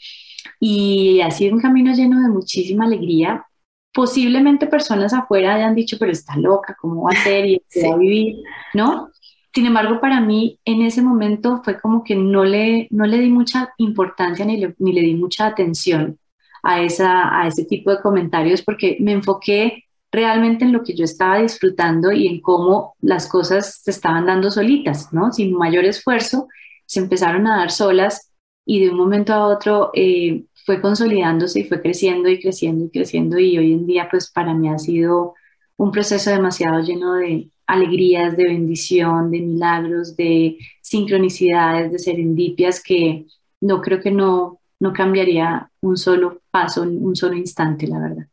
y 0.60 1.20
ha 1.20 1.30
sido 1.30 1.54
un 1.54 1.60
camino 1.60 1.92
lleno 1.92 2.20
de 2.20 2.28
muchísima 2.28 2.84
alegría. 2.84 3.46
Posiblemente 3.92 4.66
personas 4.66 5.12
afuera 5.12 5.56
hayan 5.56 5.74
dicho, 5.74 5.96
pero 5.98 6.12
está 6.12 6.36
loca, 6.36 6.76
¿cómo 6.80 7.02
va 7.02 7.10
a 7.10 7.24
ser 7.24 7.46
y 7.46 7.62
va 7.84 7.94
a 7.94 7.98
vivir? 7.98 8.36
¿No? 8.72 9.10
Sin 9.54 9.66
embargo, 9.66 10.00
para 10.00 10.20
mí 10.20 10.58
en 10.64 10.82
ese 10.82 11.02
momento 11.02 11.60
fue 11.62 11.80
como 11.80 12.02
que 12.04 12.16
no 12.16 12.44
le, 12.44 12.88
no 12.90 13.04
le 13.04 13.18
di 13.18 13.28
mucha 13.30 13.72
importancia 13.76 14.44
ni 14.44 14.56
le, 14.56 14.74
ni 14.78 14.92
le 14.92 15.02
di 15.02 15.14
mucha 15.14 15.46
atención 15.46 16.18
a, 16.62 16.80
esa, 16.82 17.40
a 17.40 17.46
ese 17.48 17.64
tipo 17.64 17.90
de 17.90 18.00
comentarios 18.00 18.62
porque 18.62 18.96
me 19.00 19.12
enfoqué 19.12 19.84
realmente 20.10 20.64
en 20.64 20.72
lo 20.72 20.82
que 20.82 20.94
yo 20.94 21.04
estaba 21.04 21.38
disfrutando 21.38 22.12
y 22.12 22.28
en 22.28 22.40
cómo 22.40 22.94
las 23.00 23.28
cosas 23.28 23.80
se 23.82 23.90
estaban 23.90 24.26
dando 24.26 24.50
solitas, 24.50 25.12
¿no? 25.12 25.32
Sin 25.32 25.54
mayor 25.54 25.84
esfuerzo, 25.84 26.48
se 26.86 27.00
empezaron 27.00 27.46
a 27.46 27.58
dar 27.58 27.70
solas 27.70 28.30
y 28.64 28.80
de 28.84 28.90
un 28.90 28.96
momento 28.96 29.32
a 29.32 29.46
otro 29.46 29.90
eh, 29.94 30.44
fue 30.66 30.80
consolidándose 30.80 31.60
y 31.60 31.64
fue 31.64 31.80
creciendo 31.82 32.28
y 32.28 32.40
creciendo 32.40 32.84
y 32.86 32.90
creciendo 32.90 33.38
y 33.38 33.58
hoy 33.58 33.72
en 33.72 33.86
día 33.86 34.08
pues 34.10 34.30
para 34.30 34.54
mí 34.54 34.68
ha 34.68 34.78
sido 34.78 35.34
un 35.76 35.90
proceso 35.90 36.30
demasiado 36.30 36.80
lleno 36.80 37.14
de, 37.14 37.50
alegrías, 37.66 38.36
de 38.36 38.44
bendición, 38.44 39.30
de 39.30 39.40
milagros, 39.40 40.16
de 40.16 40.58
sincronicidades, 40.80 41.92
de 41.92 41.98
serendipias 41.98 42.82
que 42.82 43.26
no 43.60 43.80
creo 43.80 44.00
que 44.00 44.10
no, 44.10 44.60
no 44.80 44.92
cambiaría 44.92 45.70
un 45.80 45.96
solo 45.96 46.40
paso, 46.50 46.82
un 46.82 47.16
solo 47.16 47.36
instante, 47.36 47.86
la 47.86 47.98
verdad. 47.98 48.26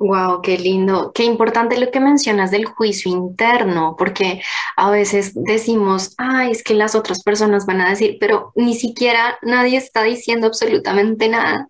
Wow, 0.00 0.40
qué 0.40 0.56
lindo, 0.56 1.12
qué 1.14 1.24
importante 1.24 1.78
lo 1.78 1.90
que 1.90 2.00
mencionas 2.00 2.50
del 2.50 2.64
juicio 2.64 3.10
interno, 3.10 3.96
porque 3.98 4.40
a 4.74 4.90
veces 4.90 5.32
decimos, 5.34 6.14
ay, 6.16 6.52
es 6.52 6.64
que 6.64 6.72
las 6.72 6.94
otras 6.94 7.22
personas 7.22 7.66
van 7.66 7.82
a 7.82 7.90
decir, 7.90 8.16
pero 8.18 8.50
ni 8.56 8.74
siquiera 8.74 9.38
nadie 9.42 9.76
está 9.76 10.02
diciendo 10.02 10.46
absolutamente 10.46 11.28
nada. 11.28 11.68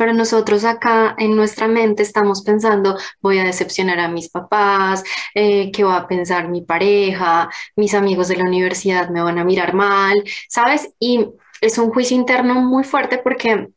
Pero 0.00 0.14
nosotros 0.14 0.64
acá 0.64 1.14
en 1.18 1.36
nuestra 1.36 1.68
mente 1.68 2.02
estamos 2.02 2.40
pensando, 2.40 2.96
voy 3.20 3.38
a 3.38 3.44
decepcionar 3.44 4.00
a 4.00 4.08
mis 4.08 4.30
papás, 4.30 5.04
eh, 5.34 5.70
qué 5.72 5.84
va 5.84 5.98
a 5.98 6.08
pensar 6.08 6.48
mi 6.48 6.62
pareja, 6.62 7.50
mis 7.76 7.92
amigos 7.92 8.28
de 8.28 8.36
la 8.36 8.44
universidad 8.44 9.10
me 9.10 9.22
van 9.22 9.38
a 9.38 9.44
mirar 9.44 9.74
mal, 9.74 10.24
¿sabes? 10.48 10.94
Y 10.98 11.26
es 11.60 11.76
un 11.76 11.90
juicio 11.90 12.16
interno 12.16 12.54
muy 12.62 12.82
fuerte 12.82 13.18
porque 13.18 13.68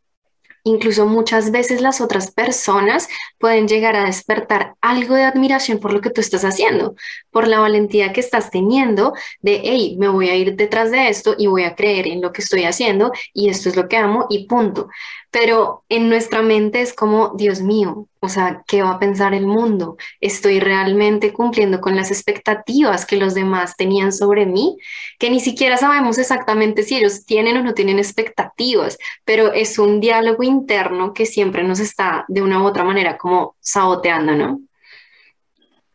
Incluso 0.65 1.05
muchas 1.05 1.51
veces 1.51 1.81
las 1.81 1.99
otras 1.99 2.31
personas 2.31 3.09
pueden 3.37 3.67
llegar 3.67 3.97
a 3.97 4.05
despertar 4.05 4.75
algo 4.79 5.15
de 5.15 5.23
admiración 5.23 5.79
por 5.79 5.91
lo 5.91 5.99
que 5.99 6.09
tú 6.09 6.21
estás 6.21 6.45
haciendo, 6.45 6.95
por 7.33 7.47
la 7.47 7.59
valentía 7.59 8.13
que 8.13 8.21
estás 8.21 8.49
teniendo 8.51 9.13
de, 9.41 9.59
hey, 9.63 9.97
me 9.99 10.07
voy 10.07 10.29
a 10.29 10.35
ir 10.35 10.55
detrás 10.55 10.91
de 10.91 11.09
esto 11.09 11.35
y 11.37 11.47
voy 11.47 11.63
a 11.63 11.75
creer 11.75 12.07
en 12.07 12.21
lo 12.21 12.31
que 12.31 12.41
estoy 12.41 12.63
haciendo 12.63 13.11
y 13.33 13.49
esto 13.49 13.67
es 13.67 13.75
lo 13.75 13.89
que 13.89 13.97
amo 13.97 14.27
y 14.29 14.47
punto 14.47 14.87
pero 15.33 15.83
en 15.89 16.09
nuestra 16.09 16.43
mente 16.43 16.81
es 16.81 16.93
como, 16.93 17.33
Dios 17.35 17.59
mío, 17.59 18.07
o 18.19 18.29
sea, 18.29 18.63
¿qué 18.67 18.83
va 18.83 18.91
a 18.91 18.99
pensar 18.99 19.33
el 19.33 19.47
mundo? 19.47 19.97
¿Estoy 20.21 20.59
realmente 20.59 21.33
cumpliendo 21.33 21.81
con 21.81 21.95
las 21.95 22.11
expectativas 22.11 23.07
que 23.07 23.17
los 23.17 23.33
demás 23.33 23.75
tenían 23.75 24.13
sobre 24.13 24.45
mí? 24.45 24.77
Que 25.17 25.31
ni 25.31 25.39
siquiera 25.39 25.77
sabemos 25.77 26.19
exactamente 26.19 26.83
si 26.83 26.97
ellos 26.97 27.25
tienen 27.25 27.57
o 27.57 27.63
no 27.63 27.73
tienen 27.73 27.97
expectativas, 27.97 28.99
pero 29.25 29.51
es 29.51 29.79
un 29.79 29.99
diálogo 29.99 30.43
interno 30.43 31.13
que 31.13 31.25
siempre 31.25 31.63
nos 31.63 31.79
está 31.79 32.25
de 32.27 32.43
una 32.43 32.61
u 32.61 32.67
otra 32.67 32.83
manera 32.83 33.17
como 33.17 33.55
saboteando, 33.59 34.35
¿no? 34.35 34.61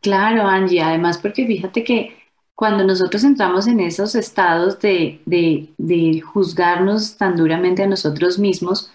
Claro, 0.01 0.43
Angie, 0.47 0.81
además 0.81 1.17
porque 1.17 1.45
fíjate 1.45 1.83
que 1.83 2.15
cuando 2.55 2.83
nosotros 2.85 3.23
entramos 3.23 3.67
en 3.67 3.79
esos 3.81 4.15
estados 4.15 4.79
de, 4.79 5.21
de, 5.25 5.69
de 5.77 6.21
juzgarnos 6.21 7.17
tan 7.17 7.35
duramente 7.35 7.83
a 7.83 7.87
nosotros 7.87 8.39
mismos, 8.39 8.91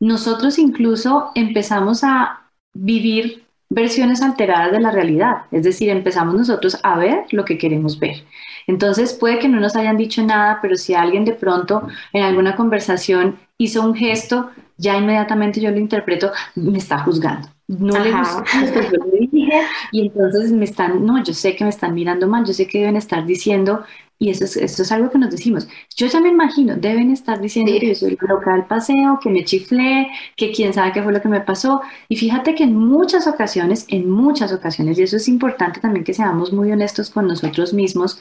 nosotros 0.00 0.58
incluso 0.58 1.30
empezamos 1.34 2.04
a 2.04 2.50
vivir 2.74 3.44
versiones 3.70 4.22
alteradas 4.22 4.72
de 4.72 4.80
la 4.80 4.90
realidad, 4.90 5.42
es 5.50 5.64
decir, 5.64 5.90
empezamos 5.90 6.34
nosotros 6.34 6.78
a 6.82 6.96
ver 6.98 7.26
lo 7.32 7.44
que 7.44 7.58
queremos 7.58 7.98
ver. 7.98 8.24
Entonces 8.66 9.12
puede 9.14 9.38
que 9.38 9.48
no 9.48 9.60
nos 9.60 9.76
hayan 9.76 9.96
dicho 9.98 10.22
nada, 10.22 10.60
pero 10.62 10.76
si 10.76 10.94
alguien 10.94 11.24
de 11.24 11.34
pronto 11.34 11.86
en 12.12 12.22
alguna 12.24 12.56
conversación 12.56 13.38
hizo 13.58 13.82
un 13.82 13.94
gesto, 13.94 14.50
ya 14.78 14.96
inmediatamente 14.96 15.60
yo 15.60 15.70
lo 15.70 15.78
interpreto, 15.78 16.32
me 16.54 16.78
está 16.78 17.00
juzgando. 17.00 17.48
No 17.66 17.98
le 17.98 18.12
gusta 18.12 18.44
lo 18.64 18.72
que 18.72 18.96
yo 18.96 19.04
le 19.12 19.28
dije 19.30 19.60
y 19.92 20.06
entonces 20.06 20.52
me 20.52 20.64
están, 20.64 21.04
no, 21.04 21.22
yo 21.22 21.34
sé 21.34 21.54
que 21.54 21.64
me 21.64 21.70
están 21.70 21.92
mirando 21.92 22.26
mal, 22.26 22.46
yo 22.46 22.54
sé 22.54 22.66
que 22.66 22.78
deben 22.78 22.96
estar 22.96 23.26
diciendo 23.26 23.84
y 24.18 24.30
eso 24.30 24.44
es, 24.44 24.56
esto 24.56 24.82
es 24.82 24.90
algo 24.90 25.10
que 25.10 25.18
nos 25.18 25.30
decimos. 25.30 25.68
Yo 25.94 26.06
ya 26.06 26.20
me 26.20 26.28
imagino, 26.28 26.76
deben 26.76 27.10
estar 27.10 27.40
diciendo 27.40 27.72
que 27.78 27.88
yo 27.88 27.94
soy 27.94 28.18
loca 28.20 28.52
del 28.54 28.64
paseo, 28.64 29.20
que 29.22 29.30
me 29.30 29.44
chiflé, 29.44 30.08
que 30.36 30.50
quién 30.50 30.72
sabe 30.72 30.92
qué 30.92 31.02
fue 31.02 31.12
lo 31.12 31.20
que 31.20 31.28
me 31.28 31.40
pasó. 31.40 31.82
Y 32.08 32.16
fíjate 32.16 32.54
que 32.54 32.64
en 32.64 32.74
muchas 32.74 33.26
ocasiones, 33.26 33.86
en 33.88 34.10
muchas 34.10 34.52
ocasiones, 34.52 34.98
y 34.98 35.02
eso 35.02 35.16
es 35.16 35.28
importante 35.28 35.80
también 35.80 36.04
que 36.04 36.14
seamos 36.14 36.52
muy 36.52 36.72
honestos 36.72 37.10
con 37.10 37.26
nosotros 37.28 37.72
mismos, 37.74 38.20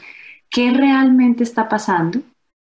qué 0.49 0.71
realmente 0.71 1.43
está 1.43 1.67
pasando 1.69 2.21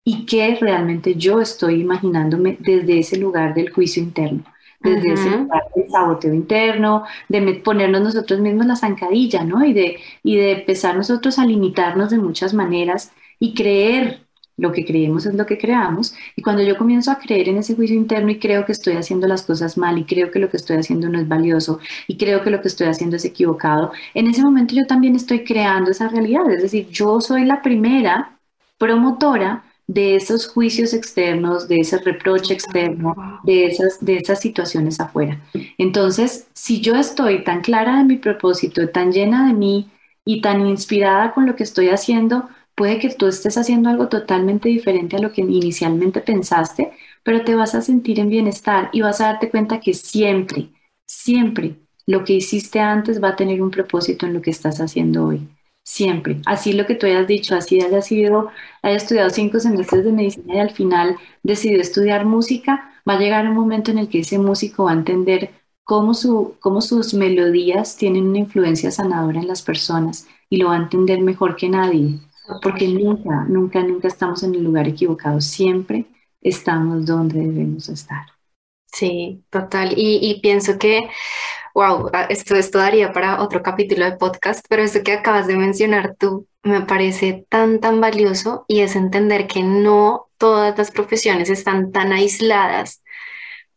y 0.09 0.25
qué 0.25 0.57
realmente 0.61 1.17
yo 1.17 1.41
estoy 1.41 1.81
imaginándome 1.81 2.57
desde 2.61 3.01
ese 3.01 3.19
lugar 3.19 3.55
del 3.55 3.71
juicio 3.71 4.01
interno 4.03 4.45
desde 4.79 5.15
ese 5.15 5.31
lugar 5.31 5.63
del 5.75 5.91
saboteo 5.91 6.33
interno, 6.33 7.05
de 7.29 7.55
ponernos 7.65 8.03
nosotros 8.03 8.39
mismos 8.39 8.67
la 8.67 8.77
zancadilla, 8.77 9.43
¿no? 9.43 9.65
Y 9.65 9.73
de, 9.73 9.97
y 10.23 10.37
de 10.37 10.53
empezar 10.53 10.97
nosotros 10.97 11.41
a 11.41 11.45
limitarnos 11.47 12.11
de 12.11 12.19
muchas 12.19 12.55
maneras 12.55 13.11
y 13.41 13.55
creer 13.55 14.21
lo 14.57 14.71
que 14.73 14.85
creemos 14.85 15.27
es 15.27 15.35
lo 15.35 15.45
que 15.45 15.59
creamos. 15.59 16.15
Y 16.37 16.43
cuando 16.43 16.63
yo 16.63 16.79
comienzo 16.79 17.11
a 17.11 17.19
creer 17.19 17.49
en 17.49 17.59
ese 17.59 17.75
juicio 17.75 17.97
interno 17.97 18.31
y 18.31 18.39
creo 18.39 18.65
que 18.65 18.73
estoy 18.73 18.95
haciendo 18.95 19.27
las 19.27 19.43
cosas 19.43 19.77
mal 19.77 19.99
y 19.99 20.05
creo 20.05 20.31
que 20.31 20.39
lo 20.39 20.49
que 20.49 20.57
estoy 20.57 20.77
haciendo 20.77 21.09
no 21.09 21.19
es 21.19 21.27
valioso 21.27 21.81
y 22.07 22.17
creo 22.17 22.43
que 22.43 22.51
lo 22.51 22.63
que 22.63 22.69
estoy 22.69 22.87
haciendo 22.87 23.17
es 23.17 23.25
equivocado, 23.25 23.93
en 24.15 24.29
ese 24.29 24.43
momento 24.43 24.75
yo 24.75 24.87
también 24.87 25.17
estoy 25.17 25.43
creando 25.43 25.91
esa 25.91 26.09
realidad. 26.09 26.49
Es 26.51 26.63
decir, 26.63 26.89
yo 26.91 27.21
soy 27.21 27.45
la 27.45 27.61
primera 27.61 28.39
promotora 28.79 29.66
de 29.87 30.17
esos 30.17 30.49
juicios 30.49 30.93
externos, 30.93 31.69
de 31.69 31.81
ese 31.81 31.99
reproche 31.99 32.55
externo, 32.55 33.15
de 33.45 33.67
esas, 33.67 34.05
de 34.05 34.17
esas 34.17 34.41
situaciones 34.41 34.99
afuera. 35.01 35.41
Entonces, 35.79 36.49
si 36.55 36.81
yo 36.81 36.97
estoy 36.97 37.45
tan 37.45 37.61
clara 37.61 37.99
de 37.99 38.05
mi 38.05 38.17
propósito, 38.17 38.89
tan 38.89 39.13
llena 39.13 39.47
de 39.47 39.55
mí 39.55 39.89
y 40.25 40.41
tan 40.41 40.67
inspirada 40.67 41.33
con 41.33 41.47
lo 41.47 41.55
que 41.55 41.63
estoy 41.63 41.89
haciendo, 41.91 42.49
puede 42.75 42.99
que 42.99 43.11
tú 43.11 43.27
estés 43.27 43.57
haciendo 43.57 43.89
algo 43.89 44.09
totalmente 44.09 44.69
diferente 44.69 45.17
a 45.17 45.21
lo 45.21 45.33
que 45.33 45.43
inicialmente 45.43 46.21
pensaste, 46.21 46.93
pero 47.23 47.45
te 47.45 47.55
vas 47.55 47.75
a 47.75 47.83
sentir 47.83 48.19
en 48.21 48.29
bienestar 48.29 48.91
y 48.93 49.03
vas 49.03 49.21
a 49.21 49.27
darte 49.27 49.51
cuenta 49.51 49.81
que 49.81 49.95
siempre, 49.95 50.69
siempre 51.07 51.77
lo 52.07 52.25
que 52.25 52.35
hiciste 52.35 52.81
antes 52.81 53.23
va 53.23 53.31
a 53.31 53.37
tener 53.37 53.63
un 53.63 53.71
propósito 53.71 54.27
en 54.27 54.35
lo 54.35 54.43
que 54.43 54.51
estás 54.51 54.81
haciendo 54.81 55.27
hoy. 55.27 55.49
Siempre. 55.87 56.41
Así 56.47 56.73
lo 56.73 56.85
que 56.85 56.97
tú 56.97 57.07
hayas 57.07 57.29
dicho, 57.29 57.55
así 57.55 57.81
haya 57.81 58.03
sido, 58.03 58.51
haya 58.83 58.97
estudiado 58.97 59.31
cinco 59.31 59.61
semestres 59.61 60.05
de 60.05 60.11
medicina 60.13 60.57
y 60.57 60.59
al 60.59 60.71
final 60.71 61.17
decidió 61.45 61.81
estudiar 61.81 62.27
música, 62.27 62.91
va 63.09 63.15
a 63.15 63.19
llegar 63.21 63.47
un 63.49 63.55
momento 63.55 63.93
en 63.93 63.99
el 63.99 64.09
que 64.09 64.19
ese 64.21 64.39
músico 64.39 64.85
va 64.85 64.91
a 64.91 64.95
entender 64.95 65.51
cómo, 65.85 66.13
su, 66.15 66.57
cómo 66.59 66.81
sus 66.81 67.15
melodías 67.15 67.97
tienen 67.97 68.27
una 68.27 68.39
influencia 68.39 68.91
sanadora 68.91 69.39
en 69.39 69.47
las 69.47 69.63
personas 69.63 70.27
y 70.51 70.57
lo 70.57 70.69
va 70.69 70.75
a 70.75 70.79
entender 70.79 71.21
mejor 71.21 71.55
que 71.55 71.69
nadie, 71.69 72.19
porque 72.63 72.89
nunca, 72.89 73.45
nunca, 73.49 73.81
nunca 73.85 74.09
estamos 74.09 74.43
en 74.43 74.57
el 74.57 74.65
lugar 74.65 74.89
equivocado, 74.89 75.41
siempre 75.41 76.07
estamos 76.41 77.07
donde 77.07 77.39
debemos 77.39 77.89
estar. 77.89 78.27
Sí, 78.93 79.45
total. 79.51 79.93
Y, 79.97 80.19
y 80.23 80.41
pienso 80.41 80.79
que 80.79 81.09
wow, 81.77 82.09
ah, 82.15 82.27
esto, 82.31 82.57
esto 82.57 82.79
daría 82.79 83.13
para 83.13 83.43
otro 83.43 83.63
capítulo 83.63 84.07
de 84.07 84.17
podcast, 84.17 84.65
pero 84.67 84.83
esto 84.83 85.03
que 85.05 85.13
acabas 85.13 85.47
de 85.47 85.59
mencionar 85.59 86.17
tú 86.19 86.47
me 86.63 86.81
parece 86.81 87.45
tan, 87.51 87.81
tan 87.81 88.01
valioso 88.01 88.65
y 88.67 88.81
es 88.81 88.97
entender 88.97 89.47
que 89.47 89.63
no 89.63 90.29
todas 90.39 90.77
las 90.79 90.91
profesiones 90.91 91.51
están 91.51 91.93
tan 91.93 92.13
aisladas 92.13 93.03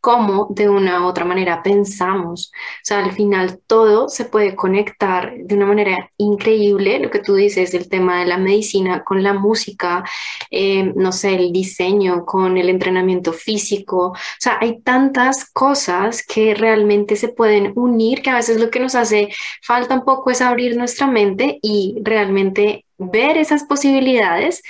cómo 0.00 0.48
de 0.50 0.68
una 0.68 1.02
u 1.02 1.06
otra 1.06 1.24
manera 1.24 1.62
pensamos. 1.62 2.50
O 2.54 2.84
sea, 2.84 3.04
al 3.04 3.12
final 3.12 3.60
todo 3.66 4.08
se 4.08 4.24
puede 4.24 4.56
conectar 4.56 5.34
de 5.36 5.54
una 5.54 5.66
manera 5.66 6.10
increíble, 6.16 6.98
lo 6.98 7.10
que 7.10 7.20
tú 7.20 7.34
dices, 7.34 7.74
el 7.74 7.88
tema 7.88 8.20
de 8.20 8.26
la 8.26 8.38
medicina 8.38 9.04
con 9.04 9.22
la 9.22 9.34
música, 9.34 10.04
eh, 10.50 10.92
no 10.96 11.12
sé, 11.12 11.34
el 11.34 11.52
diseño 11.52 12.24
con 12.24 12.56
el 12.56 12.68
entrenamiento 12.68 13.32
físico. 13.32 14.08
O 14.08 14.16
sea, 14.38 14.58
hay 14.60 14.80
tantas 14.80 15.50
cosas 15.50 16.24
que 16.26 16.54
realmente 16.54 17.16
se 17.16 17.28
pueden 17.28 17.72
unir 17.76 18.22
que 18.22 18.30
a 18.30 18.36
veces 18.36 18.58
lo 18.60 18.70
que 18.70 18.80
nos 18.80 18.94
hace 18.94 19.28
falta 19.62 19.94
un 19.94 20.04
poco 20.04 20.30
es 20.30 20.40
abrir 20.40 20.76
nuestra 20.76 21.06
mente 21.06 21.58
y 21.62 21.96
realmente 22.02 22.86
ver 22.98 23.36
esas 23.36 23.64
posibilidades 23.64 24.62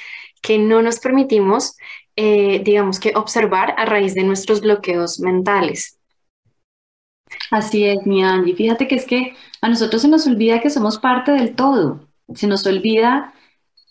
que 0.42 0.58
no 0.58 0.82
nos 0.82 1.00
permitimos 1.00 1.76
eh, 2.22 2.60
digamos 2.62 3.00
que 3.00 3.12
observar 3.16 3.74
a 3.78 3.86
raíz 3.86 4.12
de 4.12 4.24
nuestros 4.24 4.60
bloqueos 4.60 5.20
mentales. 5.20 5.98
Así 7.50 7.86
es, 7.86 8.04
mi 8.04 8.22
Angie. 8.22 8.54
Fíjate 8.54 8.86
que 8.86 8.96
es 8.96 9.06
que 9.06 9.34
a 9.62 9.70
nosotros 9.70 10.02
se 10.02 10.08
nos 10.08 10.26
olvida 10.26 10.60
que 10.60 10.68
somos 10.68 10.98
parte 10.98 11.32
del 11.32 11.54
todo. 11.54 12.00
Se 12.34 12.46
nos 12.46 12.66
olvida, 12.66 13.32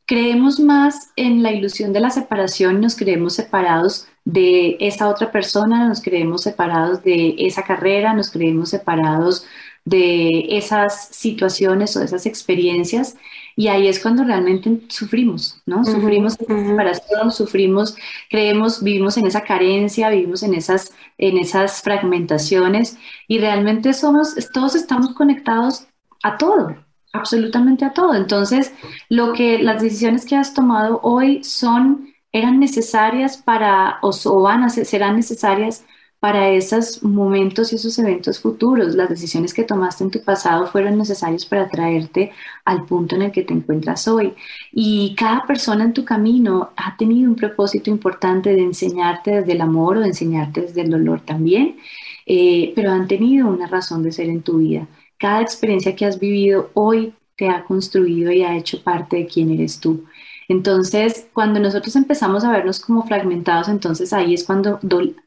creemos 0.05 0.59
más 0.59 1.09
en 1.15 1.41
la 1.41 1.53
ilusión 1.53 1.91
de 1.91 2.01
la 2.01 2.11
separación, 2.11 2.80
nos 2.80 2.95
creemos 2.95 3.34
separados 3.34 4.07
de 4.25 4.77
esa 4.80 5.09
otra 5.09 5.32
persona, 5.32 5.88
nos 5.88 5.99
creemos 5.99 6.43
separados 6.43 7.01
de 7.01 7.34
esa 7.39 7.63
carrera, 7.63 8.13
nos 8.13 8.30
creemos 8.30 8.69
separados 8.69 9.43
de 9.86 10.55
esas 10.55 11.07
situaciones 11.07 11.95
o 11.97 12.03
esas 12.03 12.27
experiencias 12.27 13.17
y 13.60 13.68
ahí 13.68 13.89
es 13.89 13.99
cuando 13.99 14.24
realmente 14.24 14.84
sufrimos, 14.88 15.62
¿no? 15.66 15.84
Sufrimos 15.84 16.39
esa 16.39 16.66
separación, 16.66 17.30
sufrimos, 17.30 17.93
creemos, 18.30 18.82
vivimos 18.82 19.18
en 19.18 19.28
esa 19.28 19.41
carencia, 19.41 20.10
vivimos 20.10 20.43
en 20.43 20.53
esas, 20.53 20.93
en 21.18 21.38
esas 21.38 21.82
fragmentaciones 21.82 22.97
y 23.28 23.39
realmente 23.39 23.91
somos, 23.93 24.34
todos 24.53 24.76
estamos 24.76 25.14
conectados 25.14 25.88
a 26.24 26.38
todo, 26.38 26.74
absolutamente 27.12 27.84
a 27.84 27.91
todo. 27.91 28.16
Entonces, 28.16 28.72
lo 29.10 29.34
que 29.34 29.62
las 29.62 29.82
decisiones 29.82 30.26
que 30.26 30.38
has 30.38 30.53
tomado 30.53 31.01
hoy 31.03 31.43
son, 31.43 32.14
eran 32.32 32.62
necesarias 32.62 33.36
para, 33.36 33.99
o, 34.01 34.12
o 34.24 34.41
van 34.41 34.64
a 34.64 34.70
ser, 34.70 34.86
serán 34.86 35.18
necesarias 35.18 35.84
para 36.20 36.49
esos 36.49 37.01
momentos 37.01 37.72
y 37.72 37.76
esos 37.76 37.97
eventos 37.97 38.39
futuros. 38.39 38.95
Las 38.95 39.09
decisiones 39.09 39.53
que 39.53 39.63
tomaste 39.63 40.03
en 40.03 40.11
tu 40.11 40.22
pasado 40.24 40.67
fueron 40.67 40.97
necesarias 40.97 41.45
para 41.45 41.70
traerte 41.70 42.32
al 42.65 42.86
punto 42.86 43.15
en 43.15 43.24
el 43.24 43.32
que 43.32 43.43
te 43.43 43.53
encuentras 43.53 44.07
hoy. 44.07 44.34
Y 44.72 45.15
cada 45.15 45.45
persona 45.45 45.86
en 45.86 45.93
tu 45.93 46.03
camino 46.03 46.72
ha 46.76 46.97
tenido 46.97 47.30
un 47.30 47.36
propósito 47.36 47.89
importante 47.89 48.51
de 48.53 48.61
enseñarte 48.61 49.32
desde 49.32 49.53
el 49.53 49.61
amor 49.61 49.97
o 49.97 50.01
de 50.01 50.07
enseñarte 50.07 50.61
desde 50.61 50.82
el 50.82 50.89
dolor 50.89 51.22
también, 51.22 51.78
eh, 52.26 52.74
pero 52.76 52.91
han 52.91 53.07
tenido 53.07 53.47
una 53.47 53.67
razón 53.67 54.03
de 54.03 54.11
ser 54.11 54.30
en 54.30 54.41
tu 54.41 54.57
vida. 54.57 54.88
Cada 55.17 55.41
experiencia 55.41 55.95
que 55.95 56.05
has 56.05 56.20
vivido 56.20 56.72
hoy 56.74 57.13
te 57.38 57.49
ha 57.49 57.63
construido 57.63 58.32
y 58.32 58.43
ha 58.43 58.57
hecho 58.57 58.84
parte 58.84 59.17
de 59.17 59.26
quién 59.26 59.51
eres 59.51 59.80
tú. 59.80 60.05
Entonces, 60.50 61.28
cuando 61.34 61.60
nosotros 61.60 61.95
empezamos 61.95 62.43
a 62.43 62.52
vernos 62.52 62.80
como 62.80 63.06
fragmentados, 63.06 63.70
entonces 63.70 64.12
ahí 64.14 64.34
es 64.34 64.43
cuando 64.43 64.80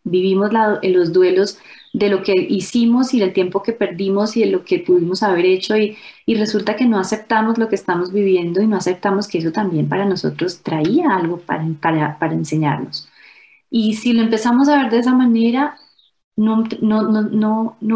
vivimos 0.03 0.51
los 0.83 1.13
duelos 1.13 1.59
de 1.93 2.09
lo 2.09 2.25
que 2.25 2.33
hicimos 2.35 3.15
y 3.15 3.21
del 3.21 3.33
tiempo 3.33 3.63
que 3.63 3.73
perdimos 3.73 4.37
y 4.37 4.41
de 4.41 4.51
lo 4.51 4.65
que 4.65 4.81
pudimos 4.81 5.23
haber 5.23 5.47
hecho 5.47 5.77
y, 5.77 5.97
resulta 6.27 6.77
que 6.77 6.87
no 6.87 6.99
aceptamos 6.99 7.59
lo 7.59 7.69
que 7.69 7.77
estamos 7.77 8.13
viviendo 8.13 8.61
y 8.61 8.67
no 8.67 8.77
aceptamos 8.77 9.29
que 9.29 9.39
eso 9.39 9.53
también 9.53 9.89
para 9.89 10.07
nosotros 10.07 10.63
traía 10.63 11.15
algo 11.15 11.39
para, 11.39 12.33
enseñarnos. 12.33 13.09
Y 13.71 13.95
si 13.95 14.13
lo 14.15 14.23
empezamos 14.23 14.69
a 14.69 14.83
ver 14.83 14.91
de 14.91 14.99
esa 15.01 15.15
manera, 15.15 15.79
no 16.37 16.65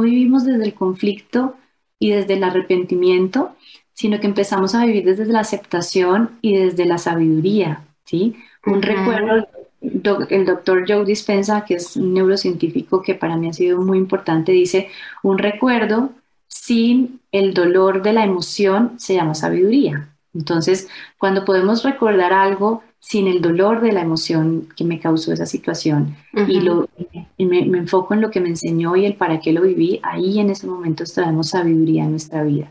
vivimos 0.03 0.45
desde 0.45 0.65
el 0.65 0.75
conflicto 0.75 1.57
y 1.99 2.11
desde 2.11 2.35
el 2.35 2.45
arrepentimiento, 2.45 3.57
sino 3.97 4.21
que 4.21 4.27
empezamos 4.27 4.75
a 4.75 4.85
vivir 4.85 5.05
desde 5.05 5.25
la 5.25 5.41
aceptación 5.41 6.33
y 6.43 6.55
desde 6.55 6.85
la 6.85 6.99
sabiduría, 6.99 7.83
¿sí? 8.05 8.37
Un 8.67 8.83
recuerdo, 8.83 9.49
el 9.81 10.45
doctor 10.45 10.85
Joe 10.87 11.07
Dispensa, 11.07 11.65
que 11.65 11.77
es 11.77 11.97
un 11.97 12.13
neurocientífico 12.13 13.01
que 13.01 13.15
para 13.15 13.37
mí 13.37 13.49
ha 13.49 13.55
sido 13.55 13.81
muy 13.81 13.97
importante, 13.97 14.53
dice, 14.53 14.91
un 15.23 15.39
recuerdo 15.39 16.11
sin 16.47 17.21
el 17.33 17.55
dolor 17.55 18.03
de 18.03 18.13
la 18.13 18.23
emoción 18.23 18.99
se 18.99 19.15
llama 19.15 19.35
sabiduría. 19.35 20.11
Entonces, 20.35 20.89
cuando 21.17 21.47
podemos 21.47 21.83
recordar 21.83 22.35
algo 22.35 22.83
sin 23.01 23.29
el 23.29 23.41
dolor 23.41 23.81
de 23.81 23.93
la 23.93 24.03
emoción 24.03 24.69
que 24.77 24.85
me 24.85 25.01
causó 25.01 25.33
esa 25.33 25.47
situación 25.47 26.17
y, 26.49 26.61
lo, 26.61 26.91
me, 27.39 27.65
me, 27.65 27.79
enfoco 27.79 28.13
en 28.13 28.21
lo 28.21 28.31
que 28.31 28.41
me 28.41 28.51
enseñó 28.51 28.95
y 28.95 29.07
el 29.07 29.15
para 29.15 29.41
qué 29.41 29.55
lo 29.55 29.63
viví, 29.63 30.01
ahí 30.03 30.39
en 30.39 30.51
ese 30.51 30.67
momento 30.67 31.05
traemos 31.05 31.51
sabiduría 31.51 32.05
en 32.05 32.11
nuestra 32.11 32.43
vida. 32.43 32.71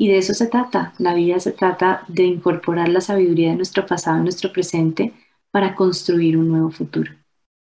Y 0.00 0.08
de 0.08 0.16
eso 0.16 0.32
se 0.32 0.46
trata. 0.46 0.94
La 0.96 1.12
vida 1.12 1.38
se 1.40 1.52
trata 1.52 2.04
de 2.08 2.22
incorporar 2.22 2.88
la 2.88 3.02
sabiduría 3.02 3.50
de 3.50 3.56
nuestro 3.56 3.84
pasado 3.84 4.16
en 4.16 4.22
nuestro 4.22 4.50
presente 4.50 5.12
para 5.50 5.74
construir 5.74 6.38
un 6.38 6.48
nuevo 6.48 6.70
futuro. 6.70 7.12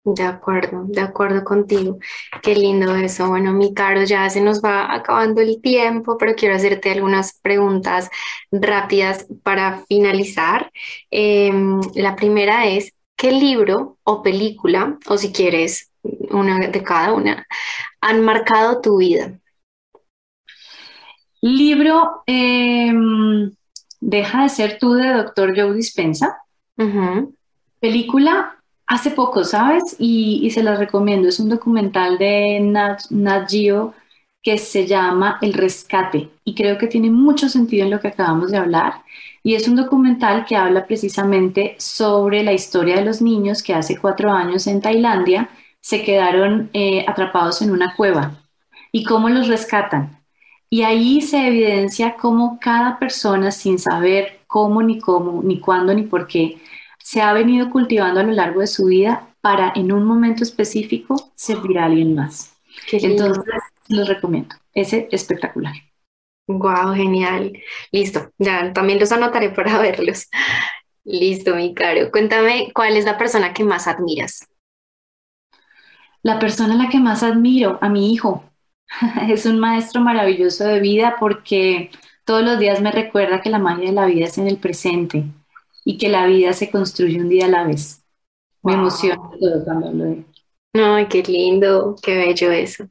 De 0.02 0.22
acuerdo, 0.22 0.84
de 0.86 1.02
acuerdo 1.02 1.44
contigo. 1.44 1.98
Qué 2.42 2.54
lindo 2.54 2.96
eso. 2.96 3.28
Bueno, 3.28 3.52
mi 3.52 3.74
caro, 3.74 4.04
ya 4.04 4.30
se 4.30 4.40
nos 4.40 4.62
va 4.62 4.94
acabando 4.94 5.42
el 5.42 5.60
tiempo, 5.60 6.16
pero 6.16 6.34
quiero 6.34 6.54
hacerte 6.54 6.90
algunas 6.90 7.38
preguntas 7.38 8.08
rápidas 8.50 9.26
para 9.42 9.84
finalizar. 9.86 10.72
Em, 11.10 11.82
la 11.94 12.16
primera 12.16 12.64
es, 12.66 12.94
¿qué 13.14 13.30
libro 13.30 13.98
o 14.04 14.22
película, 14.22 14.98
o 15.06 15.18
si 15.18 15.32
quieres, 15.32 15.92
una 16.30 16.58
de 16.66 16.82
cada 16.82 17.12
una, 17.12 17.46
han 18.00 18.22
marcado 18.22 18.80
tu 18.80 18.96
vida? 18.96 19.38
Libro 21.42 22.22
em, 22.26 23.52
Deja 24.00 24.42
de 24.42 24.48
ser 24.48 24.78
tú 24.80 24.94
de 24.94 25.12
Doctor 25.12 25.54
Joe 25.56 25.74
Dispensa. 25.74 26.38
Película 27.78 28.56
hace 28.84 29.12
poco, 29.12 29.44
¿sabes? 29.44 29.94
Y, 29.98 30.50
se 30.50 30.62
las 30.64 30.78
recomiendo. 30.78 31.28
Es 31.28 31.38
un 31.38 31.48
documental 31.48 32.18
de 32.18 32.58
Nat, 32.60 33.02
Nat 33.10 33.48
Geo 33.48 33.94
que 34.42 34.58
se 34.58 34.88
llama 34.88 35.38
El 35.40 35.52
Rescate 35.52 36.30
y 36.44 36.56
creo 36.56 36.76
que 36.78 36.88
tiene 36.88 37.10
mucho 37.10 37.48
sentido 37.48 37.84
en 37.84 37.92
lo 37.92 38.00
que 38.00 38.08
acabamos 38.08 38.50
de 38.50 38.56
hablar. 38.56 39.02
Y 39.44 39.54
es 39.54 39.68
un 39.68 39.76
documental 39.76 40.44
que 40.46 40.56
habla 40.56 40.84
precisamente 40.84 41.76
sobre 41.78 42.42
la 42.42 42.52
historia 42.52 42.96
de 42.96 43.04
los 43.04 43.22
niños 43.22 43.62
que 43.62 43.72
hace 43.72 43.98
cuatro 43.98 44.32
años 44.32 44.66
en 44.66 44.80
Tailandia 44.80 45.48
se 45.80 46.02
quedaron 46.02 46.70
eh, 46.72 47.04
atrapados 47.06 47.62
en 47.62 47.70
una 47.70 47.94
cueva 47.94 48.42
y 48.90 49.04
cómo 49.04 49.28
los 49.28 49.46
rescatan. 49.46 50.21
Y 50.72 50.84
ahí 50.84 51.20
se 51.20 51.48
evidencia 51.48 52.16
cómo 52.16 52.58
cada 52.58 52.98
persona, 52.98 53.50
sin 53.50 53.78
saber 53.78 54.40
cómo, 54.46 54.82
ni 54.82 54.98
cómo, 54.98 55.42
ni 55.42 55.60
cuándo, 55.60 55.92
ni 55.92 56.04
por 56.04 56.26
qué, 56.26 56.62
se 56.98 57.20
ha 57.20 57.34
venido 57.34 57.68
cultivando 57.68 58.20
a 58.20 58.22
lo 58.22 58.32
largo 58.32 58.60
de 58.60 58.66
su 58.66 58.86
vida 58.86 59.28
para 59.42 59.74
en 59.76 59.92
un 59.92 60.04
momento 60.04 60.42
específico 60.42 61.30
servir 61.34 61.78
a 61.78 61.84
alguien 61.84 62.14
más. 62.14 62.56
Entonces, 62.90 63.44
los 63.88 64.08
recomiendo. 64.08 64.56
Ese 64.72 65.08
espectacular. 65.12 65.74
Wow, 66.46 66.94
genial. 66.94 67.52
Listo, 67.90 68.30
ya 68.38 68.72
también 68.72 68.98
los 68.98 69.12
anotaré 69.12 69.50
para 69.50 69.78
verlos. 69.82 70.30
Listo, 71.04 71.54
mi 71.54 71.74
caro. 71.74 72.10
Cuéntame, 72.10 72.70
¿cuál 72.74 72.96
es 72.96 73.04
la 73.04 73.18
persona 73.18 73.52
que 73.52 73.62
más 73.62 73.86
admiras? 73.86 74.48
La 76.22 76.38
persona 76.38 76.72
a 76.72 76.78
la 76.78 76.88
que 76.88 76.98
más 76.98 77.22
admiro, 77.22 77.78
a 77.82 77.90
mi 77.90 78.14
hijo. 78.14 78.42
es 79.28 79.46
un 79.46 79.58
maestro 79.58 80.00
maravilloso 80.00 80.64
de 80.64 80.80
vida 80.80 81.16
porque 81.18 81.90
todos 82.24 82.42
los 82.42 82.58
días 82.58 82.80
me 82.80 82.92
recuerda 82.92 83.40
que 83.40 83.50
la 83.50 83.58
magia 83.58 83.86
de 83.86 83.92
la 83.92 84.06
vida 84.06 84.26
es 84.26 84.38
en 84.38 84.48
el 84.48 84.58
presente 84.58 85.24
y 85.84 85.98
que 85.98 86.08
la 86.08 86.26
vida 86.26 86.52
se 86.52 86.70
construye 86.70 87.20
un 87.20 87.28
día 87.28 87.46
a 87.46 87.48
la 87.48 87.64
vez. 87.64 88.02
Me 88.62 88.74
emociona 88.74 89.16
todo 89.40 89.64
cuando 89.64 89.88
hablo 89.88 90.04
de 90.04 90.24
Ay, 90.74 91.06
qué 91.06 91.22
lindo, 91.22 91.96
qué 92.02 92.16
bello 92.16 92.50
eso. 92.50 92.84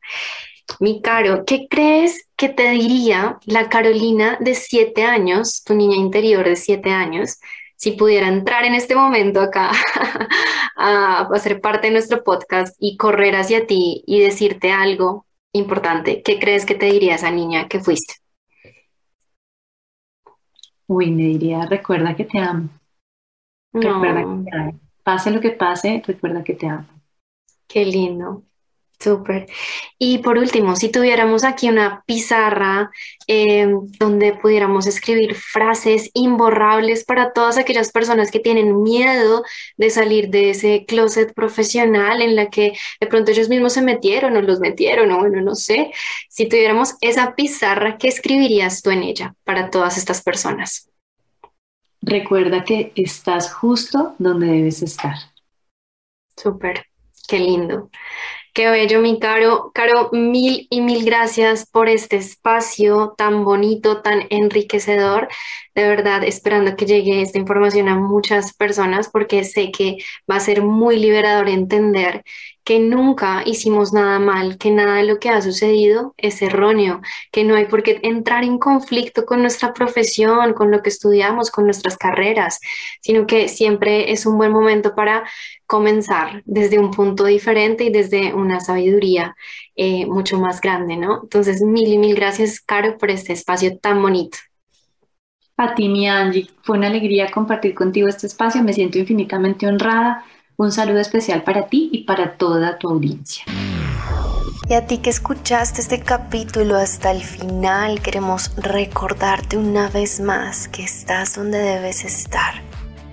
Mi 0.79 1.01
Caro, 1.01 1.43
¿qué 1.45 1.67
crees 1.69 2.29
que 2.35 2.49
te 2.49 2.69
diría 2.71 3.39
la 3.45 3.69
Carolina 3.69 4.37
de 4.39 4.53
siete 4.53 5.03
años, 5.03 5.63
tu 5.63 5.73
niña 5.73 5.95
interior 5.95 6.45
de 6.45 6.55
siete 6.55 6.91
años, 6.91 7.39
si 7.75 7.91
pudiera 7.91 8.27
entrar 8.27 8.65
en 8.65 8.75
este 8.75 8.95
momento 8.95 9.41
acá 9.41 9.71
a, 10.75 11.21
a 11.21 11.39
ser 11.39 11.59
parte 11.61 11.87
de 11.87 11.93
nuestro 11.93 12.23
podcast 12.23 12.75
y 12.79 12.97
correr 12.97 13.35
hacia 13.35 13.65
ti 13.65 14.03
y 14.05 14.19
decirte 14.19 14.71
algo 14.71 15.25
importante? 15.53 16.21
¿Qué 16.23 16.39
crees 16.39 16.65
que 16.65 16.75
te 16.75 16.85
diría 16.85 17.15
esa 17.15 17.31
niña 17.31 17.67
que 17.67 17.79
fuiste? 17.79 18.15
Uy, 20.87 21.11
me 21.11 21.23
diría, 21.23 21.65
recuerda 21.65 22.15
que 22.15 22.25
te 22.25 22.39
amo. 22.39 22.69
Recuerda 23.73 24.19
que 24.19 24.49
te 24.49 24.57
amo. 24.57 24.79
Pase 25.03 25.31
lo 25.31 25.39
que 25.39 25.51
pase, 25.51 26.03
recuerda 26.05 26.43
que 26.43 26.53
te 26.53 26.67
amo. 26.67 26.87
Qué 27.67 27.85
lindo. 27.85 28.43
Súper. 29.01 29.47
Y 29.97 30.19
por 30.19 30.37
último, 30.37 30.75
si 30.75 30.89
tuviéramos 30.89 31.43
aquí 31.43 31.67
una 31.67 32.03
pizarra 32.05 32.91
eh, 33.25 33.67
donde 33.97 34.33
pudiéramos 34.33 34.85
escribir 34.85 35.33
frases 35.33 36.11
imborrables 36.13 37.03
para 37.03 37.33
todas 37.33 37.57
aquellas 37.57 37.91
personas 37.91 38.29
que 38.29 38.39
tienen 38.39 38.83
miedo 38.83 39.43
de 39.75 39.89
salir 39.89 40.29
de 40.29 40.51
ese 40.51 40.85
closet 40.87 41.33
profesional 41.33 42.21
en 42.21 42.35
la 42.35 42.51
que 42.51 42.73
de 42.99 43.07
pronto 43.07 43.31
ellos 43.31 43.49
mismos 43.49 43.73
se 43.73 43.81
metieron 43.81 44.37
o 44.37 44.41
los 44.43 44.59
metieron 44.59 45.11
o 45.11 45.17
bueno, 45.17 45.41
no 45.41 45.55
sé. 45.55 45.89
Si 46.29 46.47
tuviéramos 46.47 46.93
esa 47.01 47.33
pizarra, 47.33 47.97
¿qué 47.97 48.07
escribirías 48.07 48.83
tú 48.83 48.91
en 48.91 49.01
ella 49.01 49.33
para 49.43 49.71
todas 49.71 49.97
estas 49.97 50.21
personas? 50.21 50.91
Recuerda 52.03 52.63
que 52.63 52.91
estás 52.95 53.51
justo 53.51 54.13
donde 54.19 54.45
debes 54.45 54.83
estar. 54.83 55.15
Súper, 56.37 56.85
qué 57.27 57.39
lindo. 57.39 57.89
Qué 58.53 58.69
bello, 58.69 58.99
mi 58.99 59.17
Caro. 59.17 59.71
Caro, 59.73 60.09
mil 60.11 60.67
y 60.69 60.81
mil 60.81 61.05
gracias 61.05 61.65
por 61.65 61.87
este 61.87 62.17
espacio 62.17 63.13
tan 63.17 63.45
bonito, 63.45 64.01
tan 64.01 64.23
enriquecedor. 64.29 65.29
De 65.73 65.87
verdad, 65.87 66.23
esperando 66.23 66.75
que 66.75 66.85
llegue 66.85 67.21
esta 67.21 67.39
información 67.39 67.87
a 67.87 67.95
muchas 67.95 68.53
personas 68.53 69.09
porque 69.09 69.43
sé 69.43 69.71
que 69.71 69.97
va 70.29 70.35
a 70.35 70.39
ser 70.41 70.63
muy 70.63 70.97
liberador 70.97 71.47
entender 71.47 72.23
que 72.63 72.79
nunca 72.79 73.43
hicimos 73.45 73.91
nada 73.91 74.19
mal, 74.19 74.57
que 74.57 74.69
nada 74.71 74.97
de 74.97 75.03
lo 75.05 75.19
que 75.19 75.29
ha 75.29 75.41
sucedido 75.41 76.13
es 76.17 76.41
erróneo, 76.41 77.01
que 77.31 77.43
no 77.43 77.55
hay 77.55 77.65
por 77.65 77.83
qué 77.83 77.99
entrar 78.03 78.43
en 78.43 78.59
conflicto 78.59 79.25
con 79.25 79.41
nuestra 79.41 79.73
profesión, 79.73 80.53
con 80.53 80.71
lo 80.71 80.81
que 80.81 80.89
estudiamos, 80.89 81.49
con 81.51 81.65
nuestras 81.65 81.97
carreras, 81.97 82.59
sino 83.01 83.25
que 83.25 83.47
siempre 83.47 84.11
es 84.11 84.25
un 84.25 84.37
buen 84.37 84.51
momento 84.51 84.93
para 84.95 85.23
comenzar 85.65 86.43
desde 86.45 86.79
un 86.79 86.91
punto 86.91 87.25
diferente 87.25 87.85
y 87.85 87.91
desde 87.91 88.33
una 88.33 88.59
sabiduría 88.59 89.35
eh, 89.75 90.05
mucho 90.05 90.39
más 90.39 90.61
grande, 90.61 90.97
¿no? 90.97 91.21
Entonces, 91.23 91.61
mil 91.61 91.87
y 91.87 91.97
mil 91.97 92.15
gracias, 92.15 92.59
Caro, 92.61 92.97
por 92.97 93.09
este 93.09 93.33
espacio 93.33 93.77
tan 93.79 94.01
bonito. 94.01 94.37
A 95.61 95.75
ti, 95.75 95.89
mi 95.89 96.09
Angie, 96.09 96.49
fue 96.63 96.75
una 96.75 96.87
alegría 96.87 97.29
compartir 97.29 97.75
contigo 97.75 98.07
este 98.07 98.25
espacio, 98.25 98.63
me 98.63 98.73
siento 98.73 98.97
infinitamente 98.97 99.67
honrada 99.67 100.25
un 100.57 100.71
saludo 100.71 100.97
especial 100.97 101.43
para 101.43 101.67
ti 101.67 101.87
y 101.91 102.03
para 102.03 102.31
toda 102.35 102.79
tu 102.79 102.89
audiencia. 102.89 103.43
Y 104.67 104.73
a 104.73 104.87
ti 104.87 104.97
que 104.97 105.11
escuchaste 105.11 105.81
este 105.81 105.99
capítulo 105.99 106.77
hasta 106.77 107.11
el 107.11 107.21
final, 107.21 108.01
queremos 108.01 108.55
recordarte 108.57 109.55
una 109.55 109.87
vez 109.87 110.19
más 110.19 110.67
que 110.67 110.81
estás 110.81 111.35
donde 111.35 111.59
debes 111.59 112.05
estar, 112.05 112.55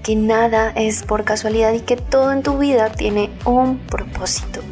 que 0.03 0.17
nada 0.17 0.73
es 0.75 1.03
por 1.03 1.25
casualidad 1.25 1.75
y 1.75 1.81
que 1.81 1.97
todo 1.97 2.33
en 2.33 2.43
tu 2.43 2.57
vida 2.57 2.91
tiene 2.93 3.29
un 3.45 3.77
propósito. 3.77 4.63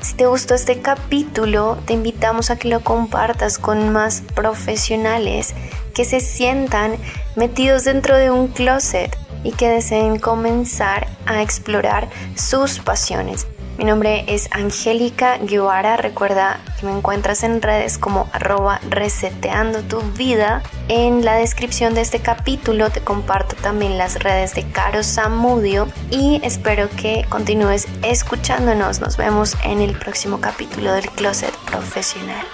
Si 0.00 0.14
te 0.14 0.26
gustó 0.26 0.54
este 0.54 0.78
capítulo, 0.78 1.78
te 1.84 1.94
invitamos 1.94 2.52
a 2.52 2.58
que 2.60 2.68
lo 2.68 2.78
compartas 2.78 3.58
con 3.58 3.92
más 3.92 4.22
profesionales 4.36 5.56
que 5.98 6.04
se 6.04 6.20
sientan 6.20 6.96
metidos 7.34 7.82
dentro 7.82 8.16
de 8.16 8.30
un 8.30 8.46
closet 8.46 9.18
y 9.42 9.50
que 9.50 9.68
deseen 9.68 10.20
comenzar 10.20 11.08
a 11.26 11.42
explorar 11.42 12.08
sus 12.36 12.78
pasiones. 12.78 13.48
Mi 13.78 13.84
nombre 13.84 14.24
es 14.28 14.48
Angélica 14.52 15.38
Guevara. 15.38 15.96
Recuerda 15.96 16.60
que 16.78 16.86
me 16.86 16.96
encuentras 16.96 17.42
en 17.42 17.60
redes 17.60 17.98
como 17.98 18.28
arroba 18.32 18.80
reseteando 18.88 19.82
tu 19.82 20.00
vida. 20.16 20.62
En 20.86 21.24
la 21.24 21.34
descripción 21.34 21.94
de 21.94 22.02
este 22.02 22.20
capítulo 22.20 22.90
te 22.90 23.00
comparto 23.00 23.56
también 23.56 23.98
las 23.98 24.20
redes 24.20 24.54
de 24.54 24.70
Caro 24.70 25.02
Samudio 25.02 25.88
y 26.12 26.40
espero 26.44 26.88
que 26.90 27.26
continúes 27.28 27.88
escuchándonos. 28.04 29.00
Nos 29.00 29.16
vemos 29.16 29.56
en 29.64 29.80
el 29.80 29.98
próximo 29.98 30.40
capítulo 30.40 30.92
del 30.92 31.10
Closet 31.10 31.56
Profesional. 31.66 32.46